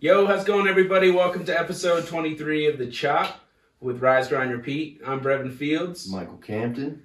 Yo, 0.00 0.26
how's 0.26 0.42
it 0.42 0.46
going, 0.46 0.68
everybody? 0.68 1.10
Welcome 1.10 1.44
to 1.46 1.58
episode 1.58 2.06
23 2.06 2.66
of 2.66 2.78
The 2.78 2.86
Chop 2.90 3.40
with 3.80 4.00
Rise, 4.00 4.28
Grind, 4.28 4.50
Repeat. 4.52 5.00
I'm 5.06 5.20
Brevin 5.20 5.52
Fields. 5.52 6.10
Michael 6.10 6.36
Campton. 6.36 7.02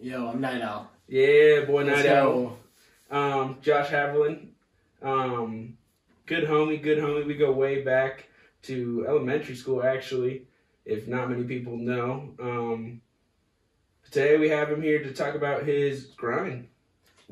Yo, 0.00 0.28
I'm 0.28 0.40
Night 0.40 0.60
Owl. 0.62 0.90
Yeah, 1.08 1.64
boy, 1.64 1.84
Let's 1.84 2.02
night 2.04 2.12
out. 2.14 2.58
go. 3.10 3.16
Um, 3.16 3.58
Josh 3.62 3.88
Haviland. 3.88 4.48
Um, 5.02 5.76
good 6.26 6.44
homie, 6.44 6.82
good 6.82 6.98
homie. 6.98 7.26
We 7.26 7.34
go 7.34 7.50
way 7.52 7.82
back 7.82 8.28
to 8.64 9.04
elementary 9.08 9.54
school, 9.56 9.82
actually, 9.82 10.46
if 10.84 11.08
not 11.08 11.30
many 11.30 11.44
people 11.44 11.76
know. 11.76 12.34
Um, 12.40 13.00
today 14.04 14.36
we 14.36 14.48
have 14.50 14.70
him 14.70 14.82
here 14.82 15.02
to 15.02 15.12
talk 15.12 15.34
about 15.34 15.64
his 15.64 16.06
grind. 16.16 16.68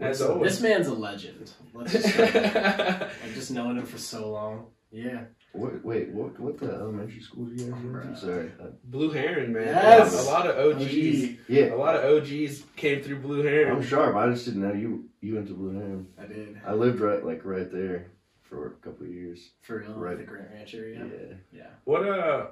As 0.00 0.22
always. 0.22 0.52
This 0.52 0.60
man's 0.62 0.86
a 0.88 0.94
legend. 0.94 1.50
Let's 1.74 1.92
just 1.92 2.08
start. 2.08 2.34
I've 2.36 3.34
just 3.34 3.50
known 3.50 3.78
him 3.78 3.86
for 3.86 3.98
so 3.98 4.30
long. 4.30 4.66
Yeah. 4.92 5.24
What, 5.52 5.84
wait, 5.84 6.08
what? 6.10 6.38
What 6.40 6.58
the 6.58 6.72
elementary 6.72 7.20
school 7.20 7.48
you 7.50 7.70
guys 7.70 7.82
went 7.82 8.14
to? 8.14 8.20
Sorry. 8.20 8.50
Blue 8.84 9.10
Heron, 9.10 9.52
man. 9.52 9.66
Yes. 9.66 10.26
A 10.26 10.30
lot 10.30 10.46
of 10.48 10.56
OGs. 10.76 10.82
OG. 10.84 11.36
yeah, 11.48 11.74
A 11.74 11.76
lot 11.76 11.96
of 11.96 12.04
OGs 12.22 12.62
came 12.76 13.02
through 13.02 13.18
Blue 13.20 13.42
Heron. 13.42 13.76
I'm 13.76 13.82
sharp. 13.82 14.14
I 14.16 14.28
just 14.30 14.44
didn't 14.46 14.62
know 14.62 14.72
you. 14.74 15.08
You 15.20 15.34
went 15.34 15.48
to 15.48 15.54
Blue 15.54 15.72
Heron. 15.74 16.06
I 16.20 16.26
did. 16.26 16.60
I 16.66 16.72
lived 16.74 17.00
right, 17.00 17.24
like 17.24 17.44
right 17.44 17.70
there, 17.70 18.06
for 18.42 18.66
a 18.68 18.70
couple 18.84 19.06
of 19.06 19.12
years. 19.12 19.50
For 19.62 19.78
real, 19.78 19.92
Right. 19.94 20.16
the 20.18 20.24
Grant 20.24 20.50
Ranch 20.52 20.74
area. 20.74 21.04
Yeah. 21.04 21.34
Yeah. 21.52 21.66
What 21.84 22.08
uh, 22.08 22.46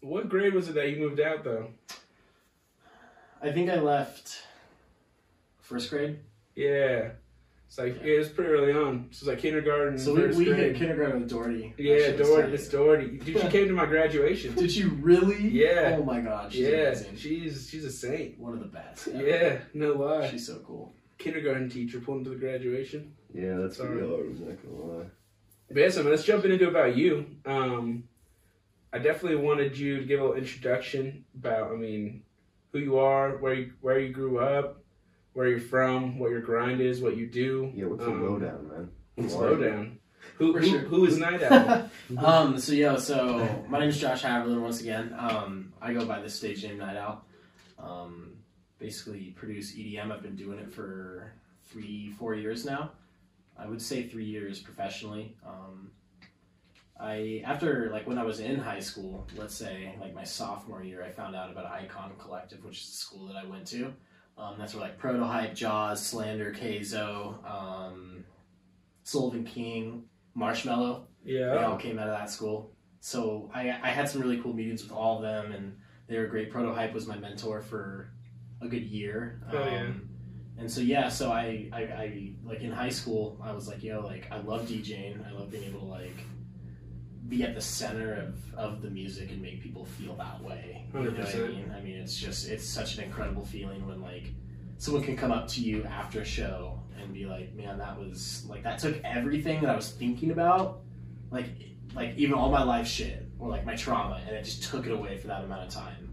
what 0.00 0.28
grade 0.28 0.54
was 0.54 0.68
it 0.68 0.74
that 0.74 0.88
you 0.90 0.96
moved 0.98 1.20
out 1.20 1.44
though? 1.44 1.68
I 3.42 3.52
think 3.52 3.70
I 3.70 3.76
left 3.80 4.42
first 5.60 5.90
grade. 5.90 6.18
Yeah, 6.56 7.10
it's 7.66 7.78
like 7.78 7.96
yeah, 8.02 8.14
it 8.14 8.18
was 8.18 8.28
pretty 8.28 8.50
early 8.50 8.72
on. 8.72 9.08
So 9.10 9.16
it 9.16 9.20
was 9.20 9.28
like 9.28 9.38
kindergarten. 9.38 9.98
So 9.98 10.14
we, 10.14 10.20
first 10.22 10.38
we 10.38 10.44
grade. 10.46 10.58
hit 10.58 10.76
kindergarten 10.76 11.20
with 11.22 11.30
Doherty. 11.30 11.74
Yeah, 11.76 11.94
That 11.96 12.00
shit 12.02 12.18
was 12.18 12.28
Doherty, 12.28 12.42
tight. 12.42 12.52
Miss 12.52 12.68
Doherty. 12.68 13.06
Dude, 13.18 13.40
she 13.40 13.48
came 13.48 13.66
to 13.68 13.74
my 13.74 13.86
graduation. 13.94 14.54
Did 14.54 14.70
she 14.70 14.84
really? 14.84 15.48
Yeah. 15.48 15.96
Oh 15.98 16.04
my 16.04 16.20
god, 16.20 16.52
she's 16.52 16.60
yeah, 16.62 16.68
amazing. 16.68 17.16
she's 17.16 17.68
she's 17.70 17.84
a 17.84 17.90
saint. 17.92 18.38
One 18.38 18.52
of 18.54 18.60
the 18.60 18.66
best. 18.66 19.08
Yeah, 19.14 19.58
no 19.74 19.92
lie. 19.94 20.30
She's 20.30 20.46
so 20.46 20.58
cool. 20.66 20.92
Kindergarten 21.18 21.68
teacher 21.70 22.00
pulling 22.00 22.24
to 22.24 22.30
the 22.30 22.36
graduation. 22.36 23.14
Yeah, 23.32 23.56
that's 23.58 23.76
Sorry. 23.78 23.90
pretty 23.98 24.08
hard. 24.08 24.26
I'm 24.26 24.48
not 24.48 24.62
gonna 24.62 24.98
lie. 24.98 25.04
But 25.70 25.76
yeah, 25.80 25.88
so 25.88 26.02
let's 26.02 26.22
jump 26.24 26.44
into 26.44 26.68
about 26.68 26.96
you. 26.96 27.26
Um, 27.46 28.04
I 28.92 28.98
definitely 28.98 29.36
wanted 29.44 29.76
you 29.76 29.98
to 29.98 30.04
give 30.04 30.20
a 30.20 30.22
little 30.22 30.36
introduction 30.36 31.24
about, 31.36 31.72
I 31.72 31.74
mean, 31.74 32.22
who 32.70 32.78
you 32.78 32.98
are, 32.98 33.38
where 33.38 33.54
you 33.54 33.72
where 33.80 33.98
you 33.98 34.12
grew 34.12 34.38
up, 34.38 34.83
where 35.34 35.48
you're 35.48 35.60
from, 35.60 36.18
what 36.18 36.30
your 36.30 36.40
grind 36.40 36.80
is, 36.80 37.00
what 37.02 37.16
you 37.16 37.26
do. 37.26 37.70
Yeah, 37.74 37.86
what's 37.86 38.04
the 38.04 38.10
Um, 38.10 38.22
lowdown, 38.24 38.90
man? 39.16 39.28
Slow 39.28 39.56
down. 39.56 39.98
Who 40.36 40.56
who, 40.56 40.66
sure. 40.66 40.78
who 40.80 41.04
is 41.04 41.18
Night 41.18 41.42
Owl? 41.42 41.90
Um, 42.18 42.58
so 42.58 42.72
yo, 42.72 42.96
so 42.96 43.64
my 43.68 43.78
name 43.78 43.88
is 43.90 44.00
Josh 44.00 44.22
Haverland 44.22 44.62
once 44.62 44.80
again. 44.80 45.14
Um, 45.18 45.72
I 45.80 45.92
go 45.92 46.04
by 46.06 46.20
the 46.20 46.30
stage 46.30 46.64
name 46.64 46.78
Night 46.78 46.96
Owl. 46.96 47.24
Um, 47.78 48.32
basically 48.78 49.32
produce 49.36 49.74
EDM. 49.74 50.10
I've 50.10 50.22
been 50.22 50.36
doing 50.36 50.58
it 50.58 50.72
for 50.72 51.32
three, 51.66 52.10
four 52.18 52.34
years 52.34 52.64
now. 52.64 52.92
I 53.56 53.66
would 53.66 53.80
say 53.82 54.08
three 54.08 54.24
years 54.24 54.60
professionally. 54.60 55.36
Um, 55.46 55.90
I 56.98 57.42
after 57.44 57.90
like 57.92 58.06
when 58.06 58.18
I 58.18 58.24
was 58.24 58.40
in 58.40 58.56
high 58.58 58.80
school, 58.80 59.26
let's 59.36 59.54
say 59.54 59.94
like 60.00 60.14
my 60.14 60.24
sophomore 60.24 60.82
year, 60.82 61.02
I 61.04 61.10
found 61.10 61.34
out 61.36 61.50
about 61.50 61.66
Icon 61.66 62.12
Collective, 62.18 62.64
which 62.64 62.80
is 62.82 62.90
the 62.90 62.96
school 62.96 63.26
that 63.26 63.36
I 63.36 63.44
went 63.44 63.66
to. 63.68 63.92
Um, 64.36 64.56
that's 64.58 64.74
where 64.74 64.82
like 64.82 64.98
Protohype, 64.98 65.54
Jauz, 65.54 66.04
Slander, 66.04 66.52
Kayzo, 66.52 67.38
um, 67.48 68.24
Sullivan 69.04 69.44
King, 69.44 70.04
Marshmello 70.36 71.02
Yeah. 71.24 71.54
they 71.54 71.58
all 71.62 71.76
came 71.76 71.98
out 71.98 72.08
of 72.08 72.18
that 72.18 72.30
school. 72.30 72.72
So 73.00 73.50
I, 73.54 73.68
I 73.82 73.90
had 73.90 74.08
some 74.08 74.20
really 74.22 74.38
cool 74.40 74.52
meetings 74.54 74.82
with 74.82 74.90
all 74.92 75.16
of 75.16 75.22
them, 75.22 75.52
and 75.52 75.76
they 76.08 76.18
were 76.18 76.26
great. 76.26 76.52
Protohype 76.52 76.92
was 76.92 77.06
my 77.06 77.16
mentor 77.16 77.60
for 77.62 78.10
a 78.60 78.68
good 78.68 78.82
year. 78.82 79.40
Um, 79.48 79.56
Oh, 79.56 79.64
yeah. 79.66 79.86
And 80.56 80.70
so 80.70 80.80
yeah, 80.80 81.08
so 81.08 81.32
I, 81.32 81.68
I, 81.72 81.80
I 81.82 82.32
like 82.44 82.60
in 82.60 82.70
high 82.70 82.88
school, 82.88 83.40
I 83.42 83.52
was 83.52 83.66
like, 83.66 83.82
yo, 83.82 84.00
like 84.00 84.28
I 84.30 84.38
love 84.38 84.68
DJing. 84.68 85.26
I 85.26 85.32
love 85.32 85.50
being 85.50 85.64
able 85.64 85.80
to 85.80 85.86
like 85.86 86.16
be 87.28 87.42
at 87.42 87.54
the 87.54 87.60
center 87.60 88.14
of, 88.14 88.54
of 88.54 88.82
the 88.82 88.90
music 88.90 89.30
and 89.30 89.40
make 89.40 89.62
people 89.62 89.84
feel 89.84 90.14
that 90.16 90.42
way. 90.42 90.84
You 90.92 91.00
know 91.00 91.10
what 91.10 91.34
I 91.34 91.38
mean? 91.38 91.74
I 91.76 91.80
mean, 91.80 91.96
it's 91.96 92.16
just 92.16 92.48
it's 92.48 92.66
such 92.66 92.98
an 92.98 93.04
incredible 93.04 93.44
feeling 93.44 93.86
when 93.86 94.00
like 94.00 94.32
someone 94.78 95.02
can 95.02 95.16
come 95.16 95.32
up 95.32 95.48
to 95.48 95.60
you 95.60 95.84
after 95.84 96.20
a 96.20 96.24
show 96.24 96.78
and 97.00 97.12
be 97.14 97.26
like, 97.26 97.54
man, 97.54 97.78
that 97.78 97.98
was 97.98 98.44
like 98.48 98.62
that 98.62 98.78
took 98.78 99.00
everything 99.04 99.62
that 99.62 99.70
I 99.70 99.76
was 99.76 99.90
thinking 99.90 100.30
about, 100.30 100.80
like 101.30 101.46
like 101.94 102.14
even 102.16 102.34
all 102.34 102.50
my 102.50 102.62
life 102.62 102.86
shit 102.86 103.26
or 103.38 103.48
like 103.48 103.64
my 103.64 103.74
trauma, 103.74 104.20
and 104.26 104.36
it 104.36 104.44
just 104.44 104.64
took 104.64 104.86
it 104.86 104.92
away 104.92 105.16
for 105.16 105.28
that 105.28 105.44
amount 105.44 105.66
of 105.66 105.70
time. 105.72 106.10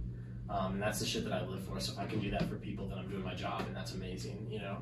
Um, 0.50 0.73
and 0.73 0.81
that's 0.81 1.00
the 1.00 1.05
shit 1.05 1.23
that 1.23 1.33
I 1.33 1.45
live 1.45 1.63
for. 1.63 1.79
So 1.79 1.94
if 1.94 2.00
I 2.00 2.05
can 2.05 2.19
do 2.19 2.29
that 2.31 2.50
for 2.50 2.55
people, 2.55 2.88
then 2.89 2.97
I'm 2.97 3.09
doing 3.09 3.23
my 3.23 3.33
job, 3.33 3.61
and 3.67 3.75
that's 3.75 3.94
amazing. 3.94 4.47
You 4.50 4.59
know, 4.59 4.77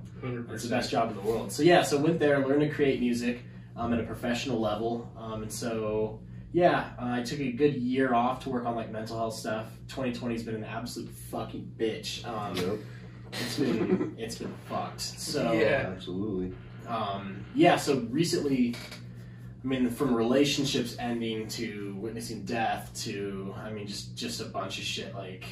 it's 0.52 0.64
the 0.64 0.70
best 0.70 0.90
job 0.90 1.12
in 1.12 1.16
the 1.16 1.22
world. 1.22 1.52
So 1.52 1.62
yeah, 1.62 1.84
so 1.84 2.00
went 2.00 2.20
there, 2.20 2.46
learned 2.46 2.62
to 2.62 2.70
create 2.70 3.00
music 3.00 3.44
um, 3.80 3.94
at 3.94 4.00
a 4.00 4.04
professional 4.04 4.60
level, 4.60 5.10
um, 5.18 5.42
and 5.44 5.52
so 5.52 6.20
yeah, 6.52 6.92
uh, 7.00 7.06
I 7.12 7.22
took 7.24 7.40
a 7.40 7.52
good 7.52 7.76
year 7.76 8.14
off 8.14 8.44
to 8.44 8.50
work 8.50 8.66
on 8.66 8.76
like 8.76 8.92
mental 8.92 9.18
health 9.18 9.36
stuff. 9.36 9.68
2020 9.88 10.34
has 10.36 10.44
been 10.44 10.56
an 10.56 10.64
absolute 10.64 11.10
fucking 11.32 11.72
bitch. 11.78 12.26
Um, 12.28 12.56
Yep, 12.56 12.80
it's 13.34 13.60
been 13.60 14.16
it's 14.18 14.36
been 14.40 14.54
fucked. 14.68 15.02
So 15.02 15.52
Yeah. 15.54 15.92
absolutely. 15.96 16.54
um, 16.88 17.46
yeah, 17.54 17.76
so 17.78 18.00
recently, 18.10 18.76
I 19.64 19.68
mean, 19.68 19.90
from 19.92 20.16
relationships 20.16 20.96
ending 21.00 21.48
to 21.50 21.96
witnessing 22.00 22.46
death 22.46 22.92
to, 23.04 23.54
I 23.58 23.70
mean, 23.72 23.86
just 23.86 24.16
just 24.16 24.42
a 24.42 24.46
bunch 24.46 24.80
of 24.80 24.84
shit. 24.86 25.14
Like, 25.14 25.46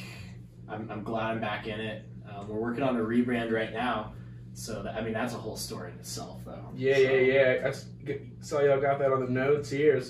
I'm, 0.68 0.90
I'm 0.90 1.02
glad 1.04 1.30
I'm 1.30 1.40
back 1.40 1.66
in 1.68 1.78
it. 1.80 2.04
Um, 2.28 2.48
we're 2.48 2.58
working 2.58 2.82
on 2.82 2.96
a 2.96 3.00
rebrand 3.00 3.52
right 3.52 3.72
now, 3.72 4.12
so 4.58 4.82
that, 4.82 4.96
I 4.96 5.02
mean, 5.02 5.12
that's 5.12 5.34
a 5.34 5.38
whole 5.38 5.56
story 5.56 5.92
in 5.92 5.98
itself, 5.98 6.40
though. 6.44 6.68
Yeah, 6.74 6.94
So- 6.96 7.00
yeah, 7.00 7.60
yeah. 7.64 7.72
I 8.08 8.18
saw 8.40 8.60
y'all 8.60 8.80
got 8.80 8.98
that 8.98 9.12
on 9.12 9.24
the 9.24 9.30
notes 9.30 9.70
here. 9.70 10.02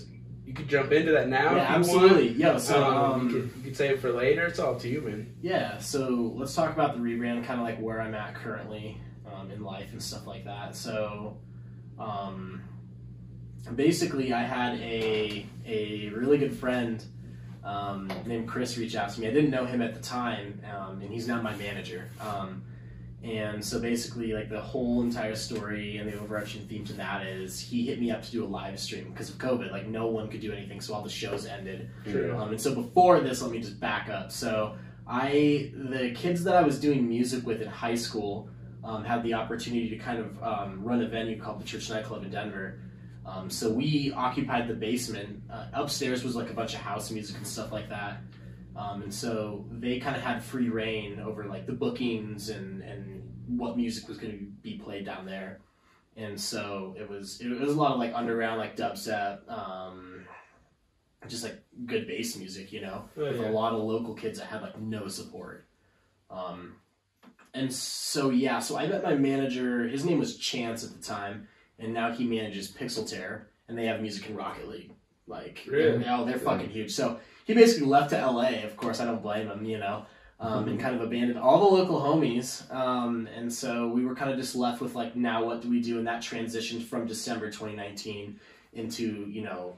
You 0.47 0.54
could 0.54 0.69
jump 0.69 0.91
into 0.91 1.12
that 1.12 1.28
now 1.28 1.54
Yeah, 1.54 1.75
absolutely. 1.75 2.28
Yo, 2.31 2.56
so. 2.56 2.82
Um, 2.82 2.97
um, 2.97 3.28
you, 3.28 3.34
could, 3.34 3.53
you 3.58 3.62
could 3.64 3.76
save 3.76 3.91
it 3.91 4.00
for 4.00 4.10
later. 4.10 4.47
It's 4.47 4.58
all 4.58 4.76
to 4.76 4.88
you, 4.88 5.03
man. 5.03 5.34
Yeah, 5.42 5.76
so 5.76 6.32
let's 6.34 6.54
talk 6.54 6.72
about 6.72 6.94
the 6.94 7.00
rebrand, 7.00 7.44
kind 7.44 7.60
of 7.60 7.66
like 7.66 7.78
where 7.78 8.00
I'm 8.00 8.14
at 8.14 8.34
currently 8.37 8.98
um, 9.31 9.50
in 9.50 9.62
life 9.62 9.92
and 9.92 10.03
stuff 10.03 10.26
like 10.26 10.47
that. 10.47 10.75
So, 10.75 11.37
um, 11.98 12.62
basically, 13.75 14.32
I 14.32 14.44
had 14.44 14.78
a 14.81 15.44
a 15.66 16.08
really 16.08 16.38
good 16.38 16.56
friend 16.56 17.04
um, 17.64 18.10
named 18.25 18.48
Chris 18.48 18.78
reach 18.78 18.97
out 18.97 19.10
to 19.10 19.20
me. 19.20 19.26
I 19.28 19.31
didn't 19.32 19.50
know 19.50 19.66
him 19.66 19.82
at 19.82 19.92
the 19.94 20.00
time, 20.00 20.62
um, 20.75 21.03
and 21.03 21.12
he's 21.12 21.28
now 21.28 21.42
my 21.42 21.54
manager. 21.56 22.08
Um, 22.19 22.62
and 23.22 23.64
so 23.64 23.80
basically, 23.80 24.32
like 24.32 24.48
the 24.48 24.60
whole 24.60 25.02
entire 25.02 25.34
story 25.34 25.96
and 25.96 26.10
the 26.10 26.18
overarching 26.18 26.66
theme 26.68 26.84
to 26.84 26.92
that 26.94 27.26
is 27.26 27.58
he 27.58 27.86
hit 27.86 28.00
me 28.00 28.10
up 28.12 28.22
to 28.22 28.30
do 28.30 28.44
a 28.44 28.46
live 28.46 28.78
stream 28.78 29.10
because 29.10 29.28
of 29.28 29.38
COVID. 29.38 29.72
Like 29.72 29.88
no 29.88 30.06
one 30.06 30.28
could 30.28 30.40
do 30.40 30.52
anything, 30.52 30.80
so 30.80 30.94
all 30.94 31.02
the 31.02 31.08
shows 31.10 31.44
ended. 31.44 31.90
True. 32.04 32.36
Um, 32.36 32.50
and 32.50 32.60
so 32.60 32.74
before 32.74 33.20
this, 33.20 33.42
let 33.42 33.50
me 33.50 33.58
just 33.58 33.80
back 33.80 34.08
up. 34.08 34.30
So 34.30 34.76
I, 35.06 35.72
the 35.74 36.12
kids 36.14 36.44
that 36.44 36.54
I 36.54 36.62
was 36.62 36.78
doing 36.78 37.08
music 37.08 37.44
with 37.44 37.60
in 37.60 37.68
high 37.68 37.96
school, 37.96 38.50
um, 38.84 39.04
had 39.04 39.22
the 39.24 39.34
opportunity 39.34 39.88
to 39.90 39.96
kind 39.96 40.20
of 40.20 40.42
um, 40.42 40.84
run 40.84 41.02
a 41.02 41.08
venue 41.08 41.40
called 41.40 41.60
the 41.60 41.64
Church 41.64 41.90
Nightclub 41.90 42.22
in 42.22 42.30
Denver. 42.30 42.78
Um, 43.26 43.50
so 43.50 43.70
we 43.70 44.12
occupied 44.16 44.68
the 44.68 44.74
basement. 44.74 45.42
Uh, 45.52 45.66
upstairs 45.72 46.24
was 46.24 46.36
like 46.36 46.50
a 46.50 46.54
bunch 46.54 46.74
of 46.74 46.80
house 46.80 47.10
music 47.10 47.36
and 47.36 47.46
stuff 47.46 47.72
like 47.72 47.88
that. 47.88 48.20
Um, 48.78 49.02
and 49.02 49.12
so 49.12 49.64
they 49.72 49.98
kind 49.98 50.14
of 50.14 50.22
had 50.22 50.42
free 50.42 50.68
reign 50.68 51.18
over 51.18 51.44
like 51.46 51.66
the 51.66 51.72
bookings 51.72 52.48
and, 52.48 52.80
and 52.80 53.28
what 53.48 53.76
music 53.76 54.08
was 54.08 54.18
going 54.18 54.32
to 54.32 54.44
be 54.62 54.78
played 54.78 55.04
down 55.04 55.26
there. 55.26 55.58
And 56.16 56.40
so 56.40 56.94
it 56.98 57.08
was 57.08 57.40
it 57.40 57.48
was 57.48 57.75
a 57.75 57.78
lot 57.78 57.92
of 57.92 57.98
like 57.98 58.12
underground 58.14 58.58
like 58.58 58.76
dubstep, 58.76 59.48
um, 59.50 60.25
just 61.26 61.42
like 61.42 61.60
good 61.86 62.06
bass 62.06 62.36
music, 62.36 62.72
you 62.72 62.80
know, 62.80 63.08
Oh, 63.16 63.25
with 63.25 63.40
a 63.40 63.50
lot 63.50 63.72
of 63.72 63.80
local 63.80 64.14
kids 64.14 64.38
that 64.38 64.46
had 64.46 64.62
like 64.62 64.78
no 64.81 65.08
support. 65.08 65.66
Um, 66.31 66.76
and 67.54 67.72
so 67.72 68.31
yeah, 68.31 68.60
so 68.60 68.78
I 68.78 68.86
met 68.86 69.02
my 69.02 69.16
manager. 69.16 69.88
His 69.88 70.04
name 70.04 70.19
was 70.20 70.36
Chance 70.36 70.84
at 70.84 70.90
the 70.90 71.02
time, 71.02 71.48
and 71.81 71.92
now 71.92 72.12
he 72.12 72.24
manages 72.24 72.70
Pixel 72.70 73.08
Terror, 73.08 73.48
and 73.66 73.76
they 73.76 73.86
have 73.86 74.00
music 74.00 74.28
in 74.28 74.36
Rocket 74.36 74.69
League. 74.69 74.92
Like, 75.28 75.64
Really? 75.69 76.04
oh, 76.08 76.25
they're 76.25 76.38
fucking 76.38 76.70
huge. 76.70 76.90
So 76.92 77.20
he 77.44 77.54
basically 77.54 77.86
left 77.86 78.10
to 78.10 78.16
LA. 78.26 78.64
Of 78.64 78.76
course, 78.76 79.00
I 79.00 79.04
don't 79.04 79.22
blame 79.22 79.48
him. 79.48 79.64
You 79.64 79.78
know. 79.78 80.06
Um, 80.40 80.69
and 80.69 80.78
kind 80.78 80.94
of 80.94 81.00
abandoned 81.02 81.36
all 81.36 81.58
the 81.69 81.76
local 81.82 82.00
homies, 82.00 82.72
um, 82.72 83.26
and 83.34 83.52
so 83.52 83.88
we 83.88 84.04
were 84.06 84.14
kind 84.14 84.30
of 84.30 84.36
just 84.36 84.54
left 84.54 84.80
with 84.80 84.94
like, 84.94 85.16
now 85.16 85.44
what 85.44 85.62
do 85.62 85.69
we 85.69 85.80
do? 85.80 85.98
And 85.98 86.06
that 86.06 86.22
transitioned 86.22 86.84
from 86.84 87.08
December 87.08 87.46
2019 87.46 88.38
into 88.75 89.26
you 89.28 89.42
know 89.42 89.75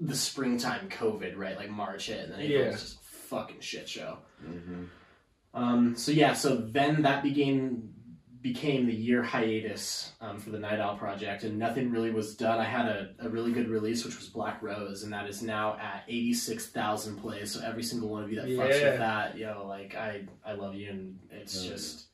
the 0.00 0.16
springtime 0.16 0.88
COVID, 0.88 1.36
right? 1.36 1.56
Like 1.56 1.70
March 1.70 2.06
hit, 2.08 2.24
and 2.24 2.32
then 2.32 2.40
April 2.40 2.60
Yeah. 2.64 2.70
was 2.72 2.80
just 2.80 2.96
a 2.96 3.04
fucking 3.28 3.60
shit 3.60 3.88
show. 3.88 4.18
hmm 4.44 4.84
Um, 5.54 5.94
so 5.94 6.10
yeah, 6.10 6.32
so 6.32 6.56
then 6.56 7.02
that 7.02 7.22
began 7.22 7.92
became 8.42 8.86
the 8.86 8.94
year 8.94 9.22
hiatus 9.22 10.12
um, 10.20 10.38
for 10.38 10.50
the 10.50 10.58
Night 10.58 10.80
Owl 10.80 10.96
project, 10.96 11.44
and 11.44 11.58
nothing 11.58 11.90
really 11.90 12.10
was 12.10 12.34
done. 12.36 12.58
I 12.58 12.64
had 12.64 12.86
a, 12.86 13.10
a 13.20 13.28
really 13.28 13.52
good 13.52 13.68
release, 13.68 14.04
which 14.04 14.16
was 14.16 14.28
Black 14.28 14.62
Rose, 14.62 15.02
and 15.02 15.12
that 15.12 15.28
is 15.28 15.42
now 15.42 15.76
at 15.78 16.04
eighty 16.08 16.32
six 16.34 16.66
thousand 16.68 17.16
plays. 17.16 17.52
So 17.52 17.60
every 17.64 17.82
single 17.82 18.08
one 18.08 18.22
of 18.24 18.30
you 18.32 18.40
that 18.40 18.48
fucks 18.48 18.80
Yeah. 18.80 18.90
with 18.90 18.98
that, 18.98 19.36
yo, 19.38 19.66
like 19.68 19.94
I 19.94 20.22
I 20.44 20.52
love 20.54 20.74
you, 20.74 20.88
and 20.90 21.18
it's 21.30 21.64
Oh, 21.64 21.68
just 21.68 22.06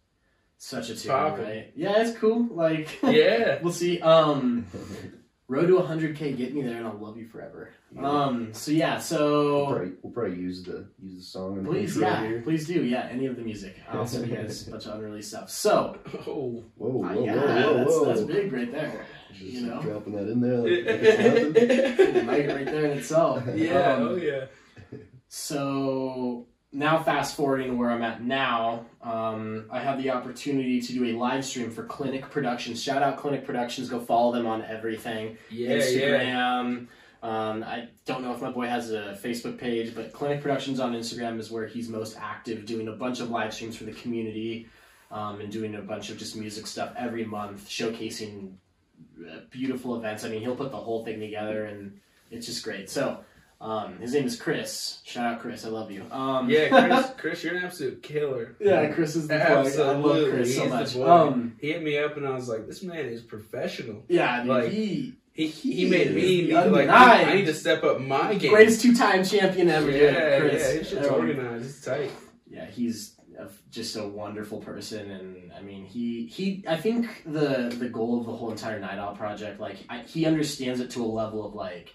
such 0.58 0.90
a 0.90 0.96
tune, 0.96 1.12
poppin'. 1.12 1.44
right? 1.44 1.72
Yeah, 1.76 2.00
it's 2.02 2.18
cool. 2.18 2.46
Like 2.50 3.00
Yeah. 3.02 3.60
we'll 3.62 3.72
see. 3.72 4.00
Um, 4.00 4.66
road 5.48 5.66
to 5.66 5.74
100k, 5.74 6.36
get 6.36 6.54
me 6.54 6.62
there, 6.62 6.76
and 6.76 6.86
I'll 6.86 6.98
love 6.98 7.16
you 7.16 7.26
forever. 7.28 7.70
Um, 7.98 8.52
so 8.52 8.72
yeah, 8.72 8.94
we'll, 8.94 9.00
so 9.00 9.66
probably, 9.66 9.92
we'll 10.02 10.12
probably 10.12 10.38
use 10.38 10.62
the 10.64 10.88
use 11.00 11.16
the 11.18 11.22
song 11.22 11.58
in 11.58 11.64
the 11.64 11.70
please, 11.70 11.96
yeah, 11.96 12.22
here. 12.22 12.42
please 12.42 12.66
do, 12.66 12.84
yeah, 12.84 13.08
any 13.10 13.26
of 13.26 13.36
the 13.36 13.42
music. 13.42 13.76
I'll 13.88 14.06
send 14.06 14.28
you 14.28 14.36
guys 14.36 14.66
a 14.66 14.70
bunch 14.70 14.86
of 14.86 14.94
unreleased 14.94 15.30
stuff. 15.30 15.50
So 15.50 15.98
Oh. 16.26 16.64
Whoa, 16.76 16.88
whoa, 16.88 17.04
uh, 17.04 17.14
whoa, 17.14 17.24
yeah, 17.24 17.34
whoa, 17.34 17.74
that's, 17.76 17.90
whoa. 17.90 18.04
that's 18.06 18.20
big 18.22 18.52
right 18.52 18.72
there. 18.72 19.06
Just 19.32 19.42
you 19.42 19.66
know? 19.66 19.80
dropping 19.80 20.14
that 20.14 20.28
in 20.28 20.40
there. 20.40 20.58
Like, 20.58 20.70
like 20.70 20.76
it's 21.56 22.24
nothing. 22.24 22.26
Right 22.26 22.66
there 22.66 22.86
in 22.86 22.98
itself. 22.98 23.44
Yeah. 23.54 23.92
Um, 23.92 24.02
oh 24.02 24.16
yeah. 24.16 24.46
So 25.28 26.46
now, 26.76 27.02
fast 27.02 27.36
forwarding 27.36 27.68
to 27.68 27.74
where 27.74 27.90
I'm 27.90 28.02
at 28.02 28.22
now, 28.22 28.84
um, 29.02 29.64
I 29.70 29.80
have 29.80 29.96
the 30.02 30.10
opportunity 30.10 30.78
to 30.82 30.92
do 30.92 31.06
a 31.06 31.12
live 31.12 31.42
stream 31.42 31.70
for 31.70 31.84
Clinic 31.84 32.30
Productions. 32.30 32.82
Shout 32.82 33.02
out 33.02 33.16
Clinic 33.16 33.46
Productions. 33.46 33.88
Go 33.88 33.98
follow 33.98 34.30
them 34.30 34.46
on 34.46 34.62
everything. 34.62 35.38
Yeah. 35.48 35.76
Yeah. 35.76 35.78
Instagram. 35.78 36.86
Um, 37.22 37.64
I 37.64 37.88
don't 38.04 38.22
know 38.22 38.34
if 38.34 38.42
my 38.42 38.50
boy 38.50 38.66
has 38.66 38.90
a 38.90 39.18
Facebook 39.24 39.56
page, 39.56 39.94
but 39.94 40.12
Clinic 40.12 40.42
Productions 40.42 40.78
on 40.78 40.92
Instagram 40.92 41.40
is 41.40 41.50
where 41.50 41.66
he's 41.66 41.88
most 41.88 42.14
active, 42.20 42.66
doing 42.66 42.88
a 42.88 42.92
bunch 42.92 43.20
of 43.20 43.30
live 43.30 43.54
streams 43.54 43.74
for 43.74 43.84
the 43.84 43.94
community 43.94 44.68
um, 45.10 45.40
and 45.40 45.50
doing 45.50 45.76
a 45.76 45.80
bunch 45.80 46.10
of 46.10 46.18
just 46.18 46.36
music 46.36 46.66
stuff 46.66 46.92
every 46.98 47.24
month, 47.24 47.66
showcasing 47.70 48.52
uh, 49.26 49.38
beautiful 49.50 49.96
events. 49.96 50.24
I 50.24 50.28
mean, 50.28 50.42
he'll 50.42 50.54
put 50.54 50.72
the 50.72 50.76
whole 50.76 51.06
thing 51.06 51.20
together, 51.20 51.64
and 51.64 51.98
it's 52.30 52.44
just 52.44 52.62
great. 52.62 52.90
So, 52.90 53.24
um, 53.60 53.98
his 53.98 54.12
name 54.12 54.24
is 54.26 54.40
Chris. 54.40 55.00
Shout 55.04 55.24
out, 55.34 55.40
Chris. 55.40 55.64
I 55.64 55.68
love 55.68 55.90
you. 55.90 56.04
Um, 56.10 56.48
Yeah, 56.50 56.68
Chris, 56.68 57.06
Chris, 57.18 57.44
you're 57.44 57.56
an 57.56 57.64
absolute 57.64 58.02
killer. 58.02 58.56
yeah, 58.60 58.86
Chris 58.92 59.16
is 59.16 59.28
the 59.28 59.36
plug. 59.38 59.66
I 59.66 59.92
love 59.96 60.30
Chris 60.30 60.56
so 60.56 60.68
much. 60.68 60.96
Um, 60.96 61.56
He 61.60 61.72
hit 61.72 61.82
me 61.82 61.98
up 61.98 62.16
and 62.16 62.26
I 62.26 62.30
was 62.30 62.48
like, 62.48 62.66
this 62.66 62.82
man 62.82 63.06
is 63.06 63.22
professional. 63.22 64.04
yeah, 64.08 64.40
dude, 64.40 64.48
Like, 64.48 64.70
he 64.72 65.14
He, 65.32 65.46
he, 65.48 65.88
made 65.88 66.14
me 66.14 66.22
need 66.22 66.52
like, 66.54 66.88
I 66.88 67.34
need 67.34 67.46
to 67.46 67.54
step 67.54 67.82
up 67.84 68.00
my 68.00 68.34
game. 68.34 68.50
greatest 68.52 68.82
two-time 68.82 69.24
champion 69.24 69.68
ever. 69.70 69.90
yeah, 69.90 70.40
Chris. 70.40 70.74
yeah, 70.74 70.82
shit's 70.82 71.08
Um, 71.08 71.14
organized. 71.14 71.64
It's 71.66 71.84
tight. 71.84 72.10
yeah, 72.48 72.66
he's 72.66 73.14
a, 73.38 73.48
just 73.70 73.96
a 73.96 74.06
wonderful 74.06 74.60
person, 74.60 75.10
and 75.10 75.52
I 75.52 75.60
mean, 75.60 75.84
he 75.84 76.24
he. 76.26 76.64
I 76.66 76.76
think 76.76 77.22
the 77.26 77.74
the 77.78 77.88
goal 77.90 78.18
of 78.20 78.24
the 78.26 78.32
whole 78.32 78.50
entire 78.50 78.80
Night 78.80 78.98
Owl 78.98 79.14
project, 79.14 79.60
like, 79.60 79.76
I, 79.90 79.98
he 80.00 80.24
understands 80.24 80.80
it 80.80 80.90
to 80.92 81.04
a 81.04 81.06
level 81.06 81.44
of 81.44 81.54
like, 81.54 81.94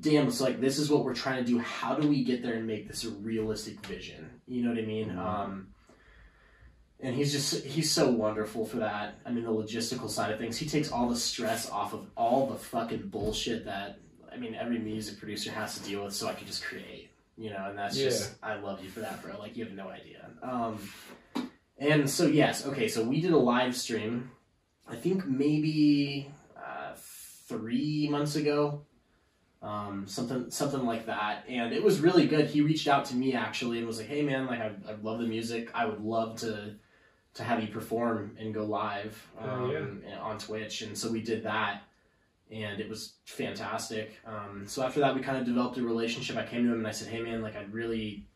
damn, 0.00 0.26
it's 0.28 0.40
like 0.40 0.60
this 0.60 0.78
is 0.78 0.90
what 0.90 1.04
we're 1.04 1.14
trying 1.14 1.44
to 1.44 1.50
do. 1.50 1.58
How 1.58 1.94
do 1.94 2.08
we 2.08 2.24
get 2.24 2.42
there 2.42 2.54
and 2.54 2.66
make 2.66 2.88
this 2.88 3.04
a 3.04 3.10
realistic 3.10 3.84
vision? 3.86 4.40
You 4.46 4.62
know 4.62 4.70
what 4.70 4.78
I 4.78 4.86
mean? 4.86 5.10
Mhm. 5.10 5.18
Um, 5.18 5.68
and 7.00 7.14
he's 7.14 7.32
just 7.32 7.64
he's 7.64 7.90
so 7.90 8.10
wonderful 8.10 8.64
for 8.64 8.78
that. 8.78 9.18
I 9.26 9.30
mean, 9.30 9.44
the 9.44 9.50
logistical 9.50 10.08
side 10.08 10.32
of 10.32 10.38
things, 10.38 10.56
he 10.56 10.66
takes 10.66 10.90
all 10.90 11.08
the 11.08 11.16
stress 11.16 11.68
off 11.70 11.92
of 11.92 12.06
all 12.16 12.46
the 12.46 12.56
fucking 12.56 13.08
bullshit 13.08 13.64
that 13.66 13.98
I 14.32 14.36
mean 14.36 14.54
every 14.54 14.78
music 14.78 15.18
producer 15.18 15.50
has 15.52 15.78
to 15.78 15.84
deal 15.84 16.04
with, 16.04 16.14
so 16.14 16.28
I 16.28 16.34
can 16.34 16.46
just 16.46 16.64
create. 16.64 17.10
You 17.36 17.50
know, 17.50 17.66
and 17.68 17.76
that's 17.76 17.96
just 17.96 18.36
I 18.42 18.54
love 18.54 18.82
you 18.82 18.90
for 18.90 19.00
that, 19.00 19.22
bro. 19.22 19.38
Like 19.38 19.56
you 19.56 19.64
have 19.64 19.74
no 19.74 19.88
idea. 19.88 20.30
Um, 20.42 20.78
and 21.78 22.08
so 22.08 22.26
yes, 22.26 22.64
okay, 22.66 22.88
so 22.88 23.02
we 23.02 23.20
did 23.20 23.32
a 23.32 23.38
live 23.38 23.76
stream. 23.76 24.30
I 24.86 24.96
think 24.96 25.26
maybe 25.26 26.30
uh, 26.56 26.94
three 27.48 28.08
months 28.08 28.36
ago, 28.36 28.82
um, 29.64 30.06
something 30.06 30.50
something 30.50 30.84
like 30.84 31.06
that, 31.06 31.44
and 31.48 31.72
it 31.72 31.82
was 31.82 32.00
really 32.00 32.26
good. 32.26 32.46
He 32.46 32.60
reached 32.60 32.86
out 32.86 33.06
to 33.06 33.16
me 33.16 33.34
actually 33.34 33.78
and 33.78 33.86
was 33.86 33.98
like, 33.98 34.06
"Hey 34.08 34.22
man, 34.22 34.46
like 34.46 34.60
I, 34.60 34.72
I 34.88 34.92
love 35.02 35.18
the 35.20 35.26
music. 35.26 35.70
I 35.74 35.86
would 35.86 36.00
love 36.04 36.36
to 36.40 36.74
to 37.34 37.42
have 37.42 37.60
you 37.62 37.68
perform 37.68 38.36
and 38.38 38.52
go 38.54 38.64
live 38.64 39.26
Oh, 39.40 39.74
um, 39.76 40.02
on 40.20 40.38
Twitch." 40.38 40.82
And 40.82 40.96
so 40.96 41.10
we 41.10 41.22
did 41.22 41.42
that, 41.44 41.82
and 42.50 42.78
it 42.78 42.88
was 42.90 43.14
fantastic. 43.24 44.18
Um, 44.26 44.64
so 44.66 44.82
after 44.82 45.00
that, 45.00 45.14
we 45.14 45.22
kind 45.22 45.38
of 45.38 45.46
developed 45.46 45.78
a 45.78 45.82
relationship. 45.82 46.36
I 46.36 46.44
came 46.44 46.64
to 46.66 46.72
him 46.72 46.78
and 46.78 46.86
I 46.86 46.92
said, 46.92 47.08
"Hey 47.08 47.22
man, 47.22 47.40
like 47.40 47.56
I 47.56 47.62
really, 47.70 48.26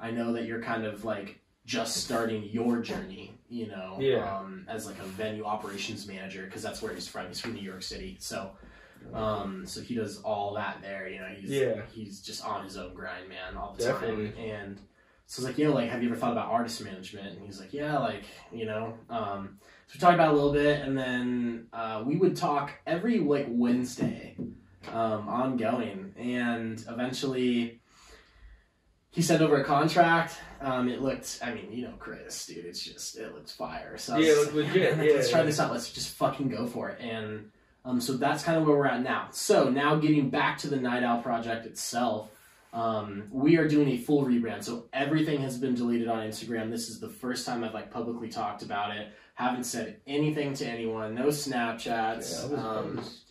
I 0.00 0.10
know 0.10 0.32
that 0.32 0.46
you're 0.46 0.62
kind 0.62 0.84
of 0.84 1.04
like." 1.04 1.40
just 1.66 1.98
starting 1.98 2.44
your 2.44 2.80
journey, 2.80 3.34
you 3.50 3.66
know, 3.66 3.98
Yeah. 4.00 4.38
um, 4.38 4.64
as 4.70 4.86
like 4.86 4.98
a 5.00 5.04
venue 5.04 5.44
operations 5.44 6.06
manager, 6.08 6.46
because 6.46 6.62
that's 6.62 6.80
where 6.80 6.94
he's 6.94 7.06
from. 7.06 7.26
He's 7.28 7.40
from 7.40 7.52
New 7.52 7.60
York 7.60 7.82
City, 7.82 8.16
so 8.18 8.52
um, 9.14 9.64
so 9.66 9.80
he 9.80 9.94
does 9.94 10.20
all 10.22 10.54
that 10.54 10.78
there. 10.82 11.08
You 11.08 11.18
know, 11.20 11.28
he's 11.28 11.50
Yeah. 11.50 11.82
he's 11.92 12.20
just 12.20 12.44
on 12.44 12.64
his 12.64 12.76
own 12.76 12.94
grind, 12.94 13.28
man, 13.28 13.56
all 13.56 13.74
the 13.78 13.84
Definitely. 13.84 14.30
time. 14.30 14.38
And 14.38 14.80
so 15.26 15.40
I 15.40 15.44
was 15.44 15.44
like, 15.50 15.58
yo, 15.58 15.72
like, 15.72 15.90
have 15.90 16.02
you 16.02 16.08
ever 16.08 16.16
thought 16.18 16.32
about 16.32 16.48
artist 16.50 16.82
management? 16.82 17.36
And 17.36 17.44
he's 17.46 17.60
like, 17.60 17.72
yeah, 17.72 17.98
like, 17.98 18.24
you 18.52 18.66
know. 18.66 18.94
Um, 19.10 19.58
so 19.86 19.92
we 19.94 20.00
talked 20.00 20.14
about 20.14 20.28
it 20.28 20.32
a 20.32 20.34
little 20.34 20.52
bit, 20.52 20.80
and 20.82 20.96
then 20.96 21.66
uh, 21.72 22.02
we 22.06 22.16
would 22.16 22.36
talk 22.36 22.72
every 22.86 23.18
like 23.18 23.46
Wednesday, 23.48 24.36
um, 24.92 25.28
ongoing, 25.28 26.14
and 26.18 26.82
eventually. 26.88 27.80
He 29.10 29.22
sent 29.22 29.42
over 29.42 29.60
a 29.60 29.64
contract. 29.64 30.36
Um, 30.60 30.88
it 30.88 31.00
looked, 31.00 31.40
I 31.42 31.52
mean, 31.52 31.72
you 31.72 31.82
know, 31.84 31.94
Chris, 31.98 32.46
dude, 32.46 32.66
it's 32.66 32.84
just, 32.84 33.16
it 33.16 33.34
looks 33.34 33.50
fire. 33.50 33.96
So 33.96 34.16
Yeah, 34.18 34.34
was 34.38 34.48
it 34.48 34.54
looked 34.54 34.68
legit, 34.68 34.96
"Man, 34.98 35.06
Let's 35.14 35.28
yeah. 35.30 35.36
try 35.38 35.42
this 35.44 35.58
out. 35.58 35.72
Let's 35.72 35.90
just 35.90 36.10
fucking 36.16 36.48
go 36.50 36.66
for 36.66 36.90
it. 36.90 37.00
And 37.00 37.50
um, 37.88 38.00
so 38.00 38.16
that's 38.18 38.44
kind 38.44 38.58
of 38.58 38.66
where 38.66 38.76
we're 38.76 38.86
at 38.86 39.02
now. 39.02 39.28
So 39.32 39.70
now 39.70 39.96
getting 39.96 40.28
back 40.28 40.58
to 40.58 40.68
the 40.68 40.76
Night 40.76 41.02
Owl 41.02 41.22
project 41.22 41.64
itself, 41.64 42.30
um, 42.74 43.24
we 43.30 43.56
are 43.56 43.66
doing 43.66 43.88
a 43.88 43.96
full 43.96 44.24
rebrand. 44.26 44.62
So 44.62 44.88
everything 44.92 45.40
has 45.40 45.56
been 45.56 45.74
deleted 45.74 46.06
on 46.08 46.26
Instagram. 46.26 46.70
This 46.70 46.90
is 46.90 47.00
the 47.00 47.08
first 47.08 47.46
time 47.46 47.64
I've 47.64 47.72
like 47.72 47.90
publicly 47.90 48.28
talked 48.28 48.62
about 48.62 48.94
it. 48.94 49.08
Haven't 49.34 49.64
said 49.64 50.00
anything 50.06 50.52
to 50.54 50.66
anyone. 50.66 51.14
No 51.14 51.28
Snapchats. 51.28 51.86
Yeah, 51.86 52.10
I 52.10 52.16
was- 52.16 52.52
um, 52.52 52.96
was- 52.96 53.24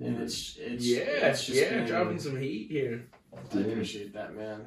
and 0.00 0.20
it's 0.20 0.56
it's 0.58 0.86
Yeah, 0.86 0.98
it's 1.28 1.46
just 1.46 1.60
yeah, 1.60 1.70
been- 1.70 1.86
dropping 1.86 2.18
some 2.18 2.38
heat 2.38 2.70
here. 2.70 3.06
I 3.54 3.58
appreciate 3.58 4.12
that, 4.12 4.34
man. 4.36 4.66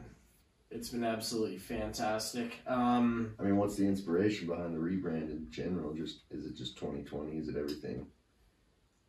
It's 0.72 0.90
been 0.90 1.04
absolutely 1.04 1.58
fantastic. 1.60 2.56
Um, 2.68 3.36
I 3.40 3.44
mean, 3.44 3.56
what's 3.58 3.76
the 3.76 3.86
inspiration 3.86 4.48
behind 4.48 4.74
the 4.74 4.80
rebrand 4.80 5.30
in 5.30 5.48
general? 5.52 5.94
Just 5.94 6.22
is 6.32 6.48
it 6.48 6.56
just 6.58 6.76
2020? 6.78 7.38
Is 7.38 7.48
it 7.50 7.56
everything? 7.56 8.08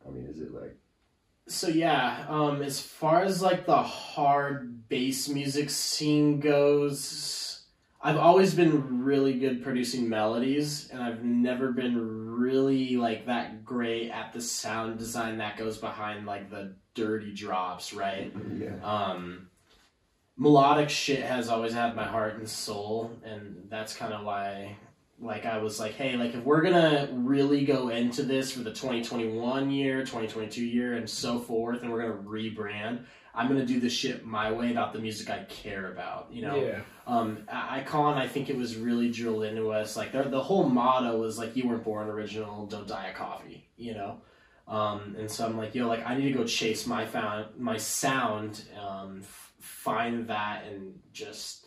I 0.07 0.11
mean, 0.11 0.25
is 0.25 0.39
it 0.39 0.53
like 0.53 0.77
so 1.47 1.67
yeah, 1.67 2.25
um, 2.27 2.61
as 2.61 2.79
far 2.81 3.23
as 3.23 3.41
like 3.41 3.65
the 3.65 3.81
hard 3.81 4.89
bass 4.89 5.29
music 5.29 5.69
scene 5.69 6.39
goes, 6.39 7.63
I've 8.01 8.17
always 8.17 8.53
been 8.53 9.03
really 9.03 9.39
good 9.39 9.63
producing 9.63 10.09
melodies, 10.09 10.89
and 10.89 11.01
I've 11.01 11.23
never 11.23 11.71
been 11.71 12.37
really 12.37 12.97
like 12.97 13.25
that 13.27 13.63
great 13.63 14.11
at 14.11 14.33
the 14.33 14.41
sound 14.41 14.99
design 14.99 15.37
that 15.37 15.57
goes 15.57 15.77
behind 15.77 16.25
like 16.25 16.49
the 16.49 16.75
dirty 16.93 17.33
drops, 17.33 17.93
right? 17.93 18.33
yeah? 18.57 18.75
um, 18.83 19.47
melodic 20.35 20.89
shit 20.89 21.23
has 21.23 21.49
always 21.49 21.73
had 21.73 21.95
my 21.95 22.05
heart 22.05 22.35
and 22.35 22.47
soul, 22.47 23.11
and 23.23 23.67
that's 23.69 23.95
kind 23.95 24.13
of 24.13 24.25
why, 24.25 24.77
like, 25.19 25.45
I 25.45 25.57
was 25.57 25.79
like, 25.79 25.93
hey, 25.93 26.15
like, 26.15 26.35
if 26.35 26.43
we're 26.43 26.61
gonna 26.61 27.09
really 27.11 27.65
go 27.65 27.89
into 27.89 28.23
this 28.23 28.51
for 28.51 28.59
the 28.59 28.71
2021 28.71 29.71
year, 29.71 30.01
2022 30.01 30.63
year, 30.65 30.93
and 30.95 31.09
so 31.09 31.39
forth, 31.39 31.81
and 31.81 31.91
we're 31.91 32.01
gonna 32.01 32.21
rebrand, 32.23 33.05
I'm 33.33 33.47
gonna 33.47 33.65
do 33.65 33.79
this 33.79 33.93
shit 33.93 34.25
my 34.25 34.51
way 34.51 34.71
about 34.71 34.93
the 34.93 34.99
music 34.99 35.29
I 35.29 35.43
care 35.45 35.91
about, 35.91 36.27
you 36.31 36.41
know? 36.43 36.55
Yeah. 36.55 36.81
um, 37.07 37.43
I- 37.51 37.79
Icon, 37.79 38.17
I 38.17 38.27
think 38.27 38.49
it 38.49 38.57
was 38.57 38.75
really 38.77 39.09
drilled 39.11 39.43
into 39.43 39.71
us. 39.71 39.95
Like 39.95 40.11
the 40.11 40.23
the 40.23 40.41
whole 40.41 40.67
motto 40.69 41.17
was 41.19 41.37
like, 41.37 41.55
"You 41.55 41.67
weren't 41.67 41.83
born 41.83 42.09
original, 42.09 42.65
don't 42.67 42.87
die 42.87 43.07
a 43.07 43.13
coffee," 43.13 43.69
you 43.77 43.93
know. 43.93 44.21
Um, 44.67 45.15
and 45.17 45.31
so 45.31 45.45
I'm 45.45 45.55
like, 45.57 45.73
yo, 45.75 45.87
like 45.87 46.05
I 46.05 46.15
need 46.17 46.31
to 46.33 46.37
go 46.37 46.43
chase 46.43 46.85
my 46.85 47.05
found 47.05 47.57
my 47.57 47.77
sound, 47.77 48.63
um, 48.77 49.19
f- 49.21 49.53
find 49.59 50.27
that, 50.27 50.65
and 50.65 50.99
just 51.13 51.66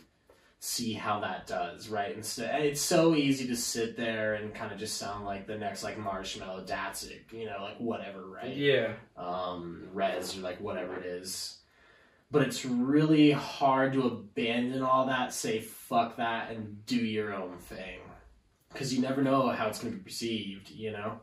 see 0.63 0.93
how 0.93 1.21
that 1.21 1.47
does, 1.47 1.89
right? 1.89 2.15
Instead, 2.15 2.63
it's 2.63 2.83
so 2.83 3.15
easy 3.15 3.47
to 3.49 3.57
sit 3.57 3.97
there 3.97 4.35
and 4.35 4.55
kind 4.55 4.71
of 4.71 4.79
just 4.79 4.99
sound 4.99 5.25
like 5.25 5.47
the 5.47 5.57
next 5.57 5.83
like 5.83 5.99
Marshmello 5.99 6.67
Datsik, 6.69 7.33
you 7.33 7.47
know, 7.47 7.63
like 7.63 7.79
whatever, 7.79 8.27
right? 8.27 8.55
Yeah. 8.55 8.93
um, 9.17 9.89
res 9.95 10.37
or 10.37 10.43
like 10.43 10.61
whatever 10.61 10.95
it 10.97 11.07
is. 11.07 11.57
But 12.31 12.43
it's 12.43 12.65
really 12.65 13.33
hard 13.33 13.95
to 13.95 14.03
abandon 14.03 14.83
all 14.83 15.07
that, 15.07 15.33
say 15.33 15.61
fuck 15.61 16.19
that, 16.19 16.51
and 16.51 16.85
do 16.85 16.97
your 16.97 17.35
own 17.35 17.57
thing, 17.57 18.01
because 18.71 18.95
you 18.95 19.01
never 19.01 19.23
know 19.23 19.49
how 19.49 19.67
it's 19.67 19.81
going 19.81 19.93
to 19.93 19.99
be 19.99 20.05
perceived, 20.05 20.71
you 20.71 20.93
know. 20.93 21.21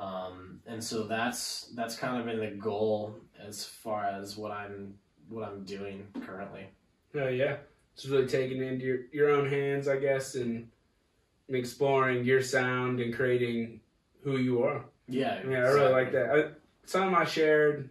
Um, 0.00 0.60
and 0.66 0.82
so 0.82 1.04
that's 1.04 1.70
that's 1.76 1.96
kind 1.96 2.18
of 2.18 2.26
been 2.26 2.40
the 2.40 2.60
goal 2.60 3.14
as 3.40 3.64
far 3.64 4.04
as 4.04 4.36
what 4.36 4.50
I'm 4.50 4.94
what 5.28 5.44
I'm 5.48 5.64
doing 5.64 6.08
currently. 6.26 6.66
Oh 7.14 7.28
yeah. 7.28 7.58
It's 7.94 8.06
really 8.06 8.26
taking 8.26 8.62
it 8.62 8.72
into 8.72 8.84
your, 8.84 8.98
your 9.12 9.30
own 9.30 9.48
hands, 9.48 9.88
I 9.88 9.98
guess, 9.98 10.34
and 10.34 10.68
exploring 11.48 12.24
your 12.24 12.42
sound 12.42 13.00
and 13.00 13.14
creating 13.14 13.80
who 14.22 14.38
you 14.38 14.64
are. 14.64 14.84
Yeah, 15.06 15.40
I 15.40 15.44
mean, 15.44 15.56
I 15.56 15.60
really 15.60 15.92
like 15.92 16.12
that. 16.12 16.30
I, 16.30 16.44
something 16.86 17.14
I 17.14 17.24
shared, 17.24 17.90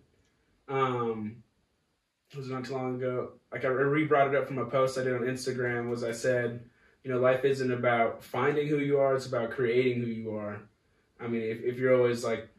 um, 0.68 1.44
it 2.32 2.38
was 2.38 2.50
not 2.50 2.66
too 2.66 2.74
long 2.74 2.96
ago. 2.96 3.34
Like 3.52 3.66
I 3.66 3.68
re 3.68 4.06
brought 4.06 4.34
it 4.34 4.36
up 4.36 4.48
from 4.48 4.58
a 4.58 4.66
post 4.66 4.98
I 4.98 5.04
did 5.04 5.14
on 5.14 5.22
Instagram. 5.22 5.90
Was 5.90 6.04
I 6.04 6.12
said, 6.12 6.62
you 7.04 7.12
know, 7.12 7.20
life 7.20 7.46
isn't 7.46 7.72
about 7.72 8.24
finding 8.24 8.68
who 8.68 8.80
you 8.80 9.00
are; 9.00 9.16
it's 9.16 9.28
about 9.28 9.52
creating 9.52 10.02
who 10.02 10.08
you 10.08 10.36
are. 10.36 10.60
I 11.20 11.28
mean, 11.28 11.44
if 11.44 11.62
if 11.62 11.78
you're 11.78 11.96
always 11.96 12.24
like 12.24 12.50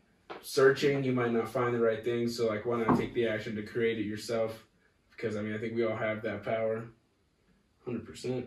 searching, 0.42 1.02
you 1.02 1.12
might 1.12 1.32
not 1.32 1.48
find 1.48 1.74
the 1.74 1.80
right 1.80 2.04
thing. 2.04 2.28
So 2.28 2.46
like, 2.46 2.64
why 2.64 2.78
not 2.78 2.96
take 2.96 3.14
the 3.14 3.26
action 3.26 3.56
to 3.56 3.62
create 3.62 3.98
it 3.98 4.06
yourself? 4.06 4.64
Because 5.10 5.36
I 5.36 5.42
mean, 5.42 5.54
I 5.54 5.58
think 5.58 5.74
we 5.74 5.84
all 5.84 5.96
have 5.96 6.22
that 6.22 6.44
power, 6.44 6.84
hundred 7.84 8.06
percent. 8.06 8.46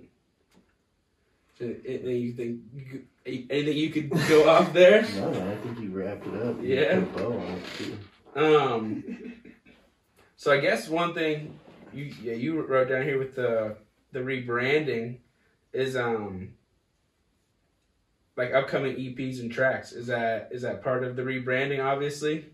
Anything 1.59 2.15
you 2.17 2.33
think? 2.33 2.59
Anything 3.25 3.77
you 3.77 3.89
could 3.89 4.09
go 4.29 4.47
off 4.49 4.73
there? 4.73 5.01
No, 5.15 5.31
man, 5.31 5.47
I 5.47 5.55
think 5.55 5.79
you 5.79 5.89
wrapped 5.89 6.27
it 6.27 6.41
up. 6.43 6.61
You 6.61 6.75
Yeah. 6.75 6.99
put 6.99 7.21
a 7.21 7.23
bow 7.23 7.33
on 7.39 7.47
it, 7.47 7.63
too. 7.77 7.97
Um. 8.35 9.33
So 10.35 10.51
I 10.51 10.59
guess 10.59 10.87
one 10.87 11.13
thing 11.15 11.59
you 11.93 12.13
yeah 12.21 12.33
you 12.33 12.61
wrote 12.61 12.89
down 12.89 13.01
here 13.03 13.17
with 13.17 13.35
the 13.35 13.75
the 14.11 14.19
rebranding 14.19 15.17
is 15.73 15.95
um 15.95 16.53
like 18.35 18.53
upcoming 18.53 18.95
EPs 18.95 19.39
and 19.39 19.51
tracks. 19.51 19.91
Is 19.93 20.05
that 20.07 20.49
is 20.51 20.61
that 20.61 20.83
part 20.83 21.03
of 21.03 21.15
the 21.15 21.23
rebranding? 21.23 21.83
Obviously. 21.83 22.45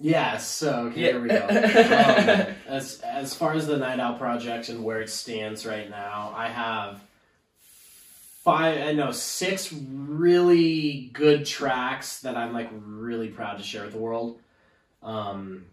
Yeah, 0.00 0.38
so 0.38 0.86
okay, 0.86 1.00
Yeah. 1.00 1.06
here 1.08 1.20
we 1.20 1.28
go. 1.28 1.46
Um, 1.50 2.56
as 2.66 3.00
as 3.02 3.34
far 3.34 3.52
as 3.52 3.66
the 3.66 3.76
Night 3.76 4.00
Owl 4.00 4.16
project 4.18 4.68
and 4.70 4.82
where 4.82 5.00
it 5.02 5.10
stands 5.10 5.66
right 5.66 5.88
now, 5.90 6.32
I 6.34 6.48
have 6.48 7.00
five, 8.42 8.80
I 8.88 8.92
know 8.92 9.12
six 9.12 9.72
really 9.72 11.10
good 11.12 11.44
tracks 11.44 12.20
that 12.22 12.36
I'm 12.36 12.52
like 12.52 12.70
really 12.72 13.28
proud 13.28 13.58
to 13.58 13.62
share 13.64 13.84
with 13.84 13.92
the 13.92 13.98
world. 13.98 14.38
Um, 15.02 15.66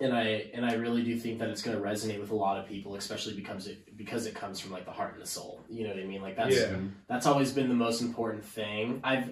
and 0.00 0.14
I 0.14 0.50
and 0.54 0.64
I 0.64 0.74
really 0.74 1.02
do 1.02 1.16
think 1.18 1.40
that 1.40 1.50
it's 1.50 1.60
going 1.60 1.76
to 1.76 1.82
resonate 1.82 2.20
with 2.20 2.30
a 2.30 2.34
lot 2.36 2.58
of 2.58 2.66
people, 2.66 2.94
especially 2.94 3.34
because 3.34 3.66
it 3.66 3.94
because 3.96 4.24
it 4.26 4.34
comes 4.34 4.58
from 4.58 4.72
like 4.72 4.86
the 4.86 4.92
heart 4.92 5.12
and 5.14 5.22
the 5.22 5.26
soul. 5.26 5.60
You 5.68 5.84
know 5.84 5.90
what 5.90 5.98
I 5.98 6.04
mean? 6.06 6.22
Like 6.22 6.36
that's 6.36 6.56
Yeah. 6.56 6.76
that's 7.08 7.26
always 7.26 7.52
been 7.52 7.68
the 7.68 7.74
most 7.74 8.00
important 8.00 8.44
thing. 8.44 9.00
I've 9.04 9.28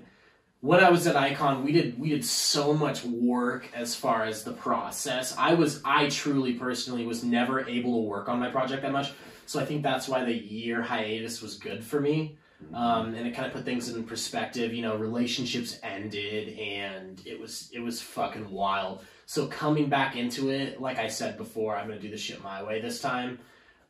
when 0.60 0.80
I 0.80 0.90
was 0.90 1.06
at 1.06 1.16
Icon, 1.16 1.64
we 1.64 1.72
did 1.72 1.98
we 1.98 2.08
did 2.08 2.24
so 2.24 2.72
much 2.74 3.04
work 3.04 3.68
as 3.74 3.94
far 3.94 4.24
as 4.24 4.42
the 4.42 4.52
process. 4.52 5.34
I 5.38 5.54
was 5.54 5.80
I 5.84 6.08
truly 6.08 6.54
personally 6.54 7.06
was 7.06 7.22
never 7.22 7.66
able 7.68 8.02
to 8.02 8.08
work 8.08 8.28
on 8.28 8.40
my 8.40 8.50
project 8.50 8.82
that 8.82 8.92
much. 8.92 9.12
So 9.46 9.60
I 9.60 9.64
think 9.64 9.82
that's 9.82 10.08
why 10.08 10.24
the 10.24 10.34
year 10.34 10.82
hiatus 10.82 11.40
was 11.40 11.56
good 11.56 11.84
for 11.84 12.00
me. 12.00 12.36
Um, 12.74 13.14
and 13.14 13.26
it 13.26 13.34
kind 13.34 13.46
of 13.46 13.52
put 13.52 13.64
things 13.64 13.88
in 13.88 14.02
perspective. 14.02 14.74
You 14.74 14.82
know, 14.82 14.96
relationships 14.96 15.78
ended, 15.82 16.58
and 16.58 17.22
it 17.24 17.38
was 17.38 17.70
it 17.72 17.78
was 17.78 18.02
fucking 18.02 18.50
wild. 18.50 19.04
So 19.26 19.46
coming 19.46 19.88
back 19.88 20.16
into 20.16 20.50
it, 20.50 20.80
like 20.80 20.98
I 20.98 21.06
said 21.08 21.36
before, 21.36 21.76
I'm 21.76 21.86
gonna 21.86 22.00
do 22.00 22.10
the 22.10 22.16
shit 22.16 22.42
my 22.42 22.62
way 22.62 22.80
this 22.80 23.00
time, 23.00 23.38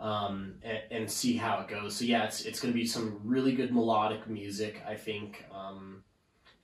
um, 0.01 0.57
and, 0.63 0.81
and 0.91 1.11
see 1.11 1.37
how 1.37 1.61
it 1.61 1.69
goes. 1.69 1.97
So 1.97 2.05
yeah, 2.05 2.25
it's 2.25 2.43
it's 2.43 2.61
gonna 2.61 2.75
be 2.75 2.87
some 2.87 3.21
really 3.25 3.53
good 3.55 3.73
melodic 3.75 4.29
music, 4.29 4.83
I 4.87 4.97
think, 4.97 5.45
um, 5.51 6.05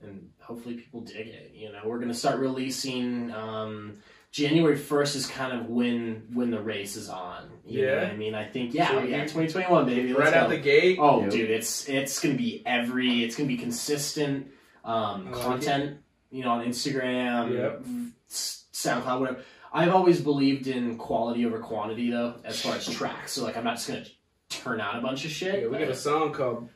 and 0.06 0.30
hopefully 0.40 0.74
people 0.76 1.00
dig 1.00 1.26
it. 1.28 1.52
You 1.54 1.72
know, 1.72 1.80
we're 1.84 1.98
gonna 1.98 2.14
start 2.14 2.38
releasing. 2.40 3.30
Um, 3.32 3.98
January 4.30 4.76
first 4.76 5.14
is 5.14 5.26
kind 5.28 5.52
of 5.58 5.68
when 5.68 6.26
when 6.32 6.50
the 6.50 6.60
race 6.60 6.96
is 6.96 7.08
on. 7.08 7.50
You 7.64 7.82
know 7.86 7.92
Yeah. 7.92 8.02
what 8.02 8.10
I 8.12 8.16
mean? 8.16 8.34
I 8.34 8.44
think 8.48 8.74
yeah, 8.74 8.88
So 8.88 8.98
yeah, 9.04 9.22
2021 9.22 9.86
baby. 9.86 10.08
Let's 10.08 10.18
right 10.20 10.34
go. 10.34 10.40
out 10.40 10.48
the 10.50 10.58
gate. 10.58 10.98
Oh, 11.00 11.20
Yep. 11.22 11.30
dude, 11.30 11.50
it's 11.50 11.88
it's 11.88 12.18
gonna 12.20 12.34
be 12.34 12.62
every. 12.66 13.22
It's 13.24 13.36
gonna 13.36 13.46
be 13.48 13.56
consistent 13.56 14.48
um, 14.84 15.30
like 15.30 15.40
content. 15.40 15.98
You 16.30 16.42
know, 16.42 16.50
on 16.50 16.66
Instagram, 16.66 17.52
Yep. 17.54 17.84
SoundCloud, 18.28 19.20
whatever. 19.20 19.40
I've 19.72 19.94
always 19.94 20.20
believed 20.20 20.66
in 20.66 20.96
quality 20.98 21.46
over 21.46 21.58
quantity, 21.58 22.10
though, 22.10 22.34
as 22.44 22.60
far 22.60 22.74
as 22.76 22.88
tracks. 22.88 23.32
So, 23.32 23.44
like, 23.44 23.56
I'm 23.56 23.64
not 23.64 23.76
just 23.76 23.88
gonna 23.88 24.04
turn 24.48 24.80
out 24.80 24.98
a 24.98 25.00
bunch 25.00 25.24
of 25.24 25.30
shit. 25.30 25.62
Yeah, 25.62 25.68
we 25.68 25.78
got 25.78 25.88
a 25.88 25.94
song 25.94 26.32
called 26.32 26.68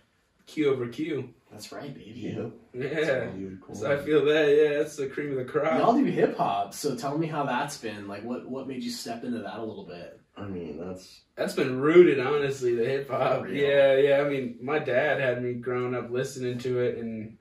Q 0.46 0.70
over 0.72 0.88
Q. 0.88 1.32
That's 1.50 1.72
right, 1.72 1.94
baby. 1.94 2.36
Yep. 2.36 2.52
Yeah. 2.74 3.30
So 3.72 3.90
I 3.90 3.96
feel 3.96 4.24
that. 4.26 4.48
Yeah, 4.48 4.78
that's 4.78 4.96
the 4.96 5.06
cream 5.06 5.32
of 5.32 5.38
the 5.38 5.44
crop. 5.44 5.78
Y'all 5.78 5.94
do 5.94 6.04
hip 6.04 6.36
hop, 6.36 6.74
so 6.74 6.94
tell 6.94 7.16
me 7.16 7.26
how 7.26 7.44
that's 7.44 7.78
been. 7.78 8.06
Like, 8.06 8.22
what 8.22 8.48
what 8.48 8.68
made 8.68 8.82
you 8.82 8.90
step 8.90 9.24
into 9.24 9.38
that 9.38 9.58
a 9.58 9.64
little 9.64 9.84
bit? 9.84 10.20
I 10.36 10.46
mean, 10.46 10.78
that's 10.78 11.22
That's 11.34 11.54
been 11.54 11.80
rooted, 11.80 12.20
honestly, 12.20 12.74
the 12.74 12.84
hip 12.84 13.10
hop. 13.10 13.46
Yeah, 13.48 13.96
yeah. 13.96 14.22
I 14.24 14.28
mean, 14.28 14.58
my 14.60 14.78
dad 14.78 15.20
had 15.20 15.42
me 15.42 15.54
growing 15.54 15.94
up 15.94 16.10
listening 16.10 16.58
to 16.58 16.80
it, 16.80 16.98
and 16.98 17.38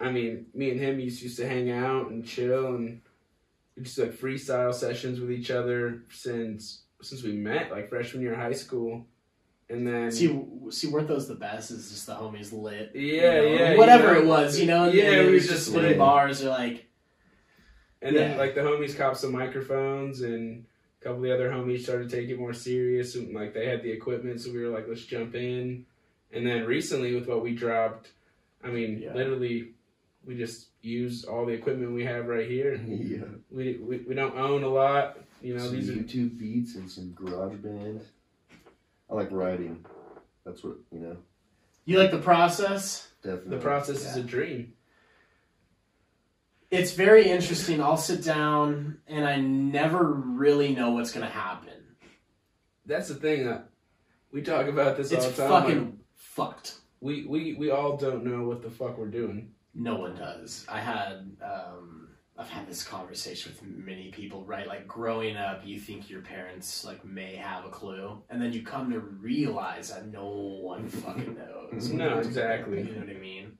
I 0.00 0.10
mean, 0.10 0.46
me 0.54 0.70
and 0.70 0.80
him 0.80 0.98
used, 1.00 1.22
used 1.22 1.38
to 1.38 1.48
hang 1.48 1.70
out 1.70 2.10
and 2.10 2.26
chill, 2.26 2.74
and 2.74 3.00
we 3.76 3.82
just 3.84 3.98
like 3.98 4.12
freestyle 4.12 4.74
sessions 4.74 5.20
with 5.20 5.30
each 5.30 5.50
other 5.50 6.02
since 6.10 6.82
since 7.00 7.22
we 7.22 7.32
met, 7.32 7.70
like 7.70 7.88
freshman 7.88 8.22
year 8.22 8.32
of 8.32 8.38
high 8.38 8.52
school, 8.52 9.06
and 9.70 9.86
then 9.86 10.10
See, 10.10 10.44
see, 10.70 10.88
weren't 10.88 11.08
those 11.08 11.28
the 11.28 11.34
best? 11.34 11.70
Is 11.70 11.90
just 11.90 12.06
the 12.06 12.14
homies 12.14 12.52
lit. 12.52 12.92
Yeah, 12.94 13.40
you 13.42 13.48
know, 13.58 13.64
yeah, 13.64 13.76
Whatever 13.76 14.08
you 14.08 14.12
know. 14.14 14.20
it 14.20 14.26
was, 14.26 14.58
you 14.60 14.66
know. 14.66 14.84
and 14.84 14.94
Yeah, 14.94 15.10
then 15.10 15.26
we 15.26 15.30
it 15.30 15.34
was 15.34 15.46
just 15.48 15.64
just 15.66 15.76
lit. 15.76 15.98
bars 15.98 16.42
or 16.42 16.48
like. 16.50 16.86
and 18.02 18.16
then 18.16 18.38
like 18.38 18.54
the 18.54 18.60
homies 18.62 18.96
copped 18.96 19.18
some 19.18 19.32
microphones, 19.32 20.22
and 20.22 20.64
a 21.00 21.04
couple 21.04 21.18
of 21.18 21.22
the 21.22 21.34
other 21.34 21.50
homies 21.50 21.82
started 21.82 22.08
to 22.08 22.16
take 22.16 22.28
it 22.28 22.38
more 22.38 22.52
serious, 22.54 23.14
and 23.14 23.34
like 23.34 23.52
they 23.54 23.66
had 23.66 23.82
the 23.82 23.90
equipment, 23.90 24.40
so 24.40 24.52
we 24.52 24.62
were 24.62 24.68
like, 24.74 24.86
let's 24.88 25.04
jump 25.04 25.34
in, 25.34 25.84
and 26.32 26.46
then 26.46 26.64
recently 26.64 27.14
with 27.14 27.26
what 27.28 27.42
we 27.42 27.54
dropped, 27.54 28.08
I 28.64 28.68
mean, 28.68 29.00
Yeah. 29.02 29.14
literally, 29.14 29.70
we 30.24 30.36
just 30.36 30.68
use 30.82 31.24
all 31.24 31.44
the 31.44 31.52
equipment 31.52 31.92
we 31.92 32.04
have 32.04 32.26
right 32.26 32.48
here. 32.48 32.74
yeah. 32.86 33.24
We 33.50 33.74
we, 33.82 33.98
we 33.98 34.14
don't 34.14 34.36
own 34.36 34.62
a 34.62 34.68
lot, 34.68 35.18
you 35.42 35.54
know. 35.56 35.64
some 35.64 35.74
these 35.74 35.90
are 35.90 35.94
YouTube 35.94 36.38
beats 36.38 36.74
and 36.76 36.90
some 36.90 37.10
GarageBand. 37.20 38.00
I 39.10 39.14
like 39.14 39.30
writing. 39.30 39.84
That's 40.44 40.62
what 40.62 40.76
you 40.92 41.00
know. 41.00 41.16
You 41.84 41.98
like 41.98 42.10
the 42.10 42.18
process? 42.18 43.08
Definitely. 43.22 43.56
the 43.56 43.62
process 43.62 44.04
is 44.04 44.16
a 44.16 44.22
dream. 44.22 44.74
It's 46.70 46.92
very 46.92 47.28
interesting. 47.28 47.82
I'll 47.82 47.96
sit 47.96 48.22
down 48.22 48.98
and 49.06 49.26
I 49.26 49.36
never 49.36 50.04
really 50.04 50.74
know 50.74 50.90
what's 50.90 51.12
gonna 51.12 51.26
happen. 51.26 51.96
That's 52.84 53.08
the 53.08 53.14
thing 53.14 53.46
that 53.46 53.70
we 54.32 54.42
talk 54.42 54.66
about 54.66 54.96
this 54.96 55.10
It's 55.10 55.24
all 55.24 55.30
the 55.30 55.36
time. 55.36 55.46
It's 55.46 55.52
fucking 55.52 55.84
like, 55.84 55.94
fucked. 56.14 56.74
we, 57.00 57.24
we 57.26 57.54
we 57.54 57.70
all 57.70 57.96
don't 57.96 58.24
know 58.24 58.44
what 58.44 58.62
the 58.62 58.70
fuck 58.70 58.98
we're 58.98 59.06
doing. 59.06 59.52
No 59.74 59.96
one 59.96 60.16
does. 60.16 60.66
I 60.68 60.80
had 60.80 61.36
um, 61.42 62.08
I've 62.40 62.48
had 62.48 62.68
this 62.68 62.84
conversation 62.84 63.52
with 63.52 63.62
many 63.84 64.10
people, 64.10 64.44
right? 64.44 64.66
Like 64.66 64.86
growing 64.86 65.36
up, 65.36 65.62
you 65.64 65.80
think 65.80 66.08
your 66.08 66.20
parents 66.20 66.84
like 66.84 67.04
may 67.04 67.34
have 67.34 67.64
a 67.64 67.68
clue, 67.68 68.22
and 68.30 68.40
then 68.40 68.52
you 68.52 68.62
come 68.62 68.92
to 68.92 69.00
realize 69.00 69.90
that 69.90 70.06
no 70.06 70.26
one 70.28 70.88
fucking 70.88 71.36
knows. 71.36 71.88
No, 71.90 72.18
exactly. 72.18 72.78
You 72.78 72.92
know 72.94 73.00
what 73.00 73.10
I 73.10 73.18
mean? 73.18 73.58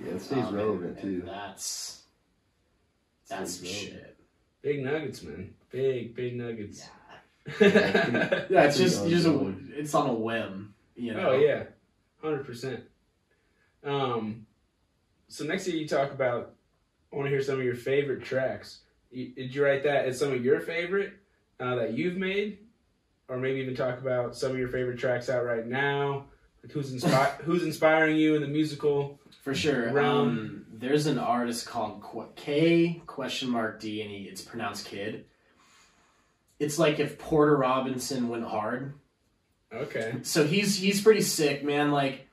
Yeah, 0.00 0.12
it 0.12 0.22
stays 0.22 0.38
Um, 0.44 0.54
relevant 0.54 0.98
and- 0.98 1.08
and 1.08 1.20
too. 1.22 1.26
that's 1.26 2.02
that's 3.28 3.56
some 3.56 3.66
shit. 3.66 4.16
Big 4.62 4.84
nuggets, 4.84 5.22
man. 5.24 5.52
Big 5.70 6.14
big 6.14 6.36
nuggets. 6.36 6.78
Yeah. 6.80 6.92
Yeah, 8.50 8.64
it's 8.64 8.76
just 8.78 9.00
Pretty 9.02 9.16
you 9.16 9.22
just 9.22 9.26
a, 9.28 9.54
it's 9.80 9.94
on 9.94 10.10
a 10.10 10.14
whim, 10.14 10.74
you 10.96 11.12
know. 11.14 11.30
Oh 11.30 11.38
yeah, 11.38 11.64
hundred 12.22 12.44
percent. 12.44 12.80
Um, 13.84 14.46
so 15.28 15.44
next 15.44 15.66
year 15.68 15.76
you 15.76 15.88
talk 15.88 16.12
about. 16.12 16.52
I 17.16 17.18
want 17.18 17.28
to 17.28 17.34
hear 17.34 17.42
some 17.42 17.58
of 17.58 17.64
your 17.64 17.74
favorite 17.74 18.22
tracks. 18.24 18.80
You, 19.10 19.28
did 19.28 19.54
you 19.54 19.64
write 19.64 19.84
that 19.84 20.04
as 20.04 20.18
some 20.18 20.34
of 20.34 20.44
your 20.44 20.60
favorite 20.60 21.14
uh, 21.58 21.76
that 21.76 21.94
you've 21.94 22.18
made, 22.18 22.58
or 23.28 23.38
maybe 23.38 23.60
even 23.60 23.74
talk 23.74 23.98
about 23.98 24.36
some 24.36 24.52
of 24.52 24.58
your 24.58 24.68
favorite 24.68 24.98
tracks 24.98 25.30
out 25.30 25.42
right 25.42 25.66
now? 25.66 26.26
Like 26.62 26.72
who's 26.72 26.92
inspi- 26.92 27.36
who's 27.40 27.62
inspiring 27.62 28.16
you 28.16 28.34
in 28.34 28.42
the 28.42 28.48
musical? 28.48 29.18
For 29.40 29.54
sure. 29.54 29.98
Um, 29.98 30.66
there's 30.70 31.06
an 31.06 31.18
artist 31.18 31.64
called 31.64 32.02
Qu- 32.02 32.28
K 32.36 33.00
question 33.06 33.48
mark 33.48 33.80
D, 33.80 34.02
and 34.02 34.10
he, 34.10 34.24
it's 34.24 34.42
pronounced 34.42 34.84
Kid. 34.84 35.24
It's 36.58 36.78
like 36.78 37.00
if 37.00 37.18
Porter 37.18 37.56
Robinson 37.56 38.28
went 38.28 38.44
hard. 38.44 38.92
Okay. 39.72 40.16
So 40.20 40.46
he's 40.46 40.76
he's 40.76 41.00
pretty 41.00 41.22
sick, 41.22 41.64
man. 41.64 41.92
Like 41.92 42.25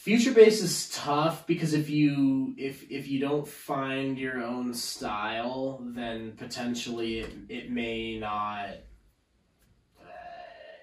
future 0.00 0.32
bass 0.32 0.62
is 0.62 0.88
tough 0.94 1.46
because 1.46 1.74
if 1.74 1.90
you 1.90 2.54
if 2.56 2.90
if 2.90 3.06
you 3.06 3.20
don't 3.20 3.46
find 3.46 4.18
your 4.18 4.42
own 4.42 4.72
style, 4.72 5.82
then 5.94 6.32
potentially 6.38 7.18
it, 7.18 7.30
it 7.50 7.70
may 7.70 8.18
not 8.18 8.68
uh, 10.00 10.04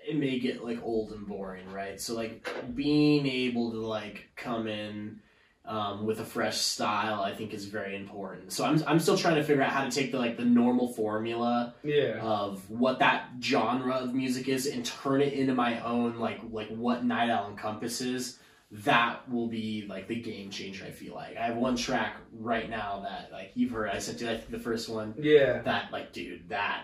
it 0.07 0.15
may 0.15 0.37
get 0.39 0.63
like 0.63 0.79
old 0.83 1.11
and 1.13 1.27
boring, 1.27 1.67
right? 1.71 1.99
So 1.99 2.13
like 2.15 2.47
being 2.75 3.25
able 3.25 3.71
to 3.71 3.79
like 3.79 4.29
come 4.35 4.67
in 4.67 5.19
um, 5.65 6.05
with 6.05 6.19
a 6.21 6.23
fresh 6.23 6.57
style, 6.57 7.21
I 7.21 7.33
think 7.33 7.53
is 7.53 7.65
very 7.65 7.95
important. 7.95 8.53
So 8.53 8.63
I'm 8.65 8.83
I'm 8.85 8.99
still 8.99 9.17
trying 9.17 9.35
to 9.35 9.43
figure 9.43 9.63
out 9.63 9.71
how 9.71 9.83
to 9.83 9.89
take 9.91 10.11
the 10.11 10.19
like 10.19 10.37
the 10.37 10.45
normal 10.45 10.93
formula 10.93 11.73
Yeah. 11.83 12.19
of 12.21 12.69
what 12.69 12.99
that 12.99 13.29
genre 13.41 13.95
of 13.95 14.13
music 14.13 14.47
is 14.47 14.67
and 14.67 14.85
turn 14.85 15.21
it 15.21 15.33
into 15.33 15.55
my 15.55 15.79
own 15.81 16.19
like 16.19 16.39
like 16.51 16.69
what 16.69 17.03
Night 17.03 17.31
Owl 17.31 17.49
encompasses 17.49 18.37
that 18.69 19.29
will 19.31 19.47
be 19.47 19.85
like 19.87 20.07
the 20.07 20.19
game 20.19 20.49
changer. 20.49 20.85
I 20.85 20.91
feel 20.91 21.15
like 21.15 21.37
I 21.37 21.45
have 21.47 21.55
one 21.57 21.75
track 21.77 22.15
right 22.33 22.69
now 22.69 23.01
that 23.05 23.31
like 23.31 23.51
you've 23.55 23.71
heard. 23.71 23.89
I 23.89 23.99
said, 23.99 24.17
dude, 24.17 24.29
I 24.29 24.37
think 24.37 24.51
the 24.51 24.59
first 24.59 24.89
one 24.89 25.13
Yeah. 25.17 25.61
that 25.61 25.91
like, 25.91 26.11
dude, 26.11 26.49
that 26.49 26.83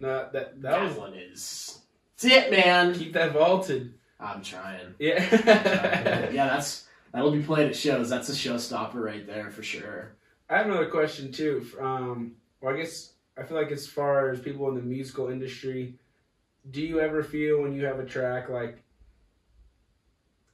No, 0.00 0.28
that 0.32 0.32
that 0.32 0.62
that, 0.62 0.82
was 0.82 0.94
one 0.96 1.14
is 1.14 1.78
it's 2.14 2.24
it, 2.24 2.50
man. 2.50 2.94
keep 2.94 3.12
that 3.12 3.32
vaulted. 3.32 3.94
I'm 4.18 4.42
trying. 4.42 4.94
Yeah. 4.98 6.30
yeah, 6.32 6.46
that's 6.48 6.86
that'll 7.12 7.30
be 7.30 7.42
played 7.42 7.68
at 7.68 7.76
shows. 7.76 8.08
That's 8.10 8.28
a 8.28 8.32
showstopper 8.32 8.94
right 8.94 9.26
there 9.26 9.50
for 9.50 9.62
sure. 9.62 10.12
I 10.50 10.58
have 10.58 10.66
another 10.66 10.86
question 10.90 11.30
too. 11.32 11.66
Um, 11.80 12.32
well, 12.60 12.74
I 12.74 12.76
guess 12.78 13.12
I 13.38 13.42
feel 13.44 13.56
like 13.56 13.70
as 13.72 13.86
far 13.86 14.30
as 14.30 14.40
people 14.40 14.68
in 14.68 14.74
the 14.74 14.82
musical 14.82 15.28
industry, 15.28 15.94
do 16.70 16.80
you 16.82 17.00
ever 17.00 17.22
feel 17.22 17.62
when 17.62 17.72
you 17.74 17.84
have 17.84 17.98
a 17.98 18.04
track 18.04 18.48
like 18.48 18.82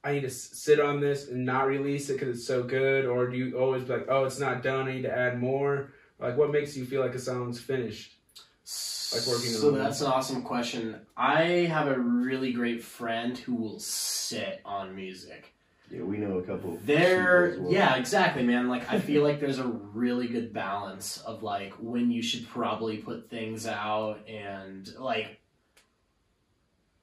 I 0.03 0.13
need 0.13 0.21
to 0.21 0.29
sit 0.29 0.79
on 0.79 0.99
this 0.99 1.27
and 1.29 1.45
not 1.45 1.67
release 1.67 2.09
it 2.09 2.13
because 2.13 2.37
it's 2.37 2.47
so 2.47 2.63
good, 2.63 3.05
or 3.05 3.27
do 3.27 3.37
you 3.37 3.59
always 3.59 3.83
be 3.83 3.93
like, 3.93 4.07
oh, 4.09 4.25
it's 4.25 4.39
not 4.39 4.63
done, 4.63 4.87
I 4.87 4.93
need 4.93 5.03
to 5.03 5.15
add 5.15 5.39
more? 5.39 5.93
Like, 6.19 6.37
what 6.37 6.51
makes 6.51 6.75
you 6.75 6.85
feel 6.85 7.01
like 7.01 7.13
a 7.13 7.19
song's 7.19 7.59
finished? 7.59 8.13
Like 9.13 9.27
working 9.27 9.51
so 9.51 9.69
on- 9.69 9.77
that's 9.77 10.01
an 10.01 10.07
awesome 10.07 10.41
question. 10.41 10.95
I 11.17 11.43
have 11.69 11.87
a 11.87 11.99
really 11.99 12.53
great 12.53 12.83
friend 12.83 13.37
who 13.37 13.55
will 13.55 13.79
sit 13.79 14.61
on 14.63 14.95
music. 14.95 15.53
Yeah, 15.89 16.03
we 16.03 16.17
know 16.17 16.37
a 16.37 16.43
couple. 16.43 16.79
There, 16.85 17.57
well. 17.59 17.73
yeah, 17.73 17.95
exactly, 17.95 18.43
man. 18.43 18.69
Like 18.69 18.89
I 18.89 18.99
feel 18.99 19.23
like 19.23 19.41
there's 19.41 19.59
a 19.59 19.67
really 19.67 20.27
good 20.27 20.53
balance 20.53 21.17
of 21.17 21.43
like 21.43 21.73
when 21.81 22.09
you 22.09 22.21
should 22.21 22.47
probably 22.47 22.97
put 22.97 23.29
things 23.29 23.67
out 23.67 24.25
and 24.29 24.89
like 24.97 25.40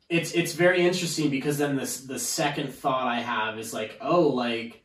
it's 0.08 0.32
it's 0.32 0.54
very 0.54 0.86
interesting 0.86 1.30
because 1.30 1.58
then 1.58 1.76
this 1.76 2.00
the 2.00 2.18
second 2.18 2.72
thought 2.72 3.06
I 3.06 3.20
have 3.20 3.58
is 3.58 3.72
like, 3.74 3.98
oh, 4.00 4.28
like 4.28 4.82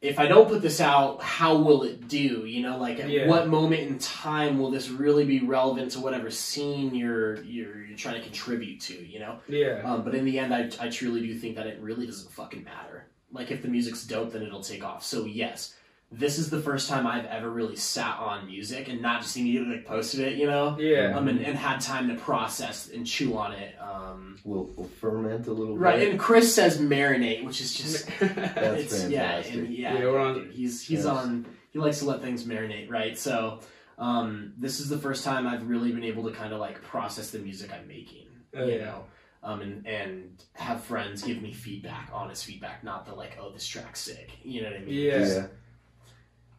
if 0.00 0.18
I 0.18 0.26
don't 0.26 0.48
put 0.48 0.62
this 0.62 0.80
out, 0.80 1.22
how 1.22 1.56
will 1.56 1.82
it 1.82 2.08
do? 2.08 2.46
You 2.46 2.62
know, 2.62 2.78
like 2.78 2.98
at 3.00 3.10
Yeah. 3.10 3.26
what 3.28 3.48
moment 3.48 3.82
in 3.82 3.98
time 3.98 4.58
will 4.58 4.70
this 4.70 4.88
really 4.88 5.26
be 5.26 5.40
relevant 5.40 5.92
to 5.92 6.00
whatever 6.00 6.30
scene 6.30 6.94
you're 6.94 7.42
you're, 7.42 7.84
you're 7.84 7.98
trying 7.98 8.14
to 8.14 8.22
contribute 8.22 8.80
to? 8.82 8.94
You 8.94 9.18
know. 9.20 9.38
Yeah. 9.46 9.82
Um, 9.84 10.02
but 10.02 10.14
in 10.14 10.24
the 10.24 10.38
end, 10.38 10.54
I, 10.54 10.70
I 10.80 10.88
truly 10.88 11.20
do 11.20 11.34
think 11.34 11.56
that 11.56 11.66
it 11.66 11.78
really 11.80 12.06
doesn't 12.06 12.32
fucking 12.32 12.64
matter. 12.64 13.06
Like, 13.32 13.50
if 13.52 13.62
the 13.62 13.68
music's 13.68 14.04
dope, 14.04 14.32
then 14.32 14.42
it'll 14.42 14.62
take 14.62 14.82
off. 14.82 15.04
So, 15.04 15.24
yes, 15.24 15.76
this 16.12 16.38
is 16.38 16.50
the 16.50 16.60
first 16.60 16.88
time 16.88 17.06
I've 17.06 17.26
ever 17.26 17.48
really 17.48 17.76
sat 17.76 18.18
on 18.18 18.46
music 18.46 18.88
and 18.88 19.00
not 19.00 19.22
just 19.22 19.36
immediately 19.36 19.76
like, 19.76 19.86
posted 19.86 20.20
it, 20.20 20.38
you 20.38 20.46
know? 20.48 20.76
Yeah. 20.78 21.16
Um, 21.16 21.28
and, 21.28 21.40
and 21.40 21.56
had 21.56 21.80
time 21.80 22.08
to 22.08 22.16
process 22.16 22.90
and 22.92 23.06
chew 23.06 23.36
on 23.38 23.52
it. 23.52 23.74
Um, 23.80 24.36
We'll, 24.42 24.70
we'll 24.76 24.88
ferment 24.88 25.46
a 25.46 25.52
little 25.52 25.76
right, 25.78 25.96
bit. 25.96 26.02
Right, 26.04 26.10
and 26.12 26.18
Chris 26.18 26.54
says 26.54 26.78
marinate, 26.78 27.44
which 27.44 27.60
is 27.60 27.74
just. 27.74 28.06
That's 28.20 28.92
it's, 28.92 29.08
yeah, 29.08 29.34
fantastic. 29.42 29.54
and 29.54 29.68
yeah, 29.74 29.94
Yeah, 29.94 30.00
we're 30.06 30.18
on- 30.18 30.50
he's 30.50 30.80
he's 30.82 31.04
Yes. 31.04 31.06
on. 31.06 31.46
He 31.72 31.78
likes 31.78 31.98
to 32.00 32.06
let 32.06 32.22
things 32.22 32.44
marinate, 32.44 32.90
right? 32.90 33.16
So, 33.18 33.60
um, 33.98 34.54
this 34.56 34.80
is 34.80 34.88
the 34.88 34.96
first 34.98 35.24
time 35.24 35.46
I've 35.46 35.68
really 35.68 35.92
been 35.92 36.04
able 36.04 36.24
to 36.24 36.32
kind 36.32 36.52
of 36.54 36.58
like 36.58 36.80
process 36.82 37.30
the 37.30 37.38
music 37.38 37.70
I'm 37.72 37.86
making, 37.86 38.26
Oh, 38.56 38.64
you 38.64 38.76
yeah. 38.78 38.84
know, 38.84 39.04
um, 39.42 39.60
and 39.60 39.86
and 39.86 40.42
have 40.54 40.82
friends 40.82 41.22
give 41.22 41.42
me 41.42 41.52
feedback, 41.52 42.08
honest 42.12 42.46
feedback, 42.46 42.82
not 42.82 43.04
the 43.04 43.14
like, 43.14 43.36
oh, 43.40 43.52
this 43.52 43.66
track's 43.66 44.00
sick, 44.00 44.30
you 44.42 44.62
know 44.62 44.70
what 44.70 44.76
I 44.78 44.84
mean? 44.84 44.94
Yeah. 44.94 45.18
yeah. 45.26 45.46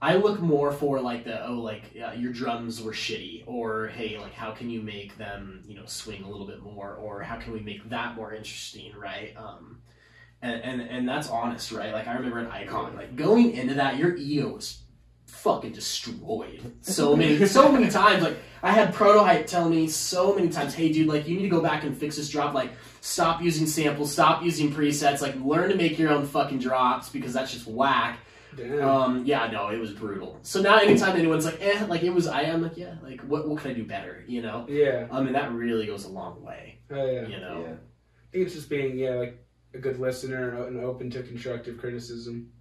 I 0.01 0.15
look 0.15 0.39
more 0.39 0.72
for 0.72 1.00
like 1.00 1.25
the 1.25 1.46
oh 1.46 1.60
like 1.60 1.84
uh, 1.96 2.13
your 2.13 2.34
drums 2.34 2.81
were 2.81 2.91
shitty 2.91 3.43
or 3.46 3.88
hey 3.89 4.17
like 4.17 4.34
how 4.34 4.51
can 4.51 4.70
you 4.70 4.81
make 4.81 5.15
them 5.17 5.62
you 5.67 5.75
know 5.75 5.86
swing 5.86 6.24
a 6.24 6.29
little 6.29 6.48
bit 6.48 6.62
more 6.63 6.96
or 6.96 7.22
how 7.22 7.36
can 7.36 7.53
we 7.53 7.60
make 7.60 7.88
that 7.89 8.15
more 8.15 8.34
interesting 8.34 8.93
right? 8.98 9.34
Um 9.38 9.81
and 10.41 10.63
and 10.63 10.81
and 10.81 11.08
that's 11.08 11.29
honest 11.29 11.72
right? 11.72 11.93
Like 11.93 12.08
I 12.08 12.15
remember 12.15 12.39
an 12.39 12.48
icon 12.48 12.96
like 12.96 13.15
going 13.15 13.51
into 13.51 13.75
that 13.75 13.98
your 13.98 14.15
ego 14.15 14.55
was 14.55 14.81
fucking 15.27 15.72
destroyed 15.72 16.76
so 16.82 17.15
many 17.15 17.45
so 17.45 17.71
many 17.71 17.88
times. 17.88 18.23
Like 18.23 18.38
I 18.63 18.71
had 18.71 18.95
Protohype 18.95 19.45
tell 19.45 19.69
me 19.69 19.88
so 19.88 20.34
many 20.34 20.49
times 20.49 20.73
hey 20.73 20.91
dude 20.91 21.10
like 21.10 21.28
you 21.28 21.36
need 21.36 21.43
to 21.43 21.49
go 21.49 21.62
back 21.62 21.84
and 21.84 21.95
fix 21.95 22.15
this 22.15 22.28
drop. 22.28 22.56
Like 22.56 22.71
stop 23.02 23.39
using 23.43 23.67
samples 23.67 24.12
stop 24.12 24.41
using 24.41 24.73
presets. 24.73 25.21
Like 25.21 25.36
learn 25.36 25.69
to 25.69 25.76
make 25.76 25.99
your 25.99 26.10
own 26.10 26.26
fucking 26.26 26.58
drops 26.58 27.10
because 27.10 27.34
that's 27.34 27.54
just 27.54 27.67
whack. 27.67 28.17
Um, 28.82 29.24
yeah, 29.26 29.50
no, 29.50 29.70
it 29.70 29.80
was 29.80 29.92
brutal. 29.92 30.40
So 30.42 30.62
now 30.62 30.78
anytime 30.78 31.16
anyone's 31.18 31.46
like, 31.46 31.60
eh, 31.62 31.86
like 31.86 32.04
it 32.04 32.10
was, 32.10 32.28
I 32.28 32.42
am 32.44 32.62
like, 32.62 32.78
yeah, 32.78 32.96
like 33.04 33.22
what, 33.22 33.48
what 33.48 33.62
can 33.62 33.72
I 33.72 33.74
do 33.74 33.86
better, 33.86 34.24
you 34.28 34.42
know? 34.42 34.66
yeah. 34.70 35.08
Um, 35.10 35.26
mean 35.26 35.34
that 35.34 35.52
really 35.54 35.86
goes 35.86 36.06
a 36.06 36.10
long 36.10 36.42
way, 36.44 36.80
Oh 36.90 37.06
yeah. 37.06 37.28
you 37.28 37.40
know? 37.40 37.64
Yeah. 37.66 37.74
I 37.74 38.32
think 38.32 38.46
it's 38.46 38.54
just 38.56 38.70
being 38.70 38.98
yeah 38.98 39.16
like 39.16 39.46
a 39.74 39.78
good 39.78 40.00
listener 40.00 40.66
and 40.66 40.80
open 40.80 41.10
to 41.12 41.24
constructive 41.24 41.78
criticism. 41.78 42.52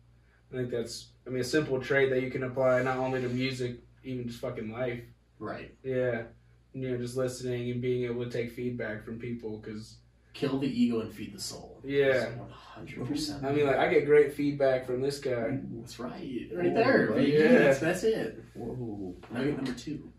I 0.52 0.56
think 0.56 0.70
that's 0.70 1.10
I 1.26 1.30
mean 1.30 1.40
a 1.40 1.44
simple 1.44 1.80
trait 1.80 2.10
that 2.10 2.22
you 2.22 2.30
can 2.30 2.42
apply 2.42 2.82
not 2.82 2.96
only 2.96 3.20
to 3.22 3.28
music, 3.28 3.78
even 4.04 4.26
just 4.26 4.40
fucking 4.40 4.72
life. 4.72 5.02
Right. 5.38 5.74
Yeah, 5.82 6.22
you 6.72 6.90
know, 6.90 6.96
just 6.98 7.16
listening 7.16 7.70
and 7.70 7.80
being 7.80 8.04
able 8.04 8.24
to 8.24 8.30
take 8.30 8.50
feedback 8.52 9.04
from 9.04 9.18
people 9.18 9.58
because 9.58 9.96
Kill 10.32 10.58
the 10.58 10.68
ego 10.68 11.00
and 11.00 11.12
feed 11.12 11.34
the 11.34 11.40
soul. 11.40 11.80
Yeah. 11.84 12.30
One 12.36 12.50
hundred 12.50 13.06
percent. 13.08 13.44
I 13.44 13.50
mean 13.52 13.66
like 13.66 13.76
I 13.76 13.88
get 13.88 14.06
great 14.06 14.32
feedback 14.32 14.86
from 14.86 15.00
this 15.00 15.18
guy. 15.18 15.58
that's 15.72 15.98
right, 15.98 16.48
right 16.54 16.74
there. 16.74 17.10
Oh, 17.12 17.18
yeah. 17.18 17.58
That's, 17.58 17.80
that's 17.80 18.04
it. 18.04 18.42
Whoa. 18.54 19.14
Nugget 19.32 19.56
number 19.56 19.72
two. 19.72 20.10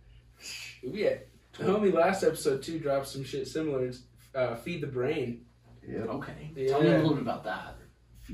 Yeah, 0.84 1.16
the 1.58 1.64
homie 1.64 1.94
last 1.94 2.24
episode 2.24 2.62
too 2.64 2.80
dropped 2.80 3.08
some 3.08 3.24
shit 3.24 3.48
similar. 3.48 3.86
It's, 3.86 4.02
uh, 4.36 4.56
feed 4.56 4.82
the 4.82 4.88
brain. 4.88 5.46
Yep. 5.88 6.08
Okay. 6.10 6.52
Tell 6.68 6.82
me 6.82 6.90
a 6.90 6.98
little 6.98 7.14
bit 7.14 7.22
about 7.22 7.44
that. 7.46 7.78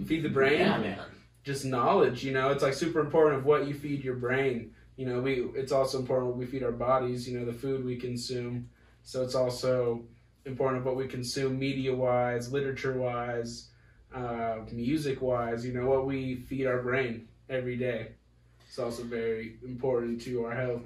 Feed 0.06 0.24
the 0.24 0.30
brain. 0.30 0.60
Yeah, 0.60 0.78
man. 0.78 1.00
just 1.44 1.64
knowledge 1.66 2.24
you 2.24 2.34
know 2.34 2.50
it's 2.50 2.64
like 2.64 2.74
super 2.74 3.00
important 3.00 3.40
of 3.40 3.46
what 3.46 3.68
you 3.68 3.74
feed 3.74 4.04
your 4.04 4.16
brain 4.16 4.72
you 4.98 5.06
know 5.06 5.22
we 5.22 5.44
it's 5.56 5.72
also 5.72 5.98
important 6.00 6.28
what 6.28 6.38
we 6.38 6.46
feed 6.46 6.62
our 6.64 6.72
bodies 6.74 7.28
you 7.28 7.40
know 7.40 7.46
the 7.46 7.54
food 7.54 7.86
we 7.86 7.96
consume 7.96 8.70
so 9.04 9.24
it's 9.24 9.34
also 9.36 10.04
important 10.48 10.80
of 10.80 10.86
what 10.86 10.96
we 10.96 11.08
consume 11.08 11.60
media 11.60 11.94
wise 11.94 12.52
literature 12.52 12.94
wise 12.94 13.70
uh, 14.16 14.58
music 14.72 15.22
wise 15.22 15.66
you 15.66 15.74
know 15.74 15.86
what 15.86 16.06
we 16.06 16.36
feed 16.36 16.66
our 16.66 16.82
brain 16.82 17.28
every 17.50 17.76
day 17.76 18.08
it's 18.68 18.80
also 18.80 19.04
very 19.04 19.58
important 19.66 20.22
to 20.22 20.46
our 20.46 20.56
health 20.56 20.82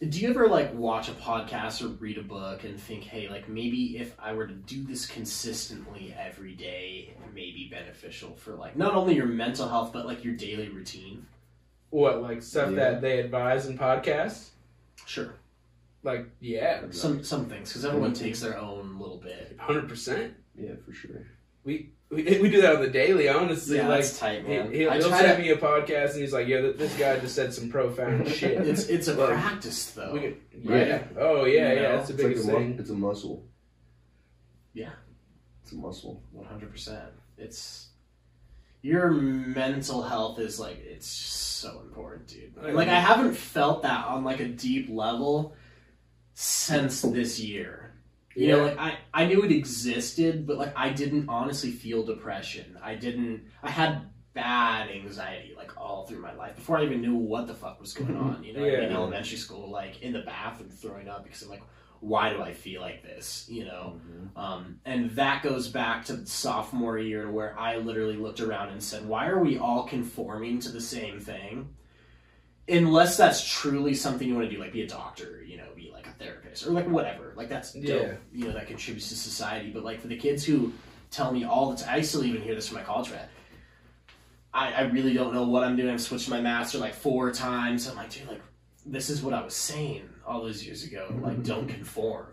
Do 0.00 0.18
you 0.20 0.28
ever 0.30 0.48
like 0.48 0.74
watch 0.74 1.08
a 1.08 1.12
podcast 1.12 1.82
or 1.82 1.88
read 1.88 2.18
a 2.18 2.22
book 2.22 2.64
and 2.64 2.78
think, 2.78 3.04
hey, 3.04 3.28
like 3.28 3.48
maybe 3.48 3.96
if 3.96 4.14
I 4.18 4.32
were 4.34 4.46
to 4.46 4.52
do 4.52 4.82
this 4.84 5.06
consistently 5.06 6.14
every 6.18 6.52
day, 6.54 7.14
it 7.24 7.32
may 7.32 7.52
be 7.52 7.68
beneficial 7.70 8.34
for 8.36 8.52
like 8.54 8.76
not 8.76 8.94
only 8.94 9.14
your 9.14 9.26
mental 9.26 9.66
health 9.68 9.92
but 9.92 10.04
like 10.04 10.22
your 10.24 10.34
daily 10.34 10.68
routine? 10.68 11.26
what 11.90 12.20
like 12.22 12.42
stuff 12.42 12.70
Yeah. 12.70 12.76
that 12.76 13.00
they 13.02 13.20
advise 13.20 13.66
in 13.66 13.78
podcasts 13.78 14.50
Sure. 15.06 15.32
Like 16.04 16.28
yeah 16.40 16.82
Some 16.90 17.24
some 17.24 17.46
things 17.46 17.70
because 17.70 17.84
everyone 17.84 18.12
takes 18.12 18.40
their 18.40 18.56
own 18.58 18.98
little 18.98 19.16
bit. 19.18 19.56
100% 19.58 20.32
Yeah, 20.56 20.72
for 20.84 20.92
sure. 20.92 21.26
we, 21.64 21.90
we 22.10 22.22
we 22.42 22.50
do 22.50 22.60
that 22.60 22.76
on 22.76 22.82
the 22.82 22.90
daily 22.90 23.28
honestly 23.28 23.76
Yeah, 23.78 23.88
like 23.88 24.02
that's 24.02 24.18
tight, 24.18 24.46
man. 24.46 24.70
he'll, 24.72 24.92
he'll 24.92 25.08
try 25.08 25.20
send 25.22 25.36
to- 25.38 25.42
me 25.42 25.50
a 25.50 25.56
podcast 25.56 26.12
and 26.12 26.20
he's 26.20 26.32
like, 26.32 26.46
"Yeah, 26.46 26.60
this 26.76 26.94
guy 26.96 27.18
just 27.18 27.34
said 27.34 27.52
some 27.54 27.70
profound 27.70 28.28
shit." 28.38 28.66
It's 28.68 28.86
it's 28.88 29.08
a 29.08 29.14
Like, 29.14 29.30
practice 29.30 29.90
though. 29.92 30.12
we 30.12 30.20
could- 30.20 30.36
Right. 30.64 30.86
yeah. 30.88 31.02
Oh 31.18 31.44
yeah, 31.46 31.70
You 31.70 31.76
know, 31.76 31.82
yeah. 31.82 31.96
That's 31.96 32.08
the 32.08 32.14
It's 32.14 32.22
like 32.22 32.28
biggest 32.32 32.48
a 32.48 32.52
mu- 32.52 32.58
thing. 32.58 32.76
it's 32.78 32.90
a 32.90 32.94
muscle. 32.94 33.44
Yeah. 34.74 34.90
It's 35.62 35.72
a 35.72 35.76
muscle. 35.76 36.22
One 36.32 36.46
hundred 36.46 36.70
percent. 36.70 37.10
It's 37.38 37.88
your 38.82 39.10
mental 39.10 40.02
health 40.02 40.38
is 40.38 40.60
like 40.60 40.78
it's 40.84 41.06
so 41.06 41.80
important, 41.80 42.28
dude. 42.28 42.52
Like. 42.74 42.88
I 42.88 43.00
haven't 43.00 43.34
felt 43.34 43.82
that 43.82 44.06
on 44.06 44.24
like 44.24 44.40
a 44.40 44.48
deep 44.48 44.88
level 44.90 45.54
since 46.34 47.02
this 47.02 47.40
year. 47.40 47.92
You 48.36 48.48
know, 48.48 48.64
like 48.64 48.78
I, 48.78 48.98
I 49.14 49.26
knew 49.26 49.42
it 49.44 49.52
existed, 49.52 50.44
but 50.46 50.58
like 50.58 50.72
I 50.76 50.90
didn't 50.90 51.28
honestly 51.28 51.70
feel 51.70 52.04
depression. 52.04 52.76
I 52.82 52.96
didn't 52.96 53.44
I 53.62 53.70
had 53.70 54.02
bad 54.34 54.90
anxiety 54.90 55.54
like 55.56 55.76
all 55.80 56.04
through 56.06 56.18
my 56.20 56.34
life 56.34 56.56
before 56.56 56.78
I 56.78 56.84
even 56.84 57.00
knew 57.00 57.14
what 57.14 57.46
the 57.46 57.54
fuck 57.54 57.80
was 57.80 57.94
going 57.94 58.16
on. 58.16 58.42
You 58.42 58.52
know, 58.54 58.64
Yeah. 58.64 58.80
in 58.82 58.92
elementary 58.92 59.36
school, 59.38 59.70
like 59.70 60.02
in 60.02 60.12
the 60.12 60.22
bathroom 60.22 60.68
throwing 60.70 61.08
up 61.08 61.22
because 61.22 61.42
I'm 61.42 61.48
like, 61.48 61.62
why 62.00 62.30
do 62.30 62.42
I 62.42 62.52
feel 62.52 62.80
like 62.80 63.04
this? 63.04 63.46
You 63.48 63.66
know? 63.66 64.00
Um, 64.34 64.80
and 64.84 65.12
that 65.12 65.44
goes 65.44 65.68
back 65.68 66.04
to 66.06 66.26
sophomore 66.26 66.98
year 66.98 67.30
where 67.30 67.56
I 67.56 67.76
literally 67.76 68.16
looked 68.16 68.40
around 68.40 68.70
and 68.70 68.82
said, 68.82 69.06
why 69.06 69.28
are 69.28 69.38
we 69.38 69.56
all 69.58 69.84
conforming 69.86 70.58
to 70.58 70.70
the 70.70 70.80
same 70.80 71.20
thing? 71.20 71.68
Unless 72.68 73.16
that's 73.16 73.46
truly 73.48 73.94
something 73.94 74.26
you 74.26 74.34
want 74.34 74.48
to 74.50 74.54
do, 74.54 74.60
like 74.60 74.72
be 74.72 74.82
a 74.82 74.88
doctor, 74.88 75.44
you 75.46 75.56
know, 75.58 75.66
be 75.76 75.90
like 75.92 76.03
therapist 76.18 76.66
or 76.66 76.70
like 76.70 76.88
whatever. 76.88 77.32
Like 77.36 77.48
that's 77.48 77.72
dope, 77.72 77.84
Yeah. 77.84 78.14
you 78.32 78.46
know, 78.46 78.54
that 78.54 78.66
contributes 78.66 79.08
to 79.08 79.14
society. 79.16 79.70
But 79.70 79.84
like 79.84 80.00
for 80.00 80.08
the 80.08 80.16
kids 80.16 80.44
who 80.44 80.72
tell 81.10 81.32
me 81.32 81.44
all 81.44 81.70
the 81.70 81.76
time, 81.76 81.94
I 81.94 82.00
still 82.02 82.24
even 82.24 82.42
hear 82.42 82.54
this 82.54 82.68
from 82.68 82.78
my 82.78 82.84
college 82.84 83.08
friend. 83.08 83.28
I, 84.52 84.72
I 84.72 84.80
really 84.82 85.14
don't 85.14 85.34
know 85.34 85.42
what 85.44 85.64
I'm 85.64 85.76
doing. 85.76 85.90
I've 85.92 86.00
switched 86.00 86.28
my 86.28 86.40
master 86.40 86.78
like 86.78 86.94
four 86.94 87.32
times. 87.32 87.88
I'm 87.88 87.96
like, 87.96 88.10
dude, 88.10 88.28
like 88.28 88.40
this 88.86 89.10
is 89.10 89.22
what 89.22 89.34
I 89.34 89.42
was 89.42 89.54
saying 89.54 90.08
all 90.26 90.42
those 90.42 90.64
years 90.64 90.84
ago. 90.84 91.06
Like, 91.20 91.34
mm-hmm. 91.34 91.42
don't 91.42 91.68
conform. 91.68 92.26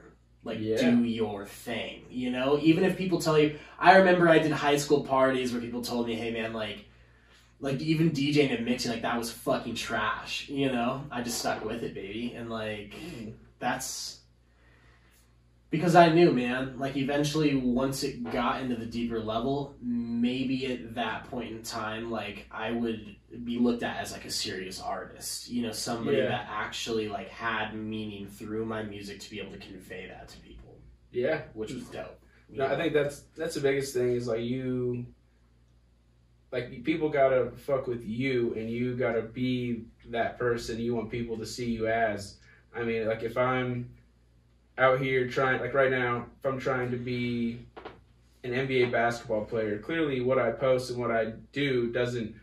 Like 0.44 0.58
Yeah. 0.60 0.78
do 0.78 1.04
your 1.04 1.46
thing, 1.46 2.06
you 2.10 2.32
know. 2.32 2.60
Even 2.62 2.84
if 2.84 2.98
people 2.98 3.22
tell 3.22 3.38
you, 3.38 3.60
I 3.80 3.98
remember 3.98 4.28
I 4.28 4.40
did 4.40 4.52
high 4.52 4.78
school 4.78 5.04
parties 5.04 5.52
where 5.52 5.62
people 5.62 5.82
told 5.84 6.08
me, 6.08 6.16
"Hey, 6.16 6.32
man, 6.32 6.54
like." 6.54 6.86
Like 7.64 7.80
even 7.80 8.10
DJing 8.10 8.56
and 8.58 8.66
mixing, 8.66 8.90
like 8.90 9.04
that 9.04 9.20
was 9.20 9.32
fucking 9.32 9.76
trash. 9.76 10.50
You 10.50 10.72
know, 10.72 11.04
I 11.12 11.22
just 11.22 11.38
stuck 11.38 11.64
with 11.64 11.84
it, 11.84 11.94
baby, 11.94 12.34
and 12.36 12.50
like 12.50 12.96
mm. 12.96 13.34
That's 13.62 14.18
because 15.70 15.96
I 15.96 16.10
knew, 16.10 16.34
man. 16.34 16.78
Like 16.78 16.98
eventually, 16.98 17.56
once 17.56 18.04
it 18.04 18.30
got 18.30 18.62
into 18.62 18.76
the 18.76 18.86
deeper 18.86 19.20
level, 19.22 19.74
maybe 19.82 20.66
at 20.74 20.96
that 20.96 21.30
point 21.32 21.52
in 21.52 21.64
time, 21.64 22.12
like 22.12 22.46
I 22.52 22.72
would 22.72 23.16
be 23.46 23.58
looked 23.58 23.84
at 23.84 23.98
as 23.98 24.12
like 24.12 24.26
a 24.26 24.32
serious 24.32 24.82
artist. 24.82 25.50
You 25.50 25.62
know, 25.64 25.72
somebody 25.72 26.18
Yeah. 26.18 26.28
that 26.28 26.48
actually 26.52 27.08
like 27.08 27.30
had 27.30 27.74
meaning 27.74 28.28
through 28.28 28.66
my 28.66 28.84
music 28.84 29.22
to 29.22 29.30
be 29.30 29.40
able 29.40 29.54
to 29.54 29.60
convey 29.60 30.08
that 30.08 30.28
to 30.30 30.38
people, 30.40 30.78
Yeah. 31.14 31.44
which 31.54 31.72
was 31.72 31.86
dope. 31.86 32.20
No, 32.50 32.66
I 32.66 32.76
think 32.76 32.92
that's 32.94 33.22
that's 33.38 33.56
the 33.56 33.62
biggest 33.62 33.94
thing 33.94 34.10
is 34.12 34.28
like 34.28 34.42
you 34.42 35.06
like 36.52 36.84
people 36.84 37.08
gotta 37.08 37.52
fuck 37.52 37.88
with 37.88 38.04
you 38.06 38.54
and 38.56 38.70
you 38.70 38.98
gotta 38.98 39.22
be 39.22 39.86
that 40.10 40.38
person 40.38 40.78
you 40.82 40.94
want 40.94 41.10
people 41.10 41.38
to 41.38 41.46
see 41.46 41.72
you 41.72 41.88
as. 41.88 42.40
I 42.76 42.84
mean, 42.84 43.08
like 43.08 43.24
if 43.24 43.38
I'm 43.38 43.90
out 44.78 45.00
here 45.00 45.28
trying 45.28 45.62
like 45.62 45.74
right 45.74 45.92
now, 45.92 46.26
if 46.40 46.46
I'm 46.46 46.60
trying 46.60 46.92
to 46.92 46.98
be 46.98 47.60
an 48.44 48.52
NBA 48.52 48.92
basketball 48.92 49.46
player, 49.46 49.78
clearly 49.78 50.22
what 50.22 50.40
I 50.40 50.52
post 50.52 50.90
and 50.90 51.00
what 51.00 51.12
I 51.12 51.34
do 51.52 51.92
doesn't 51.92 52.36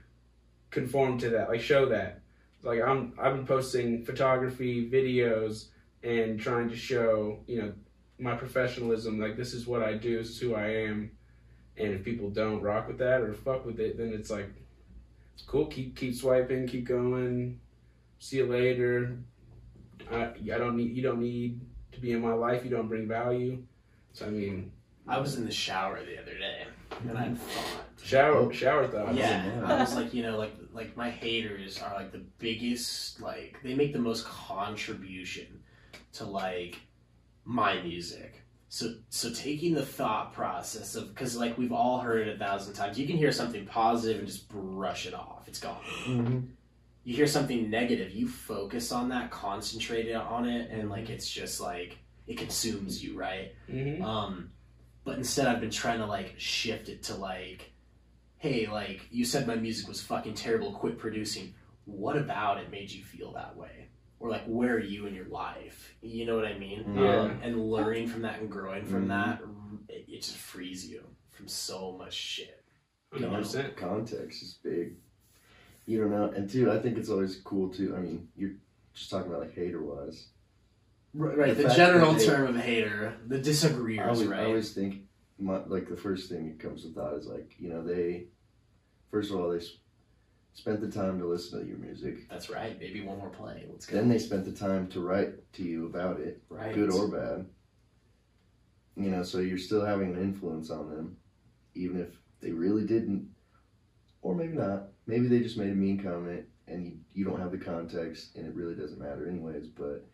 conform 0.70 1.18
to 1.18 1.30
that, 1.30 1.48
like 1.48 1.60
show 1.60 1.86
that. 1.86 2.20
Like 2.62 2.80
I'm 2.80 3.14
I've 3.18 3.34
been 3.34 3.46
posting 3.46 4.04
photography, 4.04 4.88
videos 4.90 5.66
and 6.02 6.38
trying 6.38 6.68
to 6.68 6.76
show, 6.76 7.40
you 7.46 7.60
know, 7.60 7.72
my 8.18 8.34
professionalism, 8.34 9.20
like 9.20 9.36
this 9.36 9.52
is 9.52 9.66
what 9.66 9.82
I 9.82 9.94
do, 9.94 10.18
this 10.18 10.30
is 10.30 10.38
who 10.38 10.54
I 10.54 10.68
am. 10.68 11.10
And 11.76 11.94
if 11.94 12.04
people 12.04 12.30
don't 12.30 12.60
rock 12.60 12.88
with 12.88 12.98
that 12.98 13.20
or 13.20 13.32
fuck 13.32 13.64
with 13.64 13.78
it, 13.78 13.96
then 13.96 14.12
it's 14.12 14.30
like 14.30 14.50
cool. 15.46 15.66
Keep 15.66 15.96
keep 15.96 16.14
swiping, 16.14 16.66
keep 16.66 16.84
going. 16.84 17.60
See 18.18 18.38
you 18.38 18.46
later. 18.46 19.16
I 20.10 20.54
I 20.54 20.58
don't 20.58 20.76
need 20.76 20.96
you 20.96 21.02
don't 21.02 21.20
need 21.20 21.60
to 21.92 22.00
be 22.00 22.12
in 22.12 22.20
my 22.20 22.32
life. 22.32 22.64
You 22.64 22.70
don't 22.70 22.88
bring 22.88 23.08
value. 23.08 23.62
So 24.12 24.26
I 24.26 24.30
mean, 24.30 24.72
I 25.06 25.18
was 25.18 25.36
in 25.36 25.44
the 25.44 25.52
shower 25.52 26.04
the 26.04 26.20
other 26.20 26.36
day 26.36 26.66
and 27.08 27.18
I 27.18 27.34
thought. 27.34 27.84
shower 28.02 28.52
shower 28.52 28.86
thoughts. 28.86 29.16
Yeah. 29.16 29.62
I 29.64 29.80
was 29.80 29.94
like, 29.94 30.12
you 30.14 30.22
know, 30.22 30.38
like 30.38 30.54
like 30.72 30.96
my 30.96 31.10
haters 31.10 31.80
are 31.80 31.94
like 31.94 32.12
the 32.12 32.24
biggest, 32.38 33.20
like 33.20 33.58
they 33.62 33.74
make 33.74 33.92
the 33.92 33.98
most 33.98 34.24
contribution 34.26 35.62
to 36.14 36.24
like 36.24 36.78
my 37.44 37.80
music. 37.82 38.42
So 38.68 38.94
so 39.08 39.32
taking 39.32 39.74
the 39.74 39.84
thought 39.84 40.32
process 40.34 40.94
of 40.94 41.14
because 41.14 41.36
like 41.36 41.56
we've 41.56 41.72
all 41.72 42.00
heard 42.00 42.28
it 42.28 42.36
a 42.36 42.38
thousand 42.38 42.74
times, 42.74 42.98
you 42.98 43.06
can 43.06 43.16
hear 43.16 43.32
something 43.32 43.66
positive 43.66 44.18
and 44.18 44.26
just 44.26 44.48
brush 44.48 45.06
it 45.06 45.14
off. 45.14 45.44
It's 45.46 45.60
gone. 45.60 45.80
Mm-hmm. 46.04 46.40
You 47.08 47.14
hear 47.14 47.26
something 47.26 47.70
negative, 47.70 48.10
you 48.12 48.28
focus 48.28 48.92
on 48.92 49.08
that, 49.08 49.30
concentrate 49.30 50.08
it 50.08 50.14
on 50.14 50.46
it, 50.46 50.70
and 50.70 50.90
like 50.90 51.08
it's 51.08 51.26
just 51.26 51.58
like 51.58 51.96
it 52.26 52.36
consumes 52.36 53.02
you, 53.02 53.18
right? 53.18 53.54
hmm 53.66 54.02
Um, 54.04 54.50
but 55.04 55.16
instead, 55.16 55.46
I've 55.46 55.58
been 55.58 55.70
trying 55.70 56.00
to 56.00 56.04
like 56.06 56.34
shift 56.36 56.90
it 56.90 57.04
to 57.04 57.14
like, 57.14 57.72
hey, 58.36 58.66
like 58.70 59.06
you 59.10 59.24
said 59.24 59.46
my 59.46 59.54
music 59.54 59.88
was 59.88 60.02
fucking 60.02 60.34
terrible. 60.34 60.70
Quit 60.72 60.98
producing. 60.98 61.54
What 61.86 62.18
about 62.18 62.58
it 62.58 62.70
made 62.70 62.90
you 62.90 63.02
feel 63.02 63.32
that 63.32 63.56
way? 63.56 63.88
Or 64.20 64.28
like, 64.28 64.44
where 64.44 64.74
are 64.74 64.78
you 64.78 65.06
in 65.06 65.14
your 65.14 65.28
life? 65.28 65.94
You 66.02 66.26
know 66.26 66.36
what 66.36 66.44
I 66.44 66.58
mean? 66.58 66.92
Yeah. 66.94 67.20
Um, 67.22 67.40
and 67.42 67.70
learning 67.70 68.08
from 68.08 68.20
that 68.20 68.40
and 68.40 68.50
growing 68.50 68.84
from 68.84 69.06
Mhm. 69.06 69.08
that, 69.08 69.40
it, 69.88 70.04
it 70.08 70.20
just 70.20 70.36
frees 70.36 70.86
you 70.86 71.04
from 71.30 71.48
so 71.48 71.96
much 71.96 72.12
shit. 72.12 72.62
Hundred 73.14 73.30
percent. 73.30 73.78
Context 73.78 74.42
is 74.42 74.58
big. 74.62 74.96
You 75.88 76.02
don't 76.02 76.10
know, 76.10 76.30
and 76.36 76.50
two, 76.50 76.70
I 76.70 76.78
think 76.78 76.98
it's 76.98 77.08
always 77.08 77.36
cool 77.36 77.70
too. 77.70 77.94
I 77.96 78.00
mean, 78.00 78.28
you're 78.36 78.50
just 78.92 79.08
talking 79.08 79.28
about 79.30 79.40
like 79.40 79.54
hater 79.54 79.82
wise. 79.82 80.26
Right, 81.14 81.34
right. 81.34 81.56
The 81.56 81.62
The, 81.62 81.74
general 81.74 82.12
they- 82.12 82.26
term 82.26 82.46
of 82.54 82.56
hater, 82.62 83.16
the 83.26 83.38
disagreeers, 83.38 84.04
I 84.04 84.10
always, 84.10 84.26
right? 84.26 84.40
I 84.40 84.44
always 84.44 84.74
think, 84.74 85.04
my, 85.38 85.64
like 85.64 85.88
the 85.88 85.96
first 85.96 86.28
thing 86.28 86.46
that 86.48 86.58
comes 86.60 86.82
to 86.82 86.90
thought 86.90 87.14
is 87.14 87.26
like, 87.26 87.54
you 87.58 87.70
know, 87.70 87.82
they, 87.82 88.26
first 89.10 89.30
of 89.30 89.40
all, 89.40 89.48
they 89.48 89.64
spent 90.52 90.82
the 90.82 90.90
time 90.90 91.18
to 91.20 91.26
listen 91.26 91.58
to 91.58 91.66
your 91.66 91.78
music. 91.78 92.28
That's 92.28 92.50
right, 92.50 92.78
Maybe 92.78 93.00
One 93.00 93.16
more 93.16 93.30
play. 93.30 93.64
Let's 93.70 93.86
go. 93.86 93.96
Then 93.96 94.10
they 94.10 94.18
spent 94.18 94.44
the 94.44 94.52
time 94.52 94.88
to 94.88 95.00
write 95.00 95.50
to 95.54 95.62
you 95.62 95.86
about 95.86 96.20
it, 96.20 96.42
right. 96.50 96.74
good 96.74 96.92
or 96.92 97.08
bad. 97.08 97.46
You 98.94 99.08
know, 99.10 99.22
so 99.22 99.38
you're 99.38 99.56
still 99.56 99.86
having 99.86 100.14
an 100.14 100.20
influence 100.20 100.68
on 100.70 100.90
them, 100.90 101.16
even 101.74 101.98
if 101.98 102.08
they 102.40 102.50
really 102.50 102.84
didn't, 102.84 103.30
or 104.20 104.34
maybe 104.34 104.58
not. 104.58 104.88
Maybe 105.08 105.26
they 105.26 105.40
just 105.40 105.56
made 105.58 105.70
a 105.70 105.74
mean 105.74 106.00
comment 106.00 106.44
and 106.68 106.86
you, 106.86 106.98
you 107.14 107.24
don't 107.24 107.40
have 107.40 107.50
the 107.50 107.58
context 107.58 108.36
and 108.36 108.46
it 108.46 108.54
really 108.54 108.74
doesn't 108.76 109.00
matter, 109.00 109.26
anyways. 109.28 109.66
But 109.66 110.06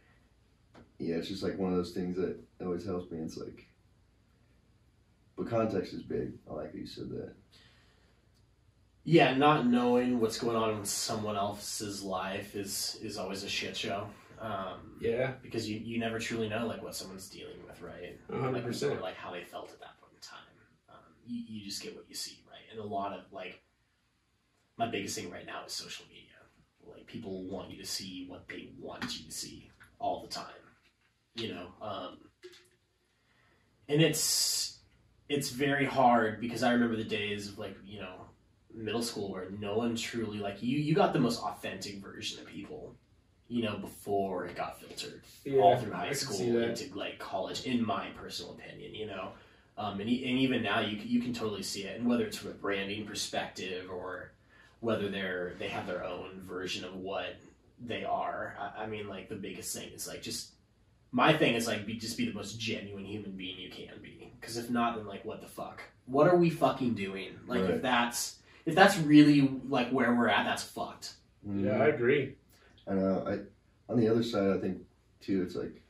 yeah, 0.98 1.16
it's 1.16 1.28
just 1.28 1.42
like 1.42 1.58
one 1.58 1.70
of 1.72 1.76
those 1.76 1.90
things 1.92 2.16
that 2.16 2.38
always 2.62 2.86
helps 2.86 3.10
me. 3.10 3.18
It's 3.18 3.36
like, 3.36 3.66
but 5.36 5.48
context 5.50 5.92
is 5.92 6.02
big. 6.02 6.34
I 6.48 6.54
like 6.54 6.72
that 6.72 6.78
you 6.78 6.86
said 6.86 7.10
that. 7.10 7.34
Yeah, 9.02 9.34
not 9.34 9.66
knowing 9.66 10.20
what's 10.20 10.38
going 10.38 10.56
on 10.56 10.78
in 10.78 10.84
someone 10.84 11.36
else's 11.36 12.02
life 12.02 12.56
is 12.56 12.98
is 13.02 13.18
always 13.18 13.42
a 13.44 13.48
shit 13.48 13.76
show. 13.76 14.06
Um, 14.40 14.96
Yeah, 15.00 15.32
because 15.42 15.68
you, 15.68 15.78
you 15.78 15.98
never 15.98 16.18
truly 16.18 16.48
know 16.48 16.66
like 16.66 16.82
what 16.82 16.94
someone's 16.94 17.28
dealing 17.28 17.56
with, 17.66 17.82
right? 17.82 18.18
hundred 18.30 18.52
Like, 18.52 18.64
percent. 18.64 18.96
or 18.98 19.00
like 19.00 19.16
how 19.16 19.32
they 19.32 19.42
felt 19.42 19.70
at 19.72 19.80
that 19.80 20.00
point 20.00 20.12
in 20.14 20.20
time. 20.22 20.56
Um, 20.88 21.14
you, 21.26 21.42
you 21.48 21.64
just 21.64 21.82
get 21.82 21.94
what 21.94 22.04
you 22.08 22.14
see, 22.14 22.38
right? 22.48 22.62
And 22.70 22.80
a 22.80 22.84
lot 22.86 23.12
of 23.12 23.24
like 23.32 23.60
my 24.76 24.86
biggest 24.86 25.16
thing 25.16 25.30
right 25.30 25.46
now 25.46 25.62
is 25.66 25.72
social 25.72 26.04
media. 26.08 26.22
Like 26.86 27.06
people 27.06 27.44
want 27.44 27.70
you 27.70 27.78
to 27.78 27.86
see 27.86 28.26
what 28.28 28.48
they 28.48 28.70
want 28.78 29.18
you 29.18 29.26
to 29.26 29.32
see 29.32 29.70
all 29.98 30.22
the 30.22 30.28
time, 30.28 30.46
you 31.34 31.54
know. 31.54 31.68
Um, 31.80 32.18
and 33.88 34.02
it's 34.02 34.78
it's 35.28 35.50
very 35.50 35.84
hard 35.84 36.40
because 36.40 36.62
I 36.62 36.72
remember 36.72 36.96
the 36.96 37.04
days 37.04 37.48
of 37.48 37.58
like 37.58 37.76
you 37.84 38.00
know 38.00 38.26
middle 38.74 39.02
school 39.02 39.30
where 39.30 39.50
no 39.58 39.78
one 39.78 39.96
truly 39.96 40.38
like 40.38 40.62
you 40.62 40.78
you 40.78 40.94
got 40.94 41.12
the 41.12 41.20
most 41.20 41.40
authentic 41.42 42.02
version 42.02 42.40
of 42.40 42.46
people 42.46 42.94
you 43.48 43.62
know 43.62 43.76
before 43.76 44.46
it 44.46 44.56
got 44.56 44.80
filtered 44.80 45.22
Yeah, 45.44 45.60
all 45.60 45.78
through 45.78 45.92
high 45.92 46.12
school 46.12 46.58
into 46.62 46.92
like 46.96 47.18
college 47.18 47.64
in 47.64 47.84
my 47.84 48.08
personal 48.20 48.52
opinion 48.52 48.94
you 48.94 49.06
know 49.06 49.28
um, 49.76 50.00
and, 50.00 50.08
and 50.08 50.10
even 50.10 50.62
now 50.62 50.80
you, 50.80 50.96
you 50.96 51.20
can 51.20 51.32
totally 51.32 51.62
see 51.62 51.82
it 51.84 51.98
and 51.98 52.08
whether 52.08 52.24
it's 52.24 52.38
from 52.38 52.50
a 52.50 52.54
branding 52.54 53.06
perspective 53.06 53.88
or 53.90 54.32
whether 54.84 55.08
they're 55.08 55.52
they 55.58 55.68
have 55.68 55.86
their 55.86 56.04
own 56.04 56.40
version 56.42 56.84
of 56.84 56.94
what 56.96 57.36
they 57.84 58.04
are 58.04 58.54
I, 58.60 58.82
I 58.82 58.86
mean 58.86 59.08
like 59.08 59.28
the 59.28 59.34
biggest 59.34 59.74
thing 59.76 59.90
is 59.92 60.06
like 60.06 60.22
just 60.22 60.50
my 61.10 61.32
thing 61.36 61.54
is 61.54 61.66
like 61.66 61.86
be, 61.86 61.94
just 61.94 62.16
be 62.18 62.26
the 62.26 62.34
most 62.34 62.58
genuine 62.60 63.04
human 63.04 63.32
being 63.32 63.58
you 63.58 63.70
can 63.70 63.94
be 64.02 64.30
because 64.40 64.56
if 64.56 64.68
not 64.70 64.96
then 64.96 65.06
like 65.06 65.24
what 65.24 65.40
the 65.40 65.46
fuck 65.48 65.82
what 66.06 66.26
are 66.28 66.36
we 66.36 66.50
fucking 66.50 66.94
doing 66.94 67.30
like 67.46 67.62
Right. 67.62 67.70
if 67.70 67.82
that's 67.82 68.36
if 68.66 68.74
that's 68.74 68.96
really 68.98 69.50
like 69.68 69.90
where 69.90 70.14
we're 70.14 70.28
at 70.28 70.44
that's 70.44 70.62
fucked 70.62 71.14
Yeah, 71.46 71.78
I 71.82 71.86
agree. 71.88 72.34
I 72.88 72.94
know. 72.94 73.24
Uh, 73.26 73.30
I 73.30 73.92
on 73.92 73.98
the 74.00 74.08
other 74.08 74.22
side, 74.22 74.50
I 74.56 74.58
think 74.60 74.78
too. 75.20 75.42
It's 75.42 75.54
like, 75.54 75.82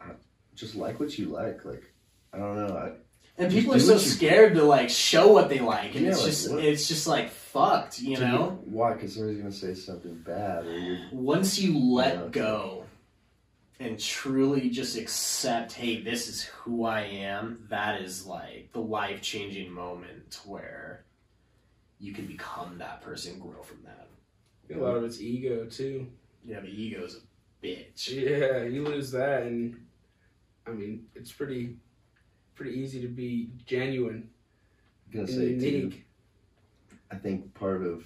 I, 0.00 0.12
just 0.54 0.74
like 0.74 0.98
what 1.00 1.18
you 1.18 1.26
like. 1.28 1.64
Like, 1.66 1.84
I 2.32 2.38
don't 2.38 2.56
know. 2.56 2.74
I, 2.74 2.92
And 3.42 3.52
people 3.52 3.74
are 3.74 3.78
so 3.80 3.94
what 3.94 4.02
you- 4.02 4.08
scared 4.10 4.54
to 4.54 4.64
like 4.64 4.88
show 4.88 5.32
what 5.32 5.48
they 5.50 5.60
like, 5.60 5.94
and 5.94 6.04
Yeah, 6.04 6.10
it's 6.12 6.18
like, 6.20 6.26
just 6.30 6.50
what- 6.50 6.64
it's 6.64 6.88
just 6.88 7.06
like 7.06 7.30
fucked, 7.54 8.00
you 8.00 8.16
to 8.16 8.26
know. 8.28 8.50
me, 8.50 8.56
why? 8.66 8.92
Because 8.94 9.14
somebody's 9.14 9.38
gonna 9.38 9.52
say 9.52 9.74
something 9.74 10.14
bad, 10.26 10.66
or 10.66 10.76
you're 10.78 10.98
Once 11.12 11.58
you 11.58 11.78
let 11.78 12.16
Yeah. 12.16 12.28
go 12.30 12.84
and 13.78 13.98
truly 13.98 14.68
just 14.70 14.96
accept, 14.96 15.72
hey, 15.72 16.02
this 16.02 16.28
is 16.28 16.42
who 16.42 16.84
I 16.84 17.02
am. 17.02 17.66
That 17.70 18.02
is 18.02 18.26
like 18.26 18.70
the 18.72 18.80
life 18.80 19.22
changing 19.22 19.70
moment 19.72 20.40
where 20.44 21.04
you 22.00 22.12
can 22.12 22.26
become 22.26 22.76
that 22.78 23.00
person, 23.02 23.38
grow 23.38 23.62
from 23.62 23.78
that. 23.84 24.08
A 24.74 24.78
lot 24.78 24.96
of 24.96 25.04
it's 25.04 25.20
ego 25.20 25.66
too. 25.66 26.06
Yeah, 26.44 26.60
the 26.60 26.68
ego 26.68 27.04
is 27.04 27.16
a 27.16 27.66
bitch. 27.66 28.08
Yeah, 28.08 28.64
you 28.64 28.84
lose 28.84 29.10
that, 29.12 29.44
and 29.44 29.80
I 30.66 30.70
mean, 30.70 31.06
it's 31.14 31.30
pretty, 31.32 31.76
pretty 32.54 32.72
easy 32.80 33.00
to 33.02 33.08
be 33.08 33.50
genuine 33.66 34.28
gonna 35.12 35.24
and 35.26 35.30
say 35.32 35.58
too. 35.58 35.66
unique. 35.66 36.06
I 37.10 37.16
think 37.16 37.54
part 37.54 37.84
of 37.84 38.04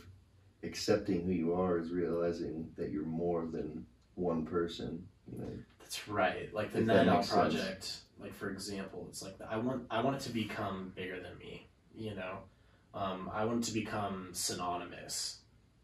accepting 0.63 1.25
who 1.25 1.33
you 1.33 1.55
are 1.55 1.79
is 1.79 1.91
realizing 1.91 2.69
that 2.77 2.91
you're 2.91 3.07
more 3.07 3.47
than 3.47 3.87
one 4.15 4.45
person. 4.45 5.07
You 5.31 5.39
know, 5.39 5.51
That's 5.81 6.09
right. 6.09 6.53
Like 6.53 6.73
the 6.73 6.81
Night 6.81 7.09
Owl 7.09 7.17
makes 7.17 7.29
sense. 7.29 7.55
Project, 7.55 7.97
like 8.21 8.35
for 8.35 8.51
example, 8.51 9.07
it's 9.09 9.23
like 9.23 9.37
I 9.49 9.57
want 9.57 9.85
I 9.91 10.03
want 10.03 10.17
it 10.17 10.23
to 10.23 10.31
become 10.31 10.93
bigger 10.95 11.21
than 11.21 11.39
me. 11.39 11.67
You 11.95 12.15
know, 12.15 12.39
um, 12.95 13.31
I 13.33 13.45
want 13.45 13.65
it 13.65 13.69
to 13.69 13.75
become 13.75 14.29
synonymous 14.33 15.39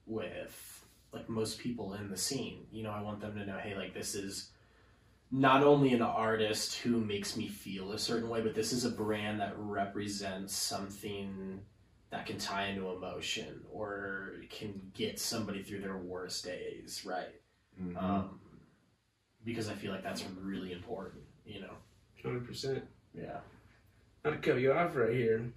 with 0.07 0.85
like 1.13 1.29
most 1.29 1.59
people 1.59 1.95
in 1.95 2.11
the 2.11 2.17
scene. 2.17 2.67
You 2.73 2.83
know, 2.83 2.91
I 2.91 3.01
want 3.01 3.21
them 3.21 3.35
to 3.37 3.47
know, 3.47 3.59
hey, 3.59 3.77
like 3.77 3.95
this 3.95 4.15
is 4.15 4.51
not 5.31 5.63
only 5.65 5.93
an 5.93 6.03
artist 6.03 6.77
who 6.77 7.01
makes 7.01 7.37
me 7.37 7.49
feel 7.49 7.93
a 7.93 7.99
certain 7.99 8.29
way, 8.29 8.41
but 8.41 8.55
this 8.55 8.73
is 8.73 8.85
a 8.85 8.91
brand 8.91 9.41
that 9.41 9.55
represents 9.57 10.55
something 10.55 11.61
that 12.15 12.27
can 12.27 12.39
tie 12.39 12.67
into 12.69 12.89
emotion 12.91 13.61
or 13.73 14.35
can 14.49 14.81
get 14.95 15.19
somebody 15.19 15.65
through 15.65 15.81
their 15.81 15.97
worst 15.97 16.45
days, 16.45 17.03
right? 17.05 17.35
Mhm. 17.83 18.01
Um, 18.01 18.39
because 19.45 19.69
I 19.69 19.73
feel 19.75 19.91
like 19.91 20.05
that's 20.05 20.25
really 20.41 20.71
important, 20.73 21.25
you 21.45 21.61
know. 21.61 21.75
Hundred 22.23 22.47
percent. 22.47 22.85
Yeah. 23.13 23.39
Not 24.25 24.31
to 24.31 24.37
cut 24.53 24.61
you 24.61 24.73
off 24.73 24.95
right 24.95 25.13
here. 25.13 25.53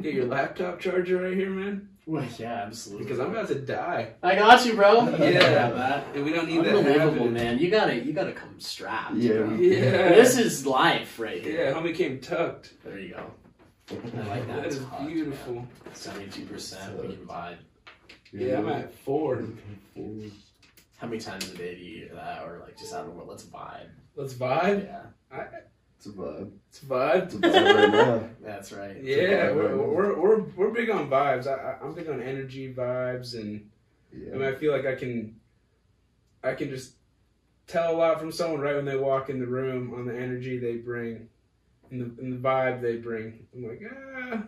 Get 0.00 0.14
your 0.14 0.24
laptop 0.24 0.80
charger 0.80 1.18
right 1.20 1.36
here, 1.36 1.50
man. 1.50 1.90
Well, 2.06 2.24
yeah, 2.38 2.62
absolutely. 2.66 3.04
Because 3.04 3.20
I'm 3.20 3.30
about 3.30 3.48
to 3.48 3.60
die, 3.60 4.14
I 4.22 4.34
got 4.36 4.64
you, 4.64 4.74
bro. 4.74 5.02
Yeah. 5.18 5.70
that. 5.70 6.06
and 6.14 6.24
we 6.24 6.32
don't 6.32 6.48
need 6.48 6.64
that 6.64 6.74
Unbelievable, 6.76 7.12
happen. 7.12 7.34
man. 7.34 7.58
You 7.58 7.70
gotta, 7.70 7.94
you 7.94 8.14
gotta 8.14 8.32
come 8.32 8.58
strapped. 8.58 9.16
Yeah, 9.16 9.34
bro. 9.42 9.54
Yeah. 9.56 10.08
This 10.08 10.38
is 10.38 10.64
life 10.66 11.20
right 11.20 11.42
here. 11.42 11.52
Yeah, 11.52 11.64
here. 11.66 11.74
homie 11.74 11.94
came 11.94 12.20
tucked. 12.20 12.72
There 12.82 12.98
you 12.98 13.10
go. 13.14 13.30
I 13.90 14.26
like 14.28 14.46
that. 14.46 14.56
That 14.56 14.66
is 14.66 14.78
Tucked, 14.78 15.06
beautiful. 15.06 15.66
Seventy-two 15.92 16.46
percent. 16.46 16.96
We 17.00 17.14
can 17.14 17.26
vibe. 17.26 17.56
Yeah, 18.32 18.58
I'm 18.58 18.68
at 18.68 18.94
four. 18.94 19.42
How 20.98 21.06
many 21.06 21.20
times 21.20 21.50
a 21.50 21.56
day 21.56 21.74
do 21.74 21.80
you 21.82 22.06
hear 22.06 22.14
that, 22.14 22.42
or 22.44 22.60
like 22.64 22.78
just 22.78 22.94
out 22.94 23.06
of 23.06 23.14
what? 23.16 23.26
Let's 23.26 23.44
vibe. 23.44 23.88
Let's 24.16 24.34
vibe. 24.34 24.84
Yeah, 24.84 25.02
I, 25.32 25.46
It's 25.96 26.06
a 26.06 26.10
vibe. 26.10 26.50
it's 26.68 26.80
vibe. 26.80 27.24
It's 27.24 27.34
a 27.34 27.38
vibe 27.38 27.74
right 27.74 27.90
now. 27.90 28.28
that's 28.42 28.72
right. 28.72 29.02
Yeah, 29.02 29.16
vibe 29.48 29.54
we're, 29.56 29.68
right 29.68 29.76
we're, 29.76 30.20
we're, 30.20 30.40
we're 30.56 30.70
big 30.70 30.90
on 30.90 31.08
vibes. 31.10 31.46
I, 31.46 31.54
I- 31.54 31.78
I'm 31.82 31.94
big 31.94 32.08
on 32.08 32.22
energy 32.22 32.72
vibes, 32.72 33.34
and 33.34 33.68
I 34.12 34.36
mean, 34.36 34.42
I 34.42 34.54
feel 34.54 34.72
like 34.72 34.86
I 34.86 34.94
can, 34.94 35.36
I 36.44 36.54
can 36.54 36.68
just 36.70 36.92
tell 37.66 37.94
a 37.94 37.96
lot 37.96 38.20
from 38.20 38.30
someone 38.30 38.60
right 38.60 38.76
when 38.76 38.84
they 38.84 38.96
walk 38.96 39.30
in 39.30 39.40
the 39.40 39.46
room 39.46 39.94
on 39.94 40.04
the 40.06 40.16
energy 40.16 40.58
they 40.58 40.76
bring, 40.76 41.28
and 41.90 42.00
the, 42.00 42.22
and 42.22 42.32
the 42.32 42.36
vibe 42.36 42.80
they 42.80 42.96
bring. 42.96 43.46
I'm 43.54 43.68
like, 43.68 43.82
ah, 43.90 44.42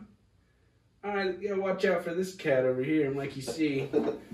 all 1.04 1.16
right, 1.16 1.36
yeah, 1.40 1.54
watch 1.54 1.84
out 1.84 2.04
for 2.04 2.14
this 2.14 2.34
cat 2.34 2.64
over 2.64 2.80
here. 2.80 3.08
I'm 3.08 3.16
like, 3.16 3.34
you 3.34 3.42
see, 3.42 3.88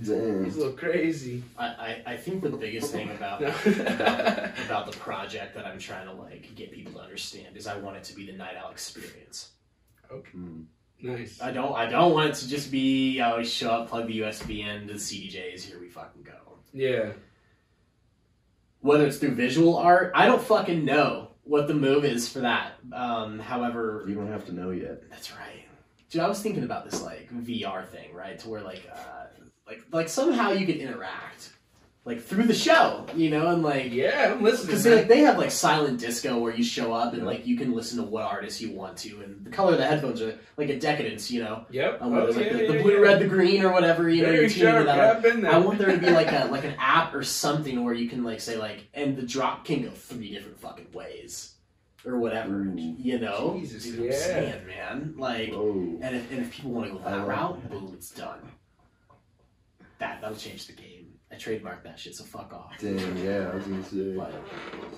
Damn. 0.05 0.45
he's 0.45 0.57
a 0.57 0.59
little 0.59 0.75
crazy. 0.75 1.43
I, 1.57 1.67
I, 1.67 2.03
I 2.07 2.17
think 2.19 2.43
the 2.43 2.51
biggest 2.51 2.93
thing 2.93 3.11
about 3.11 3.43
about, 3.43 3.67
about 4.67 4.93
the 4.93 4.99
project 4.99 5.55
that 5.55 5.67
I'm 5.67 5.79
trying 5.79 6.07
to 6.07 6.13
like 6.13 6.55
get 6.55 6.71
people 6.71 6.93
to 6.93 7.01
understand 7.01 7.57
is 7.57 7.67
I 7.67 7.79
want 7.79 7.97
it 7.97 8.05
to 8.05 8.15
be 8.15 8.27
the 8.27 8.35
night 8.37 8.57
owl 8.63 8.71
experience. 8.71 9.53
Mm. 10.35 10.65
nice. 11.03 11.41
I 11.41 11.53
don't 11.53 11.75
I 11.75 11.87
don't 11.87 12.13
want 12.13 12.31
it 12.31 12.35
to 12.37 12.49
just 12.49 12.71
be 12.71 13.21
I 13.21 13.31
always 13.31 13.51
show 13.51 13.71
up, 13.71 13.89
plug 13.89 14.07
the 14.07 14.21
USB 14.21 14.61
in 14.61 14.89
to 14.89 14.93
the 14.95 14.99
CDJs, 14.99 15.63
here 15.63 15.81
we 15.81 15.89
fucking 15.89 16.23
go. 16.23 16.33
Yeah, 16.75 17.13
Whether 18.81 19.07
it's 19.07 19.17
through 19.17 19.35
visual 19.35 19.79
art, 19.79 20.13
I 20.15 20.27
don't 20.27 20.43
fucking 20.43 20.85
know 20.85 21.28
what 21.49 21.67
the 21.67 21.75
move 21.75 22.05
is 22.05 22.29
for 22.29 22.41
that. 22.41 22.75
Um, 22.93 23.39
however, 23.39 24.05
You 24.07 24.15
don't 24.15 24.31
have 24.31 24.47
to 24.47 24.53
know 24.53 24.71
yet. 24.71 25.09
That's 25.11 25.33
right. 25.33 25.65
Dude, 26.11 26.23
I 26.23 26.29
was 26.29 26.41
thinking 26.41 26.65
about 26.65 26.85
this 26.89 27.03
like 27.03 27.29
VR 27.33 27.87
thing, 27.87 28.15
right? 28.15 28.39
To 28.41 28.49
where 28.49 28.63
like 28.63 28.83
uh 28.93 29.27
like 29.67 29.81
like 29.93 30.09
somehow 30.09 30.53
you 30.53 30.65
could 30.67 30.77
interact 30.77 31.53
like 32.09 32.23
through 32.23 32.45
the 32.45 32.55
show, 32.55 33.05
you 33.15 33.29
know, 33.29 33.49
and 33.49 33.63
like 33.63 33.93
yeah, 33.93 34.33
I'm 34.33 34.43
listening. 34.43 34.69
because 34.69 34.85
man. 34.87 34.97
they, 34.97 35.05
they 35.05 35.21
have 35.21 35.37
like 35.37 35.51
silent 35.51 36.01
disco 36.01 36.39
where 36.39 36.55
you 36.55 36.65
show 36.65 36.93
up 36.95 37.13
and 37.13 37.27
like 37.27 37.47
you 37.47 37.57
can 37.57 37.73
listen 37.73 37.99
to 37.99 38.03
what 38.05 38.25
artist 38.25 38.61
you 38.63 38.73
want 38.73 38.97
to, 38.99 39.21
and 39.21 39.45
the 39.45 39.51
color 39.51 39.73
of 39.73 39.79
the 39.79 39.87
headphones 39.87 40.23
are 40.23 40.39
like 40.57 40.71
a 40.71 40.79
decadence, 40.79 41.31
you 41.31 41.43
know, 41.43 41.67
Yep. 41.71 42.01
um, 42.01 42.13
whether 42.13 42.29
it's, 42.29 42.39
okay, 42.39 42.49
like 42.51 42.57
the, 42.57 42.65
yeah, 42.65 42.73
the 42.79 42.83
blue, 42.83 42.93
yeah. 42.95 42.99
red, 43.01 43.21
the 43.21 43.27
green, 43.29 43.63
or 43.63 43.73
whatever, 43.73 44.09
you 44.09 44.23
know, 44.23 44.31
you're 44.33 44.49
tuning 44.49 44.75
into 44.77 44.85
sharp. 44.85 44.87
that. 44.87 45.17
I've 45.17 45.23
been 45.23 45.43
there. 45.43 45.53
I 45.53 45.59
want 45.59 45.79
there 45.79 45.91
to 45.93 45.99
be 45.99 46.09
like 46.11 46.33
a 46.33 46.47
like 46.51 46.65
an 46.65 46.75
app 46.79 47.15
or 47.15 47.23
something 47.23 47.85
where 47.85 47.95
you 47.95 48.09
can 48.09 48.25
like 48.25 48.41
say 48.41 48.57
like, 48.57 48.89
and 48.95 49.15
the 49.15 49.23
drop 49.23 49.67
can 49.67 49.83
go 49.83 49.91
three 49.91 50.33
different 50.33 50.59
fucking 50.61 50.89
ways, 50.95 51.57
or 52.07 52.17
whatever, 52.19 52.55
Ooh. 52.63 52.75
you 52.99 53.19
know. 53.19 53.59
Jesus, 53.61 53.85
Dude, 53.85 53.99
I'm 53.99 54.05
yeah. 54.07 54.13
saying, 54.17 54.67
man, 54.67 55.15
like. 55.19 55.53
Whoa. 55.53 55.99
And 56.01 56.17
if, 56.17 56.31
and 56.33 56.41
if 56.41 56.53
people 56.53 56.71
want 56.71 56.87
to 56.91 56.97
go 56.99 57.05
that 57.05 57.27
route, 57.27 57.69
boom, 57.71 57.91
it's 57.93 58.11
done. 58.13 58.41
That 59.99 60.21
that'll 60.21 60.37
change 60.37 60.67
the 60.67 60.73
game. 60.75 61.07
I 61.31 61.35
trademarked 61.35 61.83
that 61.83 61.99
shit, 61.99 62.15
so 62.15 62.25
fuck 62.25 62.53
off. 62.55 62.73
Damn, 62.81 63.17
yeah, 63.19 63.51
I 63.53 63.55
was 63.57 63.65
gonna 63.67 63.85
say. 63.85 64.17
But, 64.17 64.33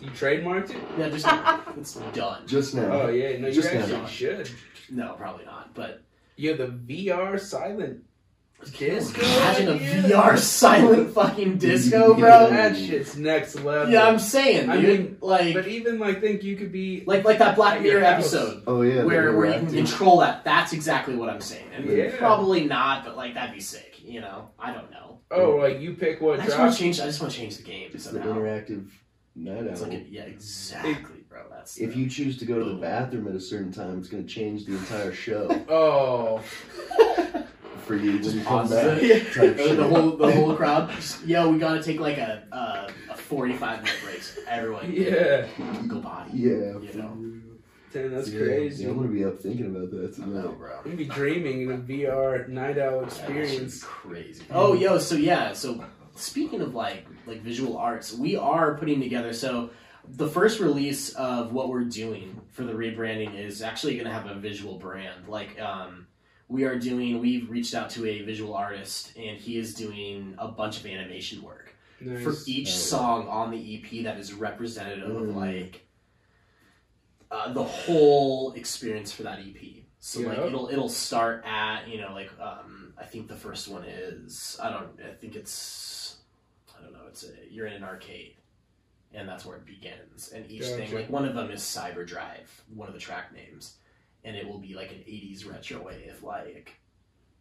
You 0.00 0.10
trademarked 0.10 0.70
it? 0.70 0.76
yeah, 0.98 1.08
just 1.08 1.26
it's 1.76 1.94
done. 2.16 2.46
Just 2.46 2.74
now. 2.74 2.92
Oh 2.92 3.08
yeah, 3.08 3.36
no, 3.38 3.48
you 3.48 3.52
Just 3.54 3.72
now. 3.74 3.80
actually 3.80 4.06
should. 4.10 4.50
No, 4.90 5.14
probably 5.14 5.44
not. 5.44 5.74
But 5.74 6.02
You 6.36 6.50
have 6.50 6.58
the 6.58 6.66
VR 6.68 7.38
silent 7.40 8.04
disco. 8.76 9.20
imagine 9.22 9.68
a 9.68 9.72
idea? 9.72 10.02
VR 10.02 10.38
silent 10.38 11.14
fucking 11.14 11.58
disco, 11.58 12.14
bro. 12.14 12.50
That 12.50 12.76
shit's 12.76 13.16
next 13.16 13.56
level. 13.56 13.92
Yeah, 13.92 14.06
I'm 14.06 14.18
saying, 14.18 14.66
dude. 14.70 14.70
I 14.70 14.80
mean, 14.82 15.16
like, 15.20 15.54
But 15.54 15.66
even 15.66 15.98
like, 15.98 16.20
think 16.20 16.42
you 16.44 16.56
could 16.56 16.70
be 16.70 17.02
like, 17.06 17.24
like 17.24 17.38
that 17.38 17.56
Black 17.56 17.78
At 17.78 17.82
your 17.84 17.94
Mirror 18.00 18.04
house. 18.14 18.34
episode 18.34 18.62
Oh 18.68 18.82
yeah. 18.82 19.02
where 19.02 19.36
where 19.36 19.46
you 19.46 19.52
can 19.54 19.66
interactive. 19.66 19.76
control 19.88 20.18
that. 20.20 20.44
That's 20.44 20.72
exactly 20.72 21.16
what 21.16 21.28
I'm 21.30 21.40
saying. 21.40 21.66
And 21.74 21.86
Yeah. 21.90 22.16
probably 22.18 22.66
not, 22.66 23.04
but 23.04 23.16
like 23.16 23.34
that'd 23.34 23.54
be 23.54 23.60
sick. 23.60 23.89
You 24.02 24.20
know, 24.20 24.48
I 24.58 24.72
don't 24.72 24.90
know. 24.90 25.20
oh, 25.30 25.56
like 25.56 25.80
you 25.80 25.94
pick 25.94 26.20
what 26.20 26.40
I 26.40 26.44
just 26.44 26.58
want 26.58 26.68
drops. 26.68 26.76
to 26.78 26.82
change. 26.82 27.00
I 27.00 27.06
just 27.06 27.20
want 27.20 27.32
to 27.32 27.38
change 27.38 27.56
the 27.58 27.62
game 27.62 27.90
It's 27.92 28.04
the 28.04 28.12
somehow. 28.12 28.34
interactive 28.34 28.88
night 29.36 29.64
It's 29.64 29.80
like 29.82 29.92
owl. 29.92 29.96
a, 29.98 30.04
yeah, 30.08 30.22
exactly, 30.22 31.20
bro. 31.28 31.42
That's 31.50 31.76
If 31.78 31.92
the- 31.94 32.00
you 32.00 32.08
choose 32.10 32.36
to 32.38 32.44
go 32.44 32.58
to 32.58 32.64
the 32.64 32.74
bathroom 32.80 33.28
at 33.28 33.34
a 33.34 33.40
certain 33.40 33.72
time, 33.72 33.98
it's 33.98 34.08
gonna 34.08 34.24
change 34.24 34.64
the 34.66 34.72
entire 34.76 35.12
show 35.12 35.48
Oh, 35.68 36.38
for 37.86 37.96
you 37.96 38.12
when 38.12 38.22
Just 38.22 38.36
you 38.36 38.42
come 38.42 38.68
pauses 38.68 38.76
back. 38.76 39.02
it. 39.02 39.24
type 39.32 39.34
the, 39.56 39.62
shit. 39.68 39.76
the 39.76 39.84
whole 39.88 40.10
the 40.16 40.30
whole 40.32 40.54
crowd. 40.56 40.90
Just, 40.92 41.24
Yo, 41.26 41.50
we 41.50 41.58
gotta 41.58 41.82
take 41.82 42.00
like 42.00 42.18
a 42.18 42.44
uh, 42.52 42.90
a 43.10 43.16
forty 43.16 43.54
five 43.54 43.82
minute 43.82 43.98
break. 44.04 44.20
Everyone, 44.48 44.92
yeah. 44.92 45.46
go 45.86 45.98
body. 46.00 46.30
Yeah. 46.34 46.78
You 46.78 46.88
for 46.92 46.98
know. 46.98 47.16
Real. 47.94 48.03
Damn, 48.09 48.14
that's 48.16 48.29
Yeah, 48.31 48.40
crazy. 48.40 48.85
Yeah, 48.85 48.90
I'm 48.90 48.96
gonna 48.96 49.09
be 49.09 49.24
up 49.24 49.40
thinking 49.40 49.66
about 49.66 49.90
that 49.90 50.14
I 50.22 50.26
know, 50.26 50.42
tonight. 50.42 50.59
bro. 50.59 50.76
I'm 50.79 50.85
gonna 50.85 50.96
be 50.96 51.05
dreaming 51.07 51.62
in 51.62 51.70
a 51.72 51.79
VR 51.79 52.46
night 52.48 52.79
owl 52.79 53.00
That 53.03 53.11
shit's 53.11 53.18
experience. 53.20 53.83
crazy. 53.83 54.42
Oh, 54.50 54.74
yo, 54.74 54.98
so 54.98 55.14
yeah, 55.16 55.53
so 55.53 55.85
speaking 56.14 56.61
of 56.61 56.74
like 56.74 57.07
like 57.26 57.42
visual 57.42 57.76
arts, 57.76 58.12
we 58.14 58.37
are 58.37 58.76
putting 58.76 59.00
together. 59.00 59.33
So 59.33 59.70
the 60.09 60.26
first 60.29 60.61
release 60.61 61.11
of 61.14 61.53
what 61.53 61.68
we're 61.68 61.85
doing 61.85 62.40
for 62.50 62.64
the 62.64 62.72
rebranding 62.72 63.38
is 63.38 63.62
actually 63.62 63.94
going 63.94 64.07
to 64.07 64.12
have 64.12 64.26
a 64.26 64.35
visual 64.35 64.79
brand. 64.79 65.29
Like 65.29 65.61
um, 65.61 66.07
we 66.48 66.64
are 66.64 66.76
doing, 66.79 67.20
we've 67.20 67.48
reached 67.50 67.74
out 67.74 67.90
to 67.90 68.07
a 68.07 68.22
visual 68.22 68.55
artist, 68.55 69.12
and 69.16 69.37
he 69.38 69.57
is 69.59 69.74
doing 69.74 70.35
a 70.38 70.48
bunch 70.48 70.81
of 70.81 70.87
animation 70.87 71.42
work. 71.42 71.66
Nice. 72.03 72.24
for 72.24 72.33
each 72.46 72.68
Oh. 72.68 72.70
song 72.70 73.29
on 73.29 73.50
the 73.50 73.74
EP 73.74 74.05
that 74.05 74.18
is 74.18 74.33
representative 74.33 75.14
of 75.14 75.22
Mm. 75.29 75.37
like 75.37 75.83
uh, 77.30 77.52
the 77.52 77.62
whole 77.62 78.52
experience 78.52 79.12
for 79.12 79.22
that 79.24 79.38
EP. 79.38 79.56
So 80.00 80.20
like 80.20 80.38
it'll 80.38 80.68
it'll 80.68 80.88
start 80.88 81.44
at 81.44 81.86
you 81.88 82.00
know 82.00 82.12
like 82.14 82.30
um, 82.40 82.94
I 82.98 83.04
think 83.04 83.28
the 83.28 83.36
first 83.36 83.68
one 83.68 83.84
is 83.84 84.58
I 84.62 84.70
don't 84.70 84.88
I 85.06 85.12
think 85.12 85.36
it's 85.36 86.16
I 86.78 86.82
don't 86.82 86.92
know 86.92 87.06
it's 87.08 87.24
a, 87.24 87.28
you're 87.50 87.66
in 87.66 87.74
an 87.74 87.84
arcade 87.84 88.34
and 89.12 89.28
that's 89.28 89.44
where 89.44 89.56
it 89.58 89.66
begins. 89.66 90.30
And 90.34 90.50
each 90.50 90.64
thing 90.64 90.92
like 90.94 91.10
one 91.10 91.26
of 91.26 91.34
them 91.34 91.50
is 91.50 91.60
Cyber 91.60 92.06
Drive 92.06 92.62
one 92.74 92.88
of 92.88 92.94
the 92.94 93.00
track 93.00 93.32
names. 93.34 93.76
And 94.24 94.36
it 94.36 94.46
will 94.46 94.58
be 94.58 94.74
like 94.74 94.90
an 94.90 94.98
80s 94.98 95.50
retro 95.50 95.82
wave 95.82 96.22
like 96.22 96.78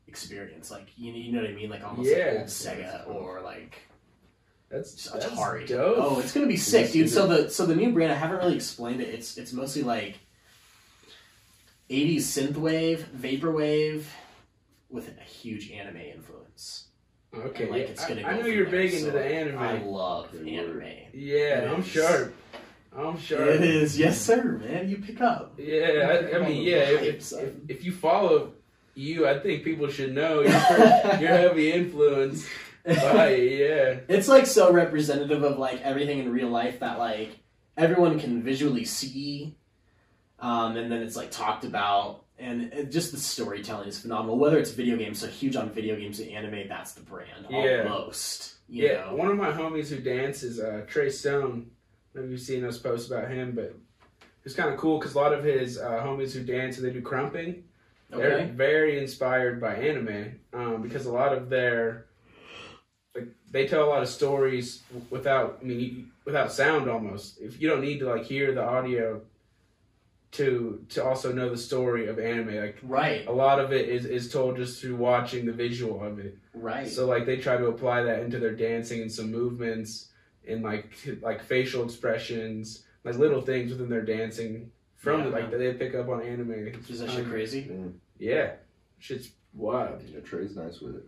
experience. 0.08 0.70
Like 0.72 0.88
you, 0.98 1.14
you 1.14 1.32
know 1.32 1.42
what 1.42 1.50
I 1.50 1.54
mean? 1.54 1.70
Like 1.70 1.84
almost 1.86 2.10
Yeah. 2.10 2.26
like 2.26 2.40
old 2.40 2.48
Sega 2.48 3.08
or 3.08 3.42
like 3.42 3.78
That's, 4.70 4.94
just 4.94 5.12
that's 5.14 5.26
Atari. 5.26 5.68
dope. 5.68 5.96
Oh, 5.98 6.20
it's 6.20 6.32
gonna 6.32 6.46
be 6.48 6.58
sick, 6.58 6.84
Yes, 6.84 6.94
dude. 6.94 7.06
it 7.08 7.10
So 7.10 7.28
the 7.28 7.50
so 7.50 7.66
the 7.66 7.76
new 7.76 7.92
brand, 7.92 8.12
I 8.12 8.16
haven't 8.16 8.38
really 8.38 8.56
explained 8.56 9.02
it. 9.02 9.10
It's 9.10 9.38
it's 9.38 9.52
mostly 9.54 9.82
like 9.84 10.20
'80s 11.90 12.18
synthwave, 12.18 13.00
vaporwave, 13.18 14.04
with 14.90 15.10
a 15.20 15.24
huge 15.24 15.72
anime 15.72 15.98
influence. 15.98 16.86
okay. 17.34 17.64
And, 17.64 17.72
like 17.72 17.82
it's 17.90 18.06
gonna. 18.06 18.22
I, 18.22 18.24
go 18.24 18.30
I 18.30 18.34
know 18.38 18.42
from 18.44 18.52
you're 18.52 18.66
there. 18.66 18.72
big 18.82 18.94
into 18.94 19.06
So 19.06 19.12
the 19.12 19.24
anime. 19.26 19.58
I 19.60 19.78
love 19.80 20.32
Good 20.32 20.48
anime. 20.48 20.82
yeah, 21.14 21.38
It 21.64 21.68
I'm 21.72 21.80
is. 21.82 21.88
sharp. 21.88 22.36
I'm 22.96 23.20
sharp. 23.20 23.42
It 23.42 23.62
is, 23.62 23.98
yes, 24.00 24.20
sir, 24.20 24.44
man. 24.64 24.90
You 24.90 24.98
pick 24.98 25.22
up. 25.22 25.54
Yeah, 25.58 26.28
I, 26.34 26.38
I 26.38 26.48
mean, 26.50 26.64
yeah. 26.64 26.78
If, 26.90 27.32
if, 27.34 27.54
if 27.68 27.84
you 27.86 27.92
follow 27.92 28.54
you, 28.96 29.28
I 29.28 29.40
think 29.40 29.64
people 29.64 29.88
should 29.90 30.14
know 30.14 30.42
you're, 30.42 30.52
you're 31.20 31.30
heavy 31.38 31.72
influenced 31.72 32.48
it. 32.90 33.60
Yeah. 33.60 34.00
It's 34.16 34.28
like 34.28 34.46
so 34.46 34.72
representative 34.72 35.44
of 35.44 35.58
like 35.58 35.82
everything 35.82 36.20
in 36.20 36.32
real 36.32 36.50
life 36.50 36.80
that 36.80 37.00
like 37.00 37.40
everyone 37.78 38.20
can 38.20 38.42
visually 38.44 38.86
see, 38.86 39.56
um, 40.40 40.78
and 40.78 40.92
then 40.92 41.02
it's 41.02 41.16
like 41.16 41.32
talked 41.32 41.64
about, 41.66 42.24
and 42.38 42.74
it, 42.74 42.92
just 42.92 43.12
the 43.12 43.18
storytelling 43.20 43.88
is 43.88 44.00
phenomenal. 44.00 44.38
Whether 44.38 44.58
it's 44.58 44.72
video 44.72 44.98
games, 44.98 45.20
so 45.20 45.28
huge 45.28 45.56
on 45.56 45.70
video 45.72 45.96
games 45.96 46.20
and 46.20 46.30
anime, 46.32 46.68
that's 46.68 46.94
the 46.94 47.02
brand 47.02 47.48
Yeah. 47.50 47.84
almost. 47.88 48.56
You 48.68 48.86
Yeah, 48.86 49.06
know? 49.10 49.16
one 49.16 49.30
of 49.30 49.38
my 49.38 49.52
homies 49.52 49.90
who 49.90 50.00
dances, 50.00 50.60
uh, 50.60 50.84
Trey 50.88 51.10
Stone. 51.10 51.72
Maybe 52.14 52.30
you've 52.30 52.40
seen 52.42 52.62
those 52.62 52.80
posts 52.80 53.10
about 53.10 53.30
him, 53.30 53.54
but 53.54 53.76
it's 54.46 54.56
kind 54.56 54.70
of 54.74 54.78
cool 54.80 54.98
because 55.00 55.14
a 55.14 55.18
lot 55.18 55.34
of 55.34 55.44
his 55.44 55.78
uh, 55.78 56.02
homies 56.04 56.34
who 56.34 56.44
dance 56.44 56.78
and 56.78 56.88
they 56.88 56.92
do 56.92 57.02
crumping, 57.02 57.64
they're 58.10 58.48
very 58.48 58.98
inspired 58.98 59.62
by 59.62 59.76
anime 59.76 60.40
um, 60.54 60.82
because 60.82 61.06
a 61.06 61.12
lot 61.12 61.34
of 61.34 61.50
their 61.50 62.06
like 63.16 63.28
they 63.52 63.68
tell 63.68 63.84
a 63.86 63.90
lot 63.90 64.02
of 64.04 64.10
stories 64.10 64.84
without 65.10 65.60
I 65.62 65.66
mean 65.66 65.80
you- 65.80 66.06
without 66.26 66.52
sound 66.52 66.90
almost. 66.90 67.40
If 67.42 67.60
you 67.62 67.68
don't 67.70 67.82
need 67.82 68.00
to 68.00 68.06
like 68.10 68.24
hear 68.24 68.54
the 68.54 68.64
audio 68.64 69.22
to 70.34 70.86
to 70.90 71.04
also 71.04 71.32
know 71.34 71.50
the 71.50 71.58
story 71.58 72.08
of 72.08 72.20
anime, 72.20 72.56
like 72.56 72.78
Right, 72.84 73.26
a 73.28 73.32
lot 73.32 73.60
of 73.60 73.72
it 73.74 73.90
is 73.90 74.06
is 74.06 74.32
told 74.32 74.58
just 74.58 74.80
through 74.82 74.96
watching 74.96 75.46
the 75.46 75.54
visual 75.54 76.04
of 76.04 76.20
it. 76.20 76.38
right. 76.54 76.88
So 76.88 77.08
like 77.08 77.26
they 77.26 77.38
try 77.38 77.58
to 77.58 77.68
apply 77.68 78.04
that 78.04 78.20
into 78.22 78.40
their 78.40 78.54
dancing 78.56 79.02
and 79.02 79.12
some 79.12 79.32
movements 79.32 80.10
and 80.48 80.62
like 80.64 80.92
like 81.22 81.42
facial 81.42 81.84
expressions, 81.84 82.84
like 83.04 83.16
little 83.18 83.42
things 83.42 83.72
within 83.72 83.90
their 83.90 84.04
dancing 84.04 84.72
from 84.98 85.22
Yeah. 85.24 85.30
like 85.30 85.50
that 85.52 85.58
they 85.58 85.74
pick 85.74 85.96
up 85.96 86.10
on 86.10 86.22
anime. 86.22 86.52
Is 86.88 87.00
that 87.00 87.10
shit 87.10 87.26
crazy? 87.28 87.68
Yeah, 88.20 88.34
Yeah, 88.34 88.52
shit's 89.00 89.32
wild. 89.54 90.04
yeah, 90.04 90.20
Trey's 90.20 90.56
nice 90.56 90.80
with 90.80 90.98
it. 90.98 91.06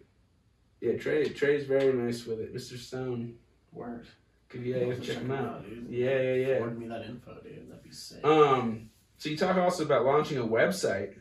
Yeah, 0.81 0.97
Trey 0.97 1.29
Trey's 1.29 1.65
very 1.65 1.93
nice 1.93 2.25
with 2.25 2.39
it, 2.39 2.53
Mr. 2.55 2.77
Stone. 2.77 3.35
Word. 3.71 4.07
Could 4.49 4.63
yeah, 4.65 4.77
I'll 4.77 4.91
check, 4.95 5.01
check 5.03 5.15
him 5.17 5.25
him 5.27 5.31
out. 5.31 5.63
dude. 5.63 5.87
Yeah, 5.89 6.19
yeah, 6.21 6.33
yeah. 6.33 6.57
Forward 6.57 6.79
me 6.79 6.87
that 6.87 7.03
info, 7.05 7.37
dude. 7.43 7.69
That'd 7.69 7.83
be 7.83 7.91
sick. 7.91 8.25
Um, 8.25 8.89
so 9.17 9.29
you 9.29 9.37
talk 9.37 9.55
also 9.57 9.85
about 9.85 10.03
launching 10.05 10.39
a 10.39 10.43
website, 10.45 11.13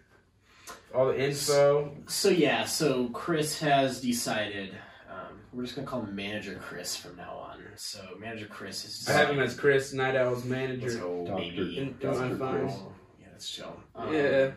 all 0.94 1.08
the 1.08 1.22
info. 1.22 1.94
So 2.08 2.30
yeah, 2.30 2.64
so 2.64 3.08
Chris 3.10 3.60
has 3.60 4.00
decided. 4.00 4.70
Um, 5.08 5.38
we're 5.52 5.62
just 5.64 5.76
gonna 5.76 5.86
call 5.86 6.02
him 6.02 6.16
Manager 6.16 6.58
Chris 6.60 6.96
from 6.96 7.16
now 7.16 7.30
on. 7.34 7.58
So 7.76 8.00
Manager 8.18 8.46
Chris 8.46 8.82
has. 8.82 9.08
I 9.08 9.18
have 9.18 9.30
him 9.30 9.38
as 9.40 9.54
Chris 9.54 9.92
Night 9.92 10.16
Owl's 10.16 10.44
manager. 10.44 10.98
go, 10.98 11.24
Doctor- 11.26 11.42
baby. 11.42 11.78
In- 11.78 11.88
in 11.88 11.96
Dr. 12.00 12.36
Chris. 12.36 12.72
Yeah, 13.20 13.26
that's 13.30 13.48
chill. 13.50 13.80
Um, 13.94 14.12
Yeah, 14.12 14.50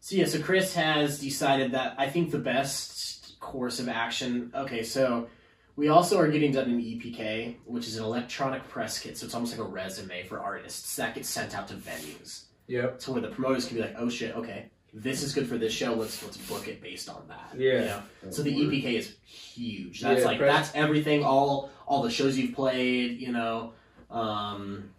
So 0.00 0.16
yeah, 0.16 0.26
so 0.26 0.40
Chris 0.42 0.74
has 0.74 1.18
decided 1.20 1.72
that 1.72 1.94
I 1.98 2.08
think 2.10 2.30
the 2.30 2.38
best 2.38 3.19
course 3.40 3.80
of 3.80 3.88
action. 3.88 4.52
Okay, 4.54 4.82
so 4.82 5.28
we 5.76 5.88
also 5.88 6.18
are 6.18 6.28
getting 6.28 6.52
done 6.52 6.70
an 6.70 6.80
EPK, 6.80 7.56
which 7.64 7.86
is 7.88 7.96
an 7.96 8.04
electronic 8.04 8.66
press 8.68 8.98
kit. 8.98 9.16
So 9.18 9.24
it's 9.26 9.34
almost 9.34 9.56
like 9.56 9.66
a 9.66 9.68
resume 9.70 10.24
for 10.26 10.38
artists 10.40 10.94
that 10.96 11.14
gets 11.14 11.28
sent 11.28 11.54
out 11.56 11.68
to 11.68 11.74
venues, 11.74 12.44
yep, 12.66 12.98
to 13.00 13.12
where 13.12 13.20
the 13.22 13.28
promoters 13.28 13.66
can 13.66 13.76
be 13.76 13.82
like, 13.82 13.94
"Oh 13.98 14.08
shit, 14.08 14.36
okay, 14.36 14.66
this 14.92 15.22
is 15.22 15.32
good 15.34 15.48
for 15.48 15.56
this 15.58 15.72
show. 15.72 15.94
Let's 15.94 16.22
let's 16.22 16.36
book 16.36 16.68
it 16.68 16.80
based 16.82 17.08
on 17.08 17.26
that." 17.28 17.52
Yeah. 17.58 17.72
You 17.80 17.84
know? 18.26 18.30
So 18.30 18.42
the 18.42 18.52
EPK 18.54 18.94
is 18.98 19.16
huge. 19.24 20.00
That's 20.02 20.20
Yeah, 20.20 20.26
like 20.26 20.38
press- 20.38 20.54
that's 20.68 20.74
everything. 20.76 21.24
All 21.24 21.70
all 21.86 22.02
the 22.02 22.10
shows 22.10 22.38
you've 22.38 22.54
played. 22.54 23.18
You 23.20 23.32
know. 23.32 23.72
Um, 24.10 24.90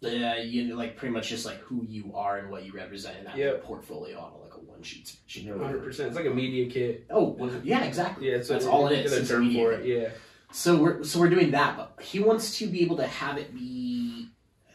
yeah, 0.00 0.38
you 0.38 0.66
know, 0.66 0.76
like 0.76 0.96
pretty 0.96 1.12
much 1.12 1.28
just 1.28 1.44
like 1.46 1.58
who 1.58 1.84
you 1.88 2.12
are 2.14 2.38
and 2.38 2.50
what 2.50 2.64
you 2.64 2.72
represent 2.72 3.18
in 3.18 3.24
that 3.24 3.36
Yep. 3.36 3.64
portfolio 3.64 4.18
on 4.18 4.32
like 4.80 4.86
a 4.88 4.98
one 4.98 5.06
sheet. 5.06 5.16
sheet 5.26 5.44
Yeah, 5.44 5.52
of 5.52 5.60
hundred 5.60 5.84
percent. 5.84 6.08
It's 6.08 6.16
like 6.16 6.26
a 6.26 6.30
media 6.30 6.70
kit. 6.70 7.06
Oh, 7.10 7.36
yeah, 7.62 7.84
exactly. 7.84 8.30
Yeah, 8.30 8.42
so 8.42 8.52
That's 8.54 8.66
all 8.66 8.88
it 8.88 9.04
is. 9.04 9.12
It's 9.12 9.30
a 9.30 9.34
term 9.34 9.44
media 9.46 9.64
for 9.64 9.76
kit. 9.76 9.86
it. 9.86 10.02
Yeah, 10.02 10.08
So 10.52 10.76
we're 10.76 11.04
so 11.04 11.20
we're 11.20 11.30
doing 11.30 11.50
that, 11.52 11.76
but 11.76 11.98
he 12.02 12.20
wants 12.20 12.58
to 12.58 12.66
be 12.66 12.82
able 12.82 12.96
to 12.96 13.06
have 13.06 13.38
it 13.38 13.54
be 13.54 14.28
uh, 14.70 14.72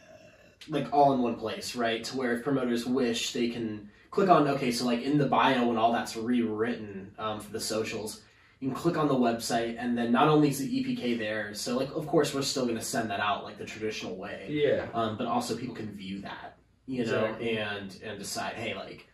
like 0.68 0.92
all 0.92 1.12
in 1.12 1.20
one 1.22 1.36
place, 1.36 1.76
right? 1.76 2.02
To 2.04 2.16
where 2.16 2.32
if 2.36 2.42
promoters 2.44 2.86
wish, 2.86 3.32
they 3.32 3.48
can 3.48 3.90
click 4.10 4.28
on 4.28 4.48
okay. 4.48 4.72
So 4.72 4.86
like 4.86 5.02
in 5.02 5.18
the 5.18 5.26
bio 5.26 5.68
when 5.68 5.76
all 5.76 5.92
that's 5.92 6.16
rewritten 6.16 7.12
um, 7.18 7.40
for 7.40 7.52
the 7.52 7.60
socials, 7.60 8.22
you 8.60 8.68
can 8.68 8.76
click 8.76 8.96
on 8.96 9.08
the 9.08 9.14
website, 9.14 9.76
and 9.78 9.96
then 9.98 10.10
not 10.12 10.28
only 10.28 10.48
is 10.48 10.58
the 10.58 10.68
EPK 10.84 11.18
there, 11.18 11.52
so 11.54 11.76
like 11.76 11.90
of 11.94 12.06
course 12.06 12.34
we're 12.34 12.42
still 12.42 12.64
going 12.64 12.78
to 12.78 12.84
send 12.84 13.10
that 13.10 13.20
out 13.20 13.44
like 13.44 13.58
the 13.58 13.64
traditional 13.66 14.16
way, 14.16 14.46
yeah, 14.48 14.86
um, 14.94 15.16
but 15.18 15.26
also 15.26 15.54
people 15.56 15.74
can 15.74 15.92
view 15.92 16.20
that, 16.22 16.56
you 16.86 17.04
know, 17.04 17.24
Exactly. 17.26 17.58
and 17.58 17.96
and 18.02 18.18
decide, 18.18 18.54
hey, 18.54 18.74
like 18.74 19.06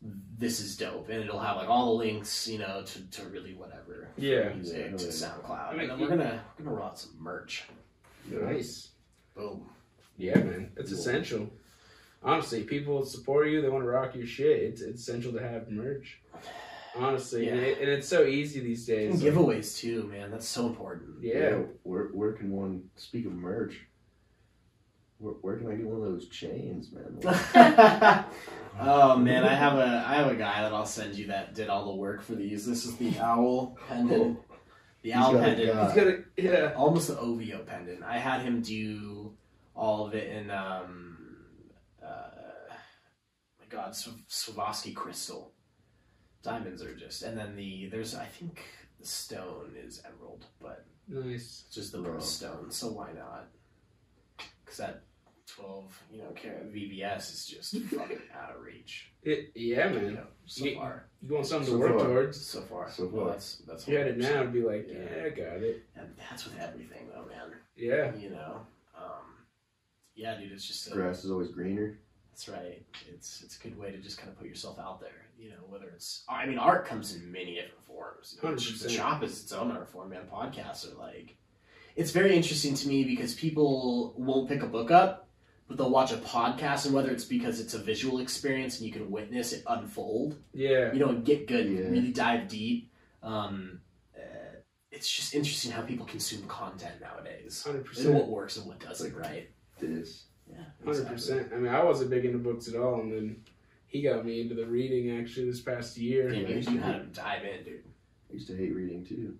this 0.00 0.60
is 0.60 0.76
dope, 0.76 1.08
and 1.08 1.22
it'll 1.22 1.38
have 1.40 1.56
like 1.56 1.68
all 1.68 1.86
the 1.86 2.04
links, 2.04 2.46
you 2.46 2.58
know, 2.58 2.82
to, 2.84 3.10
to 3.10 3.24
really 3.28 3.54
whatever, 3.54 4.08
Yeah. 4.16 4.52
music 4.54 4.78
Yeah, 4.92 4.96
to. 4.96 5.06
SoundCloud, 5.06 5.68
I 5.68 5.72
mean, 5.72 5.80
and 5.82 5.90
then 5.90 6.00
we're 6.00 6.08
gonna 6.08 6.42
we're 6.58 6.64
gonna 6.64 6.76
roll 6.76 6.86
out 6.86 6.98
some 6.98 7.16
merch. 7.18 7.64
nice. 8.30 8.90
Boom. 9.34 9.68
Yeah, 10.16 10.38
man, 10.38 10.70
it's 10.76 10.90
Cool. 10.90 10.98
essential. 10.98 11.50
Honestly, 12.22 12.64
people 12.64 13.04
support 13.04 13.48
you. 13.48 13.62
They 13.62 13.68
want 13.68 13.84
to 13.84 13.88
rock 13.88 14.16
your 14.16 14.26
shit. 14.26 14.62
It's, 14.62 14.80
it's 14.82 15.00
essential 15.02 15.32
to 15.32 15.40
have 15.40 15.70
merch. 15.70 16.20
Honestly, 16.96 17.48
and, 17.48 17.60
it, 17.60 17.78
and 17.78 17.88
it's 17.88 18.08
so 18.08 18.24
easy 18.24 18.58
these 18.60 18.88
And 18.88 19.12
days. 19.12 19.22
giveaways 19.22 19.76
too, 19.78 20.04
man. 20.04 20.30
That's 20.32 20.48
so 20.48 20.66
important. 20.66 21.22
Yeah, 21.22 21.62
Where 21.84 22.06
where 22.06 22.32
can 22.32 22.50
one 22.50 22.90
speak 22.96 23.26
of 23.26 23.32
merch? 23.32 23.86
Where, 25.18 25.34
where 25.34 25.56
can 25.56 25.68
I 25.70 25.74
get 25.74 25.86
one 25.86 25.96
of 26.06 26.12
those 26.12 26.28
chains, 26.28 26.90
man? 26.92 27.18
oh 28.80 29.16
man, 29.16 29.44
I 29.44 29.54
have 29.54 29.74
a 29.78 30.04
I 30.06 30.14
have 30.14 30.28
a 30.30 30.36
guy 30.36 30.62
that 30.62 30.72
I'll 30.72 30.86
send 30.86 31.16
you 31.16 31.26
that 31.28 31.54
did 31.54 31.68
all 31.68 31.86
the 31.86 31.96
work 31.96 32.22
for 32.22 32.34
these. 32.34 32.64
This 32.66 32.84
is 32.84 32.96
the 32.96 33.18
owl 33.20 33.76
pendant. 33.88 34.38
The 35.02 35.14
owl 35.14 35.32
got 35.32 35.40
a 35.40 35.44
pendant. 35.44 35.72
guy. 35.74 35.84
he's 35.86 35.94
got 35.94 36.06
a 36.06 36.24
yeah. 36.36 36.72
almost 36.76 37.08
the 37.08 37.18
OVO 37.18 37.64
pendant. 37.66 38.02
I 38.04 38.18
had 38.18 38.42
him 38.42 38.60
do 38.62 39.32
all 39.74 40.06
of 40.06 40.14
it 40.14 40.30
in 40.30 40.50
um 40.50 41.16
uh 42.02 42.30
my 43.58 43.66
god, 43.68 43.94
Sw- 43.96 44.10
Swarovski 44.28 44.94
crystal. 44.94 45.52
Diamonds 46.44 46.82
are 46.82 46.94
just 46.94 47.22
and 47.22 47.36
then 47.36 47.56
the 47.56 47.88
there's 47.90 48.14
I 48.14 48.24
think 48.26 48.62
the 49.00 49.06
stone 49.06 49.74
is 49.76 50.00
emerald, 50.06 50.46
but 50.60 50.84
Nice. 51.08 51.34
it's 51.34 51.74
just 51.74 51.90
the 51.92 52.02
Wow. 52.02 52.10
birthstone, 52.10 52.72
so 52.72 52.92
why 52.92 53.10
not? 53.12 53.48
Cause 54.64 54.76
that 54.76 55.02
twelve, 55.48 56.00
you 56.12 56.18
know, 56.18 56.30
carat 56.36 56.72
VVS 56.72 57.32
is 57.32 57.46
just 57.46 57.76
fucking 57.90 58.18
out 58.38 58.54
of 58.54 58.62
reach. 58.62 59.10
It, 59.22 59.50
yeah, 59.54 59.90
You 59.90 59.98
man. 60.00 60.14
know, 60.14 60.26
so 60.46 60.64
You- 60.64 60.74
far. 60.76 61.06
You 61.26 61.34
want 61.34 61.46
something 61.46 61.72
to 61.72 61.78
work 61.78 61.98
far. 61.98 62.06
towards. 62.06 62.40
So 62.40 62.60
far. 62.62 62.90
So 62.90 63.06
Well, 63.06 63.24
far. 63.24 63.32
that's 63.32 63.56
that's 63.66 63.82
If 63.82 63.88
you 63.88 63.96
had 63.98 64.06
it 64.08 64.16
what 64.18 64.26
I'm 64.26 64.32
now, 64.34 64.40
it'd 64.42 64.52
be 64.52 64.62
like, 64.62 64.86
Yeah. 64.88 64.98
yeah, 65.16 65.24
I 65.24 65.28
got 65.30 65.62
it. 65.62 65.82
And 65.96 66.14
that's 66.16 66.44
with 66.44 66.58
everything 66.60 67.08
though, 67.12 67.26
man. 67.26 67.52
Yeah. 67.76 68.14
You 68.14 68.30
know, 68.30 68.60
um, 68.96 69.34
yeah, 70.14 70.36
dude, 70.38 70.52
it's 70.52 70.66
just 70.66 70.86
a, 70.88 70.90
Grass 70.90 71.24
is 71.24 71.30
always 71.30 71.48
greener. 71.48 71.98
that's 72.30 72.48
right. 72.48 72.84
It's 73.08 73.42
it's 73.42 73.58
a 73.58 73.62
good 73.62 73.76
way 73.78 73.90
to 73.90 73.98
just 73.98 74.18
kind 74.18 74.30
of 74.30 74.38
put 74.38 74.46
yourself 74.46 74.78
out 74.78 75.00
there. 75.00 75.26
You 75.38 75.50
know, 75.50 75.56
whether 75.68 75.88
it's 75.88 76.24
I 76.28 76.46
mean, 76.46 76.58
art 76.58 76.86
comes 76.86 77.14
in 77.16 77.30
many 77.32 77.54
different 77.54 77.84
forms. 77.86 78.36
The 78.40 78.46
100%. 78.48 78.90
shop 78.90 79.22
is 79.22 79.42
its 79.42 79.52
own 79.52 79.70
art 79.70 79.88
form, 79.88 80.10
man. 80.10 80.22
Podcasts 80.32 80.90
are 80.92 80.96
like, 80.98 81.36
it's 81.96 82.10
very 82.12 82.34
interesting 82.36 82.74
to 82.74 82.88
me 82.88 83.04
because 83.04 83.34
people 83.34 84.14
won't 84.16 84.48
pick 84.48 84.62
a 84.62 84.66
book 84.66 84.90
up, 84.90 85.27
but 85.68 85.76
they'll 85.76 85.90
watch 85.90 86.12
a 86.12 86.16
podcast, 86.16 86.86
and 86.86 86.94
whether 86.94 87.10
it's 87.10 87.24
because 87.24 87.60
it's 87.60 87.74
a 87.74 87.78
visual 87.78 88.18
experience 88.20 88.78
and 88.78 88.86
you 88.86 88.92
can 88.92 89.10
witness 89.10 89.52
it 89.52 89.62
unfold, 89.68 90.36
Yeah. 90.54 90.92
you 90.92 90.98
know, 90.98 91.10
and 91.10 91.24
get 91.24 91.46
good, 91.46 91.66
Yeah. 91.68 91.88
really 91.90 92.10
dive 92.10 92.48
deep. 92.48 92.90
Um, 93.22 93.80
uh, 94.16 94.20
it's 94.90 95.10
just 95.10 95.34
interesting 95.34 95.70
how 95.70 95.82
people 95.82 96.06
consume 96.06 96.46
content 96.48 97.00
nowadays. 97.00 97.62
Hundred 97.62 97.78
And 97.78 97.86
percent. 97.86 98.14
what 98.14 98.28
works 98.28 98.56
and 98.56 98.66
what 98.66 98.80
doesn't, 98.80 99.14
right? 99.14 99.50
This. 99.78 100.24
Yeah, 100.50 100.64
Hundred 100.84 101.06
percent. 101.06 101.52
I 101.52 101.56
mean, 101.58 101.72
I 101.72 101.84
wasn't 101.84 102.08
big 102.10 102.24
into 102.24 102.38
books 102.38 102.68
at 102.68 102.74
all, 102.74 103.02
and 103.02 103.12
then 103.12 103.44
he 103.86 104.00
got 104.02 104.24
me 104.24 104.40
into 104.40 104.54
the 104.54 104.66
reading 104.66 105.10
actually 105.20 105.46
this 105.46 105.60
past 105.60 105.98
year. 105.98 106.30
Damn, 106.30 106.48
you, 106.48 106.56
you 106.72 106.78
had 106.78 107.12
to 107.14 107.20
dive 107.20 107.44
in, 107.44 107.64
dude. 107.64 107.84
I 108.30 108.32
used 108.34 108.46
to 108.48 108.56
hate 108.56 108.74
reading 108.74 109.04
too. 109.04 109.36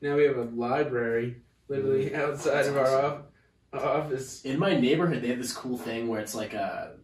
Now 0.00 0.16
we 0.16 0.24
have 0.24 0.36
a 0.38 0.44
library 0.44 1.36
literally 1.68 2.12
outside 2.16 2.66
of 2.66 2.76
our 2.76 2.86
off- 2.86 3.04
office. 3.14 3.26
In 3.72 4.58
my 4.58 4.78
neighborhood, 4.78 5.22
they 5.22 5.28
have 5.28 5.38
this 5.38 5.52
cool 5.52 5.78
thing 5.78 6.08
where 6.08 6.20
it's 6.20 6.34
like 6.34 6.54
a. 6.54 6.96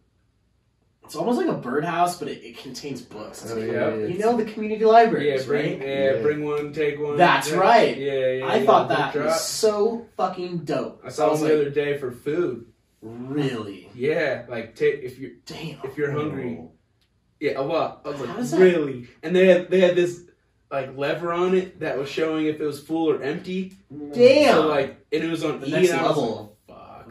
It's 1.03 1.15
almost 1.15 1.39
like 1.39 1.47
a 1.47 1.53
birdhouse, 1.57 2.19
but 2.19 2.27
it, 2.27 2.43
it 2.45 2.57
contains 2.59 3.01
books. 3.01 3.41
It's 3.43 3.51
Oh, 3.51 3.55
like- 3.55 3.71
yeah. 3.71 3.95
You 3.95 4.19
know 4.19 4.37
the 4.37 4.45
community 4.45 4.85
libraries, 4.85 5.41
Yeah, 5.41 5.47
bring 5.47 5.79
right? 5.79 5.87
yeah, 5.87 6.13
Yeah. 6.13 6.21
bring 6.21 6.43
one, 6.45 6.71
take 6.71 6.99
one. 6.99 7.17
That's 7.17 7.49
Yeah. 7.49 7.57
right. 7.57 7.97
Yeah, 7.97 8.31
yeah. 8.33 8.45
I 8.45 8.55
yeah, 8.57 8.65
thought 8.67 8.89
that 8.89 9.13
drop. 9.13 9.25
was 9.25 9.41
so 9.43 10.05
fucking 10.17 10.59
dope. 10.65 11.01
I 11.03 11.09
saw 11.09 11.31
was 11.31 11.39
them 11.39 11.49
the 11.49 11.55
like, 11.55 11.61
other 11.63 11.69
day 11.71 11.97
for 11.97 12.11
food. 12.11 12.67
really? 13.01 13.89
Yeah, 13.95 14.45
like 14.49 14.75
take 14.75 15.01
if 15.01 15.17
you 15.17 15.37
Damn. 15.47 15.79
if 15.83 15.97
you're 15.97 16.11
hungry. 16.11 16.61
Yeah, 17.39 17.59
a 17.59 17.63
lot. 17.63 18.01
I 18.05 18.09
was 18.09 18.19
How 18.19 18.25
like, 18.25 18.35
does 18.37 18.51
that- 18.51 18.59
really? 18.59 19.07
And 19.23 19.35
they 19.35 19.47
had 19.47 19.71
they 19.71 19.79
had 19.79 19.95
this 19.95 20.21
like 20.69 20.95
lever 20.95 21.33
on 21.33 21.55
it 21.55 21.79
that 21.79 21.97
was 21.97 22.07
showing 22.09 22.45
if 22.45 22.59
it 22.61 22.65
was 22.65 22.79
full 22.79 23.09
or 23.09 23.23
empty. 23.23 23.73
Damn. 24.13 24.53
So 24.53 24.67
like, 24.67 25.03
and 25.11 25.23
it 25.23 25.29
was 25.31 25.43
on 25.43 25.59
The 25.59 25.67
E. 25.69 25.71
next 25.71 25.89
and 25.89 25.99
I 26.01 26.03
was 26.03 26.17
level 26.17 26.39
of 26.39 26.48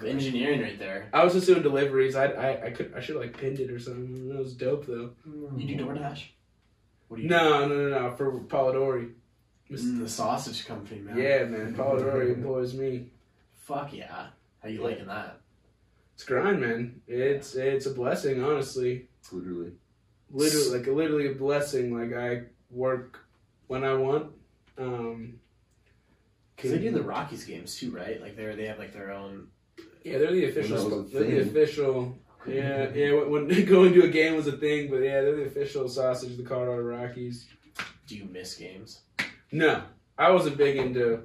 Fuck. 0.00 0.10
engineering 0.10 0.60
right 0.62 0.78
there. 0.78 1.08
I 1.12 1.24
was 1.24 1.32
just 1.34 1.46
doing 1.46 1.62
deliveries. 1.62 2.16
I 2.16 2.26
I, 2.26 2.66
I 2.66 2.70
could 2.70 2.92
I 2.96 3.00
should 3.00 3.16
have 3.16 3.24
like 3.24 3.36
pinned 3.38 3.60
it 3.60 3.70
or 3.70 3.78
something. 3.78 4.28
That 4.28 4.38
was 4.38 4.54
dope 4.54 4.86
though. 4.86 5.10
You 5.56 5.76
do 5.76 5.84
DoorDash? 5.84 6.24
What 7.08 7.16
do 7.16 7.22
you 7.22 7.28
No, 7.28 7.66
no, 7.66 7.88
no, 7.88 7.88
no. 8.08 8.16
For 8.16 8.32
Polidori. 8.40 9.12
do? 9.70 9.74
Mm, 9.74 10.00
the 10.00 10.08
sausage 10.08 10.66
company, 10.66 11.00
man. 11.00 11.16
Yeah, 11.16 11.44
man. 11.44 11.74
Polidori 11.74 12.34
employs 12.34 12.74
me. 12.74 13.10
Fuck 13.54 13.92
yeah. 13.92 14.26
How 14.62 14.68
you 14.68 14.82
liking 14.82 15.06
that? 15.06 15.40
It's 16.14 16.24
grind, 16.24 16.60
man. 16.60 17.00
It's 17.06 17.54
it's 17.54 17.86
a 17.86 17.90
blessing, 17.90 18.42
honestly. 18.42 19.08
Literally. 19.32 19.72
Literally, 20.30 20.78
like 20.78 20.86
literally 20.86 21.28
a 21.28 21.34
blessing. 21.34 21.96
Like 21.96 22.12
I 22.18 22.42
work 22.70 23.20
when 23.68 23.84
I 23.84 23.94
want. 23.94 24.32
Um, 24.76 25.38
Because 26.56 26.72
they 26.72 26.78
do 26.78 26.90
the 26.90 27.02
Rockies 27.02 27.44
games 27.44 27.76
too, 27.76 27.90
right? 27.90 28.20
Like 28.20 28.36
they're 28.36 28.56
they 28.56 28.66
have 28.66 28.78
like 28.78 28.92
their 28.92 29.12
own. 29.12 29.48
Yeah, 30.04 30.18
they're 30.18 30.32
the 30.32 30.48
official. 30.48 31.04
They're 31.04 31.24
the 31.24 31.42
official. 31.42 32.18
Yeah, 32.46 32.90
yeah. 32.94 33.12
When, 33.12 33.48
when 33.48 33.64
going 33.66 33.92
to 33.94 34.04
a 34.04 34.08
game 34.08 34.36
was 34.36 34.46
a 34.46 34.52
thing, 34.52 34.90
but 34.90 34.98
yeah, 34.98 35.20
they're 35.20 35.36
the 35.36 35.44
official 35.44 35.88
sausage 35.88 36.32
of 36.32 36.36
the 36.36 36.44
Colorado 36.44 36.82
Rockies. 36.82 37.46
Do 38.06 38.16
you 38.16 38.24
miss 38.24 38.54
games? 38.54 39.00
No, 39.52 39.82
I 40.16 40.30
wasn't 40.30 40.56
big 40.56 40.76
into 40.76 41.24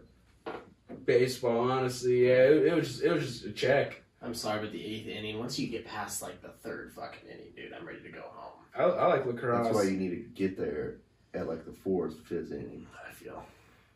baseball, 1.05 1.71
honestly. 1.71 2.27
Yeah, 2.27 2.43
it, 2.43 2.67
it 2.67 2.75
was 2.75 2.87
just, 2.87 3.03
it 3.03 3.13
was 3.13 3.25
just 3.25 3.45
a 3.45 3.51
check. 3.51 4.01
I'm 4.21 4.33
sorry, 4.33 4.61
but 4.61 4.71
the 4.71 4.83
eighth 4.83 5.07
inning, 5.07 5.37
once 5.39 5.59
you 5.59 5.67
get 5.67 5.85
past 5.85 6.21
like 6.21 6.41
the 6.41 6.49
third 6.49 6.93
fucking 6.93 7.29
inning, 7.29 7.51
dude, 7.55 7.73
I'm 7.73 7.85
ready 7.85 8.01
to 8.01 8.09
go 8.09 8.21
home. 8.21 8.53
I, 8.75 8.83
I 8.83 9.07
like 9.07 9.25
lacrosse. 9.25 9.65
That's 9.65 9.75
why 9.75 9.83
you 9.83 9.97
need 9.97 10.09
to 10.09 10.23
get 10.33 10.57
there 10.57 10.95
at 11.33 11.47
like 11.47 11.65
the 11.65 11.73
fourth, 11.73 12.19
fifth 12.25 12.51
inning. 12.51 12.87
I 13.07 13.11
feel. 13.13 13.43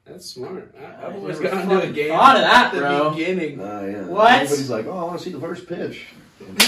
That's 0.10 0.26
smart. 0.26 0.74
I, 0.80 0.84
I 0.84 1.08
I've 1.08 1.16
always 1.16 1.40
never 1.40 1.56
gone 1.56 1.68
to 1.68 1.76
a 1.76 1.80
fucking 1.80 1.94
game 1.94 2.10
thought 2.10 2.36
of 2.36 2.42
that, 2.44 2.66
at 2.68 2.74
the 2.74 2.80
bro. 2.80 3.10
beginning. 3.12 3.60
Oh 3.60 3.86
yeah. 3.86 4.04
What? 4.06 4.32
Everybody's 4.34 4.70
like, 4.70 4.86
oh, 4.86 4.98
I 4.98 5.04
want 5.04 5.18
to 5.20 5.24
see 5.24 5.32
the 5.32 5.40
first 5.40 5.68
pitch. 5.68 6.08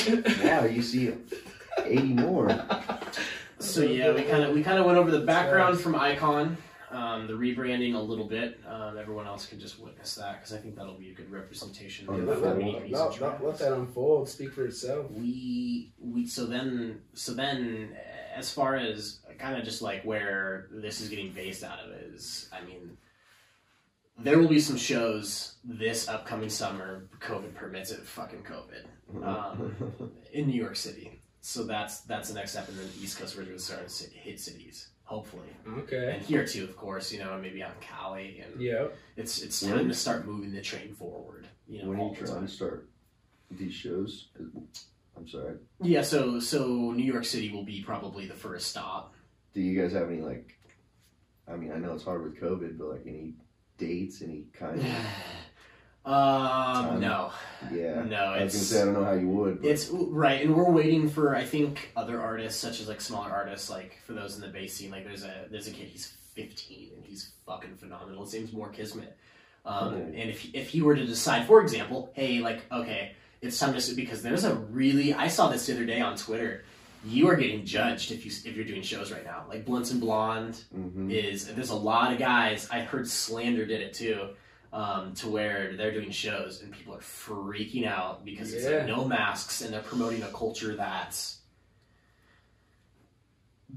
And, 0.07 0.25
wow, 0.43 0.65
you 0.65 0.81
see 0.81 1.13
eighty 1.85 2.13
more. 2.13 2.49
So 3.61 3.81
yeah, 3.81 4.13
we 4.13 4.21
kind 4.23 4.43
of 4.43 4.55
we 4.55 4.63
kind 4.63 4.79
of 4.79 4.85
went 4.85 4.97
over 4.97 5.11
the 5.11 5.19
background 5.19 5.81
from 5.81 5.93
Icon, 5.93 6.55
um, 6.91 7.27
the 7.27 7.33
rebranding 7.33 7.93
a 7.93 7.99
little 7.99 8.25
bit. 8.25 8.57
Um, 8.65 8.97
everyone 8.97 9.27
else 9.27 9.45
can 9.45 9.59
just 9.59 9.81
witness 9.81 10.15
that 10.15 10.39
because 10.39 10.53
I 10.53 10.59
think 10.59 10.77
that'll 10.77 10.93
be 10.93 11.09
a 11.09 11.13
good 11.13 11.29
representation. 11.29 12.05
Oh, 12.07 12.15
yeah, 12.15 12.23
let, 12.23 12.39
the 12.39 12.47
let, 12.47 12.57
media 12.57 12.73
let, 12.73 12.83
music 12.83 13.05
let, 13.05 13.17
trends. 13.17 13.43
let 13.43 13.59
that 13.59 13.73
unfold. 13.73 14.29
Speak 14.29 14.53
for 14.53 14.65
itself. 14.65 15.11
we 15.11 15.91
we 15.99 16.25
so 16.25 16.45
then 16.45 17.01
so 17.13 17.33
then 17.33 17.97
as 18.33 18.49
far 18.49 18.77
as 18.77 19.19
kind 19.37 19.57
of 19.57 19.63
just 19.65 19.81
like 19.81 20.03
where 20.03 20.67
this 20.71 21.01
is 21.01 21.09
getting 21.09 21.31
based 21.31 21.63
out 21.63 21.79
of 21.79 21.91
is 21.91 22.49
i 22.53 22.63
mean 22.65 22.97
there 24.23 24.37
will 24.39 24.47
be 24.47 24.59
some 24.59 24.77
shows 24.77 25.55
this 25.63 26.07
upcoming 26.07 26.49
summer 26.49 27.07
covid 27.19 27.53
permits 27.55 27.91
it 27.91 27.99
fucking 28.05 28.43
covid 28.43 28.85
um, 29.25 29.73
in 30.33 30.47
new 30.47 30.59
york 30.61 30.75
city 30.75 31.21
so 31.41 31.63
that's 31.63 32.01
that's 32.01 32.29
the 32.29 32.35
next 32.35 32.51
step 32.51 32.67
and 32.67 32.77
then 32.77 32.85
the 32.97 33.03
east 33.03 33.17
coast 33.19 33.37
we're 33.37 33.43
going 33.43 33.55
to 33.57 33.61
start 33.61 33.87
to 33.87 34.09
hit 34.09 34.39
cities 34.39 34.89
hopefully 35.03 35.47
Okay. 35.79 36.13
and 36.15 36.21
here 36.21 36.45
too 36.45 36.63
of 36.63 36.75
course 36.77 37.11
you 37.11 37.19
know 37.19 37.37
maybe 37.41 37.63
out 37.63 37.71
in 37.71 37.81
cali 37.81 38.41
and 38.45 38.61
Yep. 38.61 38.95
it's 39.17 39.41
it's 39.41 39.61
When- 39.63 39.73
time 39.77 39.87
to 39.87 39.93
start 39.93 40.25
moving 40.27 40.51
the 40.51 40.61
train 40.61 40.93
forward 40.93 41.47
you 41.67 41.81
know 41.83 41.89
when 41.89 41.99
are 41.99 42.09
you 42.09 42.15
trying 42.15 42.27
time. 42.33 42.47
to 42.47 42.51
start 42.53 42.89
these 43.51 43.73
shows? 43.73 44.27
I'm 45.17 45.27
sorry. 45.27 45.55
yeah 45.81 46.01
so 46.03 46.39
so 46.39 46.91
new 46.91 47.03
york 47.03 47.25
city 47.25 47.51
will 47.51 47.63
be 47.65 47.81
probably 47.81 48.27
the 48.27 48.33
first 48.35 48.67
stop 48.67 49.13
Do 49.53 49.61
you 49.61 49.79
guys 49.81 49.93
have 49.93 50.09
any 50.09 50.21
like? 50.21 50.55
I 51.51 51.55
mean, 51.55 51.71
I 51.71 51.77
know 51.79 51.93
it's 51.93 52.03
hard 52.03 52.23
with 52.23 52.39
COVID, 52.39 52.77
but 52.77 52.89
like 52.89 53.01
any 53.07 53.33
dates, 53.79 54.21
any 54.21 54.43
kind 54.53 54.79
of? 54.79 54.85
um, 56.05 56.99
no, 56.99 57.31
Yeah. 57.71 58.03
no, 58.03 58.15
I 58.17 58.43
was 58.43 58.53
gonna 58.53 58.63
say 58.65 58.81
I 58.81 58.85
don't 58.85 58.93
know 58.93 59.03
how 59.05 59.13
you 59.13 59.27
would. 59.29 59.61
But 59.61 59.69
it's 59.69 59.89
right, 59.89 60.41
and 60.45 60.55
we're 60.55 60.69
waiting 60.71 61.09
for 61.09 61.35
I 61.35 61.43
think 61.43 61.91
other 61.95 62.21
artists, 62.21 62.59
such 62.59 62.79
as 62.81 62.87
like 62.87 63.01
smaller 63.01 63.31
artists, 63.31 63.69
like 63.69 63.99
for 64.05 64.13
those 64.13 64.35
in 64.35 64.41
the 64.41 64.47
bass 64.47 64.73
scene. 64.75 64.91
Like 64.91 65.05
there's 65.05 65.23
a 65.23 65.45
there's 65.49 65.67
a 65.67 65.71
kid, 65.71 65.87
he's 65.87 66.13
15 66.35 66.91
and 66.95 67.05
he's 67.05 67.31
fucking 67.45 67.75
phenomenal. 67.75 68.23
His 68.23 68.33
name's 68.33 68.53
Moore 68.53 68.69
Kismet. 68.69 69.17
Um. 69.65 69.93
And 69.95 70.15
if 70.29 70.53
if 70.53 70.69
he 70.69 70.81
were 70.81 70.95
to 70.95 71.05
decide, 71.05 71.45
for 71.47 71.61
example, 71.61 72.11
hey, 72.13 72.39
like 72.39 72.65
okay, 72.71 73.13
it's 73.41 73.59
time 73.59 73.77
to 73.77 73.95
because 73.95 74.21
there's 74.23 74.45
a 74.45 74.55
really 74.55 75.13
I 75.13 75.27
saw 75.27 75.49
this 75.49 75.65
the 75.67 75.73
other 75.73 75.85
day 75.85 76.01
on 76.01 76.15
Twitter. 76.15 76.63
You 77.05 77.29
are 77.29 77.35
getting 77.35 77.65
judged 77.65 78.11
if 78.11 78.25
you 78.25 78.31
if 78.49 78.55
you're 78.57 78.65
doing 78.65 78.81
shows 78.81 79.11
right 79.11 79.23
now. 79.23 79.45
Like 79.47 79.65
Blunts 79.65 79.91
and 79.91 80.01
Blondes, 80.01 80.65
Mhm. 80.75 81.11
is 81.11 81.47
there's 81.53 81.69
a 81.69 81.75
lot 81.75 82.11
of 82.11 82.19
guys 82.19 82.67
I 82.69 82.81
heard 82.81 83.07
Slander 83.07 83.65
did 83.65 83.81
it 83.81 83.93
too, 83.93 84.29
um, 84.73 85.13
to 85.15 85.29
where 85.29 85.75
they're 85.77 85.93
doing 85.93 86.11
shows 86.11 86.61
and 86.61 86.71
people 86.73 86.93
are 86.93 86.99
freaking 86.99 87.85
out 87.87 88.25
because 88.25 88.53
it's 88.53 88.65
Yeah. 88.65 88.77
like 88.79 88.87
no 88.87 89.05
masks 89.05 89.61
and 89.61 89.73
they're 89.73 89.81
promoting 89.81 90.23
a 90.23 90.31
culture 90.31 90.75
that's 90.75 91.37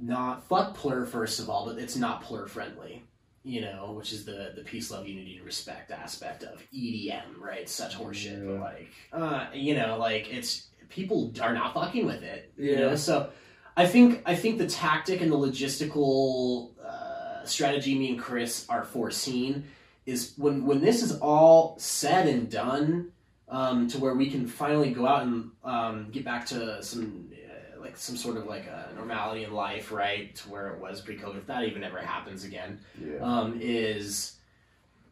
not 0.00 0.42
fuck 0.48 0.74
plur 0.74 1.04
first 1.06 1.38
of 1.38 1.48
all, 1.50 1.66
but 1.66 1.78
it's 1.78 1.96
not 1.96 2.22
plur 2.22 2.46
friendly. 2.46 3.02
You 3.44 3.60
know, 3.60 3.92
which 3.96 4.12
is 4.12 4.24
the 4.24 4.52
the 4.54 4.62
peace, 4.62 4.90
love, 4.90 5.06
unity, 5.08 5.36
and 5.36 5.44
respect 5.44 5.90
aspect 5.90 6.44
of 6.44 6.62
EDM, 6.72 7.40
right? 7.40 7.68
Such 7.68 7.96
horseshit, 7.96 8.38
Yeah. 8.44 8.52
but 8.52 8.60
like, 8.60 8.90
uh, 9.12 9.46
you 9.52 9.74
know, 9.74 9.96
like 9.98 10.32
it's 10.32 10.68
people 10.94 11.32
are 11.40 11.54
not 11.54 11.74
fucking 11.74 12.06
with 12.06 12.22
it. 12.22 12.52
You 12.56 12.76
know, 12.76 12.96
so 12.96 13.30
I 13.76 13.86
think 13.86 14.22
I 14.26 14.34
think 14.34 14.58
the 14.58 14.66
tactic 14.66 15.20
and 15.20 15.32
the 15.32 15.36
logistical 15.36 16.70
uh, 16.84 17.44
strategy 17.44 17.98
me 17.98 18.10
and 18.10 18.18
Chris 18.20 18.66
are 18.68 18.84
foreseeing 18.84 19.64
is 20.06 20.34
when 20.36 20.64
when 20.66 20.80
this 20.80 21.02
is 21.02 21.18
all 21.20 21.76
said 21.78 22.26
and 22.28 22.50
done, 22.50 23.12
um, 23.48 23.88
to 23.88 23.98
where 23.98 24.14
we 24.14 24.30
can 24.30 24.46
finally 24.46 24.90
go 24.92 25.06
out 25.06 25.22
and 25.22 25.50
um, 25.64 26.08
get 26.10 26.24
back 26.24 26.46
to 26.46 26.82
some 26.82 27.30
uh, 27.32 27.80
like 27.80 27.96
some 27.96 28.16
sort 28.16 28.36
of 28.36 28.46
like 28.46 28.66
a 28.66 28.92
normality 28.96 29.44
in 29.44 29.52
life, 29.52 29.90
right? 29.92 30.34
To 30.36 30.50
where 30.50 30.68
it 30.74 30.80
was 30.80 31.00
pre-COVID, 31.00 31.38
if 31.38 31.46
that 31.46 31.64
even 31.64 31.82
ever 31.84 31.98
happens 31.98 32.44
again, 32.44 32.80
Yeah. 33.00 33.18
um, 33.20 33.58
is 33.60 34.36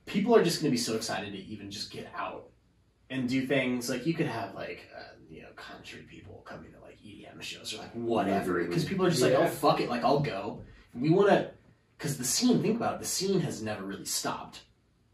people 0.07 0.35
are 0.37 0.43
just 0.45 0.61
going 0.61 0.71
to 0.71 0.77
be 0.77 0.83
so 0.83 0.97
excited 0.97 1.33
to 1.33 1.39
even 1.39 1.71
just 1.71 1.91
get 1.91 2.09
out 2.17 2.49
and 3.11 3.29
do 3.29 3.47
things 3.47 3.89
like 3.91 4.07
you 4.07 4.15
could 4.15 4.27
have 4.27 4.55
like 4.55 4.89
uh, 4.97 5.03
you 5.31 5.43
know 5.43 5.49
country 5.57 6.05
people 6.11 6.43
coming 6.45 6.73
to 6.73 6.81
like 6.81 6.99
EDM 7.01 7.41
shows 7.41 7.73
or 7.75 7.79
like 7.79 7.93
whatever 7.93 8.63
because 8.65 8.85
people 8.85 9.07
are 9.07 9.11
just 9.11 9.23
like 9.23 9.35
oh 9.35 9.47
fuck 9.47 9.81
it 9.81 9.89
like 9.89 10.03
I'll 10.05 10.21
go 10.21 10.63
we 10.95 11.11
want 11.11 11.29
to 11.29 11.51
because 11.97 12.19
the 12.19 12.25
scene 12.25 12.61
think 12.61 12.77
about 12.77 12.95
it 12.95 13.01
the 13.01 13.07
scene 13.07 13.41
has 13.41 13.63
never 13.63 13.85
really 13.85 14.05
stopped 14.05 14.63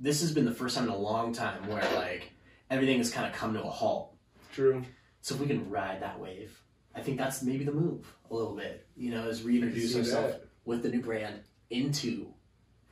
this 0.00 0.20
has 0.20 0.32
been 0.32 0.44
the 0.44 0.54
first 0.54 0.76
time 0.76 0.84
in 0.84 0.90
a 0.90 0.96
long 0.96 1.32
time 1.32 1.66
where 1.68 1.82
like 1.94 2.32
everything 2.70 2.98
has 2.98 3.10
kind 3.10 3.26
of 3.26 3.32
come 3.32 3.52
to 3.54 3.62
a 3.62 3.70
halt 3.70 4.14
True. 4.52 4.82
so 5.20 5.34
if 5.34 5.40
we 5.40 5.46
can 5.46 5.68
ride 5.70 6.00
that 6.00 6.18
wave 6.18 6.58
I 6.94 7.02
think 7.02 7.18
that's 7.18 7.42
maybe 7.42 7.64
the 7.64 7.72
move 7.72 8.10
a 8.30 8.34
little 8.34 8.54
bit 8.56 8.86
you 8.96 9.10
know 9.10 9.28
is 9.28 9.42
reintroduce 9.42 9.92
that. 10.10 10.46
with 10.64 10.82
the 10.82 10.88
new 10.88 11.02
brand 11.02 11.40
into 11.68 12.26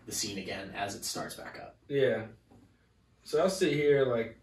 the 0.06 0.12
scene 0.12 0.38
again 0.38 0.72
as 0.76 0.94
it 0.94 1.04
starts 1.04 1.34
back 1.34 1.58
up 1.62 1.76
Yeah. 1.88 2.24
So 3.26 3.40
I'll 3.40 3.48
sit 3.48 3.72
here 3.72 4.04
like, 4.04 4.38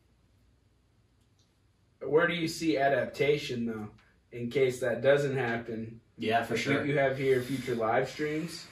where 2.06 2.28
do 2.28 2.34
you 2.34 2.48
see 2.48 2.78
adaptation 2.78 3.66
though, 3.66 3.88
in 4.32 4.50
case 4.50 4.80
that 4.80 5.02
doesn't 5.02 5.36
happen? 5.38 6.00
yeah 6.18 6.44
for 6.44 6.56
sure 6.58 6.86
You, 6.86 6.94
you 6.94 7.00
have 7.00 7.18
here 7.18 7.42
future 7.42 7.74
live 7.76 8.08
streams. 8.10 8.68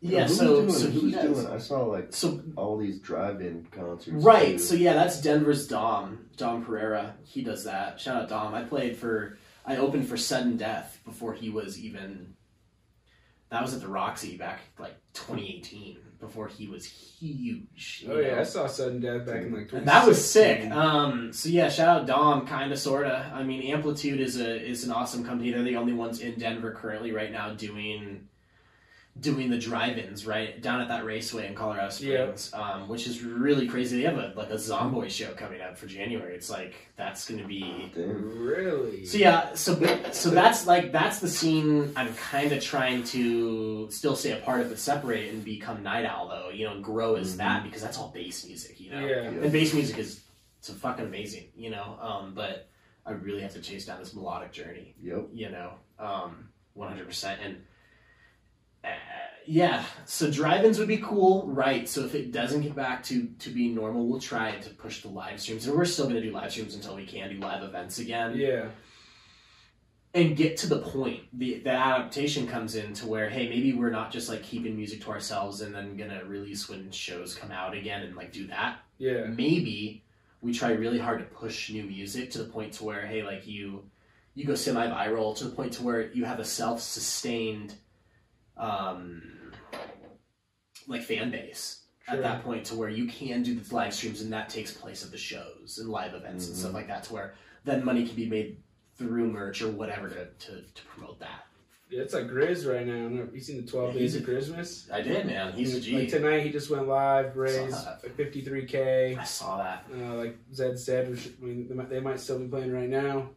yeah 0.00 0.26
Who's 0.26 0.38
so 0.38 0.60
doing, 0.62 0.72
so 0.72 0.86
who's 0.88 1.02
he 1.02 1.10
does. 1.10 1.24
doing? 1.42 1.46
I 1.54 1.58
saw 1.58 1.84
like 1.84 2.08
So 2.14 2.42
all 2.56 2.78
these 2.78 2.98
drive-in 2.98 3.66
concerts. 3.70 4.24
right, 4.24 4.52
too. 4.52 4.58
so 4.58 4.74
yeah, 4.74 4.94
that's 4.94 5.20
Denver's 5.20 5.66
Dom, 5.68 6.26
Dom 6.36 6.64
Pereira. 6.64 7.14
He 7.24 7.42
does 7.42 7.64
that. 7.64 8.00
Shout 8.00 8.22
out 8.22 8.28
Dom. 8.30 8.54
I 8.54 8.62
played 8.62 8.96
for, 8.96 9.36
I 9.66 9.76
opened 9.76 10.08
for 10.08 10.16
Sudden 10.16 10.56
Death 10.56 10.98
before 11.04 11.34
he 11.34 11.50
was 11.50 11.78
even. 11.78 12.34
That 13.50 13.62
was 13.62 13.74
at 13.74 13.80
the 13.82 13.88
Roxy 13.88 14.36
back 14.36 14.60
like 14.78 14.94
2018, 15.12 15.98
before 16.24 16.48
he 16.48 16.66
was 16.66 16.86
huge. 16.86 18.04
Oh 18.08 18.18
yeah. 18.18 18.40
I 18.40 18.42
saw 18.42 18.66
sudden 18.66 19.00
death 19.00 19.26
back 19.26 19.42
in 19.42 19.52
like. 19.52 19.72
And 19.72 19.86
that 19.86 20.06
was 20.06 20.24
sick. 20.24 20.70
Um, 20.70 21.32
so 21.32 21.48
yeah, 21.48 21.68
shout 21.68 21.88
out 21.88 22.06
Dom, 22.06 22.46
kinda 22.46 22.76
sorta. 22.76 23.30
I 23.34 23.42
mean, 23.42 23.62
Amplitude 23.70 24.20
is 24.20 24.40
a 24.40 24.60
is 24.60 24.84
an 24.84 24.90
awesome 24.90 25.24
company. 25.24 25.50
They're 25.50 25.62
the 25.62 25.76
only 25.76 25.92
ones 25.92 26.20
in 26.20 26.38
Denver 26.38 26.72
currently 26.72 27.12
right 27.12 27.30
now 27.30 27.54
doing 27.54 28.28
doing 29.20 29.48
the 29.48 29.56
drive-ins 29.58 30.26
right 30.26 30.60
down 30.60 30.80
at 30.80 30.88
that 30.88 31.04
raceway 31.04 31.46
in 31.46 31.54
Colorado 31.54 31.88
Springs, 31.90 32.52
um, 32.52 32.88
which 32.88 33.06
is 33.06 33.22
really 33.22 33.68
crazy. 33.68 33.98
They 33.98 34.02
have 34.08 34.18
a 34.18 34.32
like 34.36 34.50
a 34.50 34.54
Zomboy 34.54 35.08
show 35.08 35.32
coming 35.34 35.60
up 35.60 35.78
for 35.78 35.86
January. 35.86 36.34
It's 36.34 36.50
like 36.50 36.74
that's 36.96 37.28
gonna 37.30 37.46
be 37.46 37.92
Really? 37.96 39.04
so 39.06 39.16
yeah, 39.18 39.54
so 39.54 39.74
so 40.12 40.30
that's 40.30 40.66
like 40.66 40.90
that's 40.92 41.20
the 41.20 41.28
scene 41.28 41.92
I'm 41.96 42.12
kind 42.14 42.50
of 42.52 42.62
trying 42.62 43.04
to 43.04 43.88
still 43.90 44.16
stay 44.16 44.32
a 44.32 44.36
part 44.42 44.62
of, 44.62 44.68
but 44.70 44.78
separate 44.78 45.32
and 45.32 45.44
become 45.44 45.82
Night 45.82 46.04
Owl 46.04 46.28
though, 46.28 46.50
you 46.50 46.64
know, 46.66 46.80
grow 46.80 47.14
as 47.14 47.34
Mhm. 47.34 47.38
that 47.38 47.62
because 47.64 47.82
that's 47.82 47.96
all 47.98 48.10
bass 48.12 48.44
music, 48.44 48.80
you 48.80 48.90
know. 48.90 49.06
Yeah. 49.06 49.22
And 49.22 49.52
bass 49.52 49.72
music 49.74 49.98
is 49.98 50.22
it's 50.58 50.70
fucking 50.70 51.04
amazing, 51.06 51.44
you 51.56 51.70
know. 51.70 51.98
Um, 52.00 52.34
but 52.34 52.68
I 53.06 53.12
really 53.12 53.42
have 53.42 53.52
to 53.52 53.60
chase 53.60 53.86
down 53.86 54.00
this 54.00 54.12
melodic 54.14 54.50
journey, 54.50 54.94
Yep. 55.02 55.28
you 55.34 55.50
know, 55.50 55.74
um, 55.98 56.48
100%. 56.76 57.38
And 57.44 57.56
uh, 57.56 57.58
yeah, 59.46 59.84
so 60.06 60.30
drive-ins 60.30 60.78
would 60.78 60.88
be 60.88 60.98
cool, 60.98 61.46
right? 61.48 61.88
So 61.88 62.04
if 62.04 62.14
it 62.14 62.32
doesn't 62.32 62.62
get 62.62 62.74
back 62.74 63.02
to 63.04 63.28
to 63.40 63.50
being 63.50 63.74
normal, 63.74 64.06
we'll 64.06 64.20
try 64.20 64.56
to 64.56 64.70
push 64.70 65.02
the 65.02 65.08
live 65.08 65.40
streams, 65.40 65.66
and 65.66 65.76
we're 65.76 65.84
still 65.84 66.04
going 66.06 66.16
to 66.16 66.22
do 66.22 66.30
live 66.32 66.50
streams 66.50 66.74
until 66.74 66.96
we 66.96 67.06
can 67.06 67.30
do 67.30 67.38
live 67.38 67.62
events 67.62 67.98
again 67.98 68.36
Yeah. 68.36 68.68
and 70.14 70.36
get 70.36 70.56
to 70.58 70.68
the 70.68 70.78
point. 70.78 71.20
The 71.32 71.58
the 71.60 71.70
adaptation 71.70 72.46
comes 72.46 72.74
in 72.76 72.92
to 72.94 73.06
where 73.06 73.28
hey, 73.28 73.48
maybe 73.48 73.72
we're 73.72 73.90
not 73.90 74.12
just 74.12 74.28
like 74.28 74.42
keeping 74.42 74.76
music 74.76 75.00
to 75.02 75.10
ourselves 75.10 75.60
and 75.60 75.74
then 75.74 75.96
gonna 75.96 76.24
release 76.24 76.68
when 76.68 76.90
shows 76.90 77.34
come 77.34 77.50
out 77.50 77.74
again 77.76 78.02
and 78.02 78.14
like 78.16 78.32
do 78.32 78.46
that. 78.48 78.78
Yeah. 78.98 79.24
Maybe 79.26 80.02
we 80.40 80.52
try 80.52 80.70
really 80.72 80.98
hard 80.98 81.18
to 81.20 81.24
push 81.24 81.70
new 81.70 81.82
music 81.84 82.30
to 82.32 82.38
the 82.38 82.44
point 82.44 82.74
to 82.74 82.84
where 82.84 83.06
hey, 83.06 83.22
like 83.22 83.46
you 83.46 83.84
you 84.34 84.44
go 84.44 84.54
semi 84.54 84.86
viral 84.86 85.36
to 85.36 85.44
the 85.44 85.50
point 85.54 85.72
to 85.74 85.82
where 85.82 86.10
you 86.12 86.24
have 86.24 86.38
a 86.40 86.44
self 86.44 86.80
sustained 86.80 87.74
um 88.56 89.22
like 90.86 91.02
fan 91.02 91.30
base. 91.30 91.80
At 92.06 92.20
that 92.20 92.44
point, 92.44 92.66
to 92.66 92.74
where 92.74 92.90
you 92.90 93.06
can 93.06 93.42
do 93.42 93.54
the 93.58 93.74
live 93.74 93.94
streams, 93.94 94.20
and 94.20 94.30
that 94.30 94.50
takes 94.50 94.70
place 94.72 95.02
at 95.02 95.10
the 95.10 95.16
shows 95.16 95.78
and 95.80 95.88
live 95.88 96.12
events 96.12 96.48
and 96.48 96.54
Mhm. 96.54 96.58
stuff 96.60 96.74
like 96.74 96.86
that, 96.88 97.04
to 97.04 97.14
where 97.14 97.34
then 97.64 97.82
money 97.82 98.06
can 98.06 98.14
be 98.14 98.28
made 98.28 98.58
through 98.96 99.32
merch 99.32 99.62
or 99.62 99.70
whatever 99.70 100.10
to, 100.10 100.26
to, 100.26 100.60
to 100.60 100.82
promote 100.86 101.18
that. 101.20 101.46
Yeah, 101.88 102.02
it's 102.02 102.12
like 102.12 102.26
GRiZ 102.26 102.70
right 102.70 102.86
now. 102.86 103.26
You 103.32 103.40
seen 103.40 103.56
the 103.64 103.70
Twelve 103.70 103.94
Yeah, 103.94 104.00
Days 104.00 104.16
of 104.16 104.24
Christmas? 104.24 104.90
I 104.92 105.00
did, 105.00 105.24
man. 105.26 105.54
He's 105.54 105.74
a 105.74 105.80
G. 105.80 105.98
Like 105.98 106.08
tonight, 106.10 106.40
he 106.40 106.50
just 106.50 106.68
went 106.68 106.86
live, 106.88 107.36
raised 107.36 107.72
like 107.72 108.16
53k. 108.16 109.16
I 109.18 109.24
saw 109.24 109.56
that. 109.58 109.86
Uh, 109.90 110.14
like 110.16 110.36
Zeds 110.52 110.84
Dead, 110.84 111.10
which, 111.10 111.30
I 111.40 111.44
mean, 111.44 111.86
they 111.88 112.00
might 112.00 112.20
still 112.20 112.38
be 112.38 112.48
playing 112.48 112.72
right 112.72 112.88
now, 112.88 113.30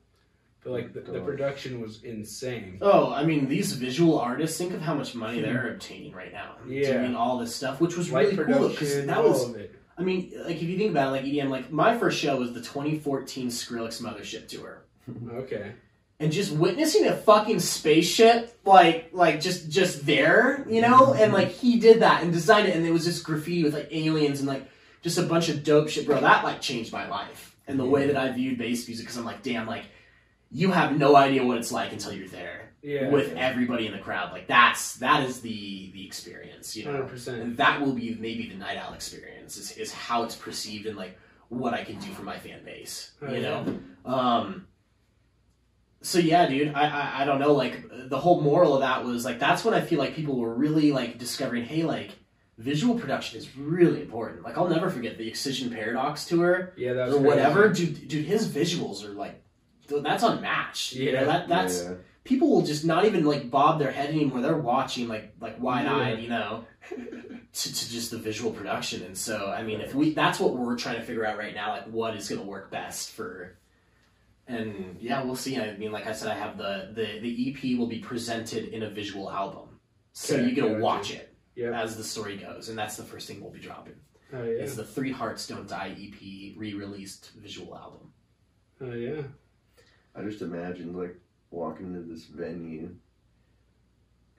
but 0.68 0.74
like 0.74 0.93
the, 0.93 0.99
the 0.99 1.20
oh, 1.20 1.24
production 1.24 1.80
was 1.80 2.03
insane. 2.03 2.78
Oh, 2.82 3.13
I 3.13 3.24
mean, 3.24 3.47
these 3.47 3.72
visual 3.72 4.20
artists. 4.20 4.57
Think 4.57 4.74
of 4.74 4.82
how 4.82 4.95
much 4.95 5.15
money 5.15 5.38
hmm. 5.38 5.43
they're 5.43 5.74
obtaining 5.74 6.11
right 6.11 6.34
now. 6.34 6.55
Yeah. 6.68 6.93
doing 6.93 7.15
all 7.15 7.38
this 7.38 7.55
stuff, 7.55 7.80
which 7.80 7.95
was 7.95 8.11
Light 8.11 8.38
really 8.38 8.53
cool 8.53 8.70
because 8.70 9.05
that 9.05 9.18
all 9.18 9.30
was. 9.30 9.49
of 9.49 9.55
it. 9.55 9.74
I 9.97 10.03
mean, 10.03 10.34
like 10.43 10.57
if 10.57 10.63
you 10.63 10.78
think 10.78 10.91
about 10.91 11.07
it, 11.07 11.11
like 11.11 11.24
EDM, 11.24 11.49
like 11.49 11.72
my 11.72 11.97
first 11.97 12.20
show 12.20 12.38
was 12.38 12.53
the 12.53 12.59
2014 12.59 13.47
Skrillex 13.47 14.01
Mothership 14.01 14.47
tour. 14.47 14.84
Okay. 15.32 15.72
and 16.20 16.34
just 16.34 16.51
witnessing 16.51 17.07
a 17.07 17.15
fucking 17.15 17.61
spaceship 17.61 18.59
like 18.65 19.09
like 19.13 19.39
just 19.39 19.70
just 19.70 20.05
there 20.05 20.65
you 20.68 20.82
know 20.82 21.13
and 21.13 21.32
like 21.32 21.47
he 21.47 21.80
did 21.80 22.01
that 22.01 22.24
and 22.24 22.34
designed 22.34 22.68
it 22.68 22.76
and 22.76 22.86
it 22.86 22.91
was 22.91 23.05
just 23.05 23.24
graffiti 23.24 23.63
with 23.63 23.74
like 23.74 23.88
aliens 23.89 24.39
and 24.39 24.49
like 24.49 24.70
just 25.01 25.18
a 25.18 25.24
bunch 25.24 25.47
of 25.47 25.63
dope 25.63 25.88
shit 25.88 26.05
bro 26.05 26.20
that 26.20 26.43
like 26.43 26.59
changed 26.59 26.91
my 26.91 27.07
life 27.07 27.55
and 27.68 27.80
the 27.80 27.86
way 27.86 28.05
that 28.07 28.18
i 28.18 28.30
viewed 28.34 28.57
bass 28.57 28.86
music 28.86 29.05
because 29.05 29.15
i'm 29.15 29.24
like 29.24 29.41
damn 29.43 29.65
like 29.65 29.86
you 30.51 30.71
have 30.71 30.97
no 30.97 31.15
idea 31.15 31.43
what 31.45 31.57
it's 31.57 31.71
like 31.71 31.91
until 31.91 32.11
you're 32.13 32.27
there 32.29 32.71
Yeah. 32.81 33.09
with 33.09 33.33
everybody 33.35 33.85
in 33.87 33.91
the 33.93 33.99
crowd 33.99 34.31
like 34.31 34.47
that's 34.47 34.95
that 34.97 35.23
is 35.23 35.41
the 35.41 35.91
the 35.93 36.05
experience 36.05 36.75
you 36.75 36.85
know 36.85 36.91
Hundred 36.91 37.09
percent. 37.09 37.41
and 37.41 37.57
that 37.57 37.81
will 37.81 37.93
be 37.93 38.15
maybe 38.19 38.47
the 38.47 38.55
night 38.55 38.77
owl 38.77 38.93
experience 38.93 39.57
is, 39.57 39.71
is 39.77 39.91
how 39.93 40.23
it's 40.23 40.35
perceived 40.35 40.85
and 40.85 40.95
like 40.97 41.17
what 41.49 41.73
i 41.73 41.83
can 41.83 41.97
do 41.99 42.11
for 42.13 42.23
my 42.23 42.37
fan 42.37 42.63
base 42.63 43.11
Oh, 43.21 43.31
you 43.33 43.41
yeah. 43.41 43.63
know 43.63 43.79
um 44.05 44.67
so 46.01 46.19
yeah 46.19 46.45
dude 46.47 46.73
I, 46.73 46.83
I 46.87 47.21
i 47.21 47.25
don't 47.25 47.39
know 47.39 47.53
like 47.53 47.83
the 48.09 48.19
whole 48.19 48.41
moral 48.41 48.73
of 48.75 48.81
that 48.81 49.03
was 49.03 49.25
like 49.25 49.39
that's 49.39 49.65
when 49.65 49.73
i 49.73 49.81
feel 49.81 49.99
like 49.99 50.15
people 50.15 50.37
were 50.37 50.53
really 50.53 50.91
like 50.91 51.17
discovering 51.17 51.63
hey 51.65 51.83
like 51.83 52.11
visual 52.57 52.95
production 52.97 53.37
is 53.37 53.55
really 53.57 54.01
important 54.01 54.43
like 54.43 54.57
i'll 54.57 54.67
never 54.69 54.89
forget 54.89 55.17
the 55.17 55.27
excision 55.27 55.69
paradox 55.69 56.25
tour 56.25 56.73
Yeah, 56.77 56.93
that 56.93 57.07
was 57.07 57.15
or 57.15 57.19
crazy. 57.19 57.27
whatever 57.27 57.69
dude 57.69 58.07
dude 58.07 58.25
his 58.25 58.47
visuals 58.47 59.03
are 59.03 59.13
like 59.13 59.41
that's 59.89 60.23
unmatched 60.23 60.93
you 60.93 61.11
know, 61.11 61.19
Yeah. 61.19 61.25
that 61.25 61.47
that's 61.47 61.83
Yeah. 61.83 61.93
people 62.23 62.49
will 62.49 62.61
just 62.61 62.85
not 62.85 63.05
even 63.05 63.25
like 63.25 63.49
bob 63.49 63.79
their 63.79 63.91
head 63.91 64.09
anymore. 64.09 64.41
They're 64.41 64.57
watching 64.57 65.07
like 65.07 65.33
like 65.39 65.59
wide 65.61 65.85
eyed, 65.88 66.19
you 66.21 66.29
know, 66.29 66.65
to, 66.89 67.73
to 67.73 67.89
just 67.89 68.11
the 68.11 68.17
visual 68.17 68.51
production. 68.51 69.03
And 69.03 69.17
so, 69.17 69.47
I 69.49 69.63
mean, 69.63 69.81
if 69.81 69.95
we 69.95 70.13
that's 70.13 70.39
what 70.39 70.55
we're 70.55 70.77
trying 70.77 70.97
to 70.97 71.03
figure 71.03 71.25
out 71.25 71.38
right 71.38 71.55
now, 71.55 71.71
like 71.71 71.85
what 71.88 72.15
is 72.15 72.27
going 72.29 72.41
to 72.41 72.47
work 72.47 72.69
best 72.71 73.11
for. 73.11 73.57
And 74.47 74.97
yeah, 75.01 75.23
we'll 75.23 75.35
see. 75.35 75.57
I 75.59 75.75
mean, 75.75 75.91
like 75.91 76.07
I 76.07 76.13
said, 76.13 76.29
I 76.29 76.35
have 76.35 76.57
the 76.57 76.91
the 76.93 77.19
the 77.19 77.49
EP 77.49 77.77
will 77.77 77.88
be 77.88 77.99
presented 77.99 78.69
in 78.69 78.83
a 78.83 78.89
visual 78.89 79.29
album, 79.29 79.67
so 80.13 80.35
Okay, 80.35 80.45
you 80.47 80.55
get 80.55 80.61
to 80.67 80.79
watch 80.79 81.11
it 81.11 81.33
Yep. 81.55 81.73
as 81.73 81.97
the 81.97 82.03
story 82.03 82.38
goes, 82.38 82.69
and 82.69 82.77
that's 82.77 82.95
the 82.95 83.03
first 83.03 83.27
thing 83.27 83.41
we'll 83.41 83.51
be 83.51 83.59
dropping. 83.59 83.95
Oh 84.31 84.43
yeah. 84.43 84.61
It's 84.63 84.75
the 84.75 84.85
Three 84.85 85.11
Hearts 85.11 85.47
Don't 85.47 85.67
Die 85.67 85.95
EP 85.99 86.53
re-released 86.57 87.31
visual 87.35 87.75
album. 87.77 88.13
Oh 88.79 88.93
yeah. 88.93 89.23
I 90.18 90.24
just 90.24 90.41
imagined 90.41 90.95
like 90.97 91.15
walking 91.51 91.88
into 91.88 92.01
this 92.11 92.26
venue 92.26 92.89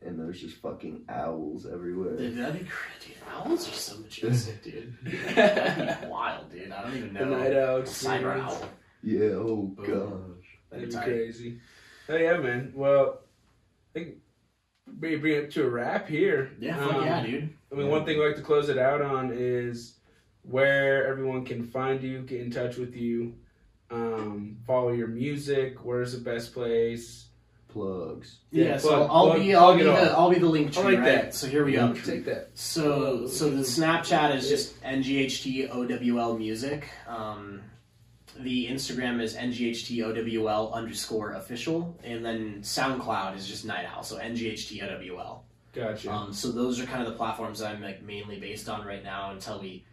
and 0.05 0.19
there's 0.19 0.41
just 0.41 0.57
fucking 0.59 1.05
owls 1.09 1.67
everywhere. 1.67 2.17
Dude, 2.17 2.37
that'd 2.37 2.55
be 2.61 2.67
crazy. 2.69 3.15
Dude, 3.15 3.29
owls 3.33 3.69
are 3.69 3.73
so 3.73 3.99
majestic, 3.99 4.63
dude. 4.63 4.95
That'd 5.35 6.03
be 6.03 6.07
wild, 6.07 6.51
dude. 6.53 6.71
I 6.71 6.83
don't 6.83 6.97
even 6.97 7.13
know. 7.13 7.21
The 7.25 7.31
know. 7.31 7.39
night 7.39 7.57
owl 7.57 7.81
Cyber 7.81 7.81
experience. 7.83 8.53
owl. 8.53 8.69
Yeah, 9.03 9.21
oh 9.35 9.57
Boom. 9.57 9.75
gosh. 9.87 10.47
That'd 10.71 10.91
That'd 10.93 11.07
be 11.07 11.13
be 11.13 11.19
crazy. 11.19 11.61
Oh 12.09 12.17
yeah, 12.17 12.37
man. 12.37 12.73
Well, 12.77 13.21
I 13.91 13.99
think 13.99 14.15
we 15.01 15.17
bring 15.17 15.35
it 15.35 15.51
to 15.53 15.65
a 15.65 15.69
wrap 15.69 16.09
here. 16.09 16.53
Yeah, 16.61 16.79
Um, 16.85 17.05
yeah, 17.05 17.27
dude. 17.27 17.51
I 17.73 17.75
mean, 17.75 17.89
one 17.89 18.05
thing 18.05 18.19
we 18.19 18.27
like 18.27 18.37
to 18.37 18.43
close 18.43 18.69
it 18.69 18.79
out 18.79 19.03
on 19.03 19.33
is 19.35 19.95
where 20.43 21.07
everyone 21.09 21.45
can 21.45 21.65
find 21.65 22.03
you, 22.03 22.21
get 22.23 22.41
in 22.41 22.51
touch 22.51 22.77
with 22.77 22.95
you, 22.95 23.35
um, 23.91 24.57
follow 24.67 24.93
your 24.93 25.09
music. 25.09 25.85
Where's 25.85 26.13
the 26.13 26.19
best 26.21 26.53
place? 26.55 27.25
Plugs. 27.69 28.39
Yeah, 28.51 28.65
Yeah, 28.65 28.77
so 28.79 28.89
plug- 28.89 29.11
I'll 29.11 29.27
plug- 29.27 29.39
be 29.41 29.55
I'll 29.55 29.77
be 29.77 29.83
the 29.83 30.15
all. 30.17 30.25
I'll 30.25 30.31
be 30.31 30.39
the 30.39 30.47
Linktree, 30.47 30.79
I 30.79 30.83
like 30.83 30.99
right? 30.99 31.05
that. 31.05 31.35
So 31.35 31.47
here 31.47 31.65
we 31.67 31.73
go. 31.73 31.93
Take 31.93 32.25
that. 32.25 32.51
So 32.55 33.27
so 33.27 33.51
the 33.51 33.63
Snapchat 33.63 34.35
is 34.37 34.49
just 34.49 34.81
nghtOWL 34.83 36.39
music. 36.39 36.89
Um, 37.07 37.61
the 38.39 38.69
Instagram 38.69 39.21
is 39.21 39.37
nghtOWL 39.37 40.73
underscore 40.73 41.33
official, 41.33 41.99
and 42.05 42.25
then 42.25 42.61
SoundCloud 42.63 43.37
is 43.37 43.47
just 43.47 43.65
Night 43.67 43.85
Owl. 43.95 44.03
So 44.03 44.17
nghtOWL. 44.19 45.41
Gotcha. 45.75 46.11
Um, 46.11 46.33
so 46.33 46.51
those 46.51 46.81
are 46.81 46.87
kind 46.87 47.03
of 47.03 47.09
the 47.09 47.17
platforms 47.17 47.59
that 47.59 47.71
I'm 47.75 47.83
like 47.83 48.03
mainly 48.03 48.41
based 48.41 48.69
on 48.71 48.87
right 48.87 49.05
now 49.05 49.33
until 49.33 49.61
we 49.61 49.85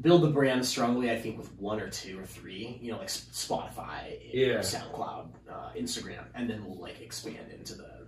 build 0.00 0.22
the 0.22 0.28
brand 0.30 0.64
strongly. 0.64 1.10
I 1.10 1.20
think 1.20 1.36
with 1.36 1.52
one 1.58 1.80
or 1.80 1.88
two 1.88 2.18
or 2.18 2.24
three, 2.24 2.78
you 2.80 2.92
know, 2.92 2.98
like 2.98 3.08
Spotify, 3.08 4.18
Yeah. 4.32 4.58
SoundCloud, 4.60 5.28
uh, 5.50 5.70
Instagram, 5.76 6.24
and 6.34 6.48
then 6.48 6.64
we'll 6.64 6.78
like 6.80 7.00
expand 7.00 7.50
into 7.52 7.74
the 7.74 7.99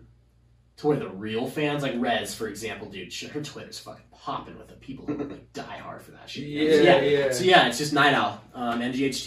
to 0.78 0.86
where 0.86 0.96
the 0.96 1.08
real 1.08 1.46
fans, 1.46 1.82
like 1.82 1.94
REZZ, 1.94 2.34
for 2.34 2.48
example, 2.48 2.88
dude, 2.88 3.12
sh- 3.12 3.28
her 3.28 3.42
Twitter's 3.42 3.78
fucking 3.78 4.04
popping 4.10 4.58
with 4.58 4.70
it. 4.70 4.80
People 4.80 5.06
who 5.06 5.14
like 5.14 5.52
die 5.52 5.78
hard 5.78 6.02
for 6.02 6.12
that 6.12 6.28
shit. 6.28 6.44
Yeah, 6.44 6.70
so, 6.70 6.82
yeah. 6.82 7.00
yeah. 7.00 7.32
So 7.32 7.44
yeah, 7.44 7.68
it's 7.68 7.78
just 7.78 7.92
Night 7.92 8.14
Owl, 8.14 8.40
um, 8.54 8.80
NGHT 8.80 9.26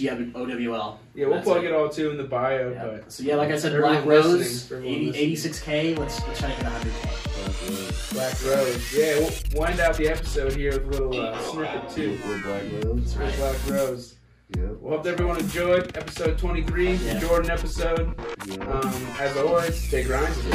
yeah, 1.13 1.27
we'll 1.27 1.41
plug 1.41 1.63
it. 1.63 1.67
it 1.67 1.73
all 1.73 1.89
too 1.89 2.11
in 2.11 2.17
the 2.17 2.23
bio. 2.23 2.71
Yeah. 2.71 2.85
But 2.85 3.11
So 3.11 3.23
yeah, 3.23 3.35
like 3.35 3.51
I 3.51 3.57
said, 3.57 3.79
Black 3.79 4.05
Rose, 4.05 4.25
listening, 4.25 4.67
for 4.67 4.75
everyone 4.87 5.15
80, 5.15 5.35
86k. 5.35 5.97
Let's 5.97 6.27
let's 6.27 6.39
try 6.39 6.49
to 6.49 6.55
hit 6.55 6.65
100k. 6.65 8.13
Black 8.13 8.43
Rose. 8.45 8.93
Yeah, 8.93 9.19
we'll 9.19 9.59
wind 9.61 9.79
out 9.79 9.97
the 9.97 10.07
episode 10.07 10.53
here 10.53 10.71
with 10.71 10.99
a 10.99 11.03
little 11.03 11.19
uh, 11.19 11.37
snippet 11.39 11.89
too. 11.89 12.17
Black 12.43 12.63
whales. 12.71 13.13
For 13.13 13.31
Black 13.37 13.69
Rose. 13.69 14.15
Yeah. 14.49 14.73
Well, 14.79 14.97
hope 14.97 15.07
everyone 15.07 15.39
enjoyed 15.39 15.97
episode 15.97 16.37
23, 16.37 16.93
yeah. 16.93 17.19
Jordan 17.19 17.49
episode. 17.49 18.13
Yeah. 18.45 18.63
Um, 18.69 19.07
as 19.19 19.35
always, 19.37 19.75
stay 19.75 20.03
grinding. 20.03 20.33
It's 20.37 20.53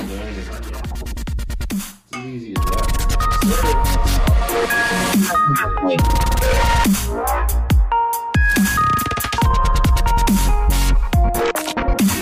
as 2.13 2.25
easy 2.25 2.55
as 2.57 2.65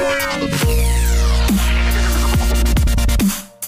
that. 0.04 0.27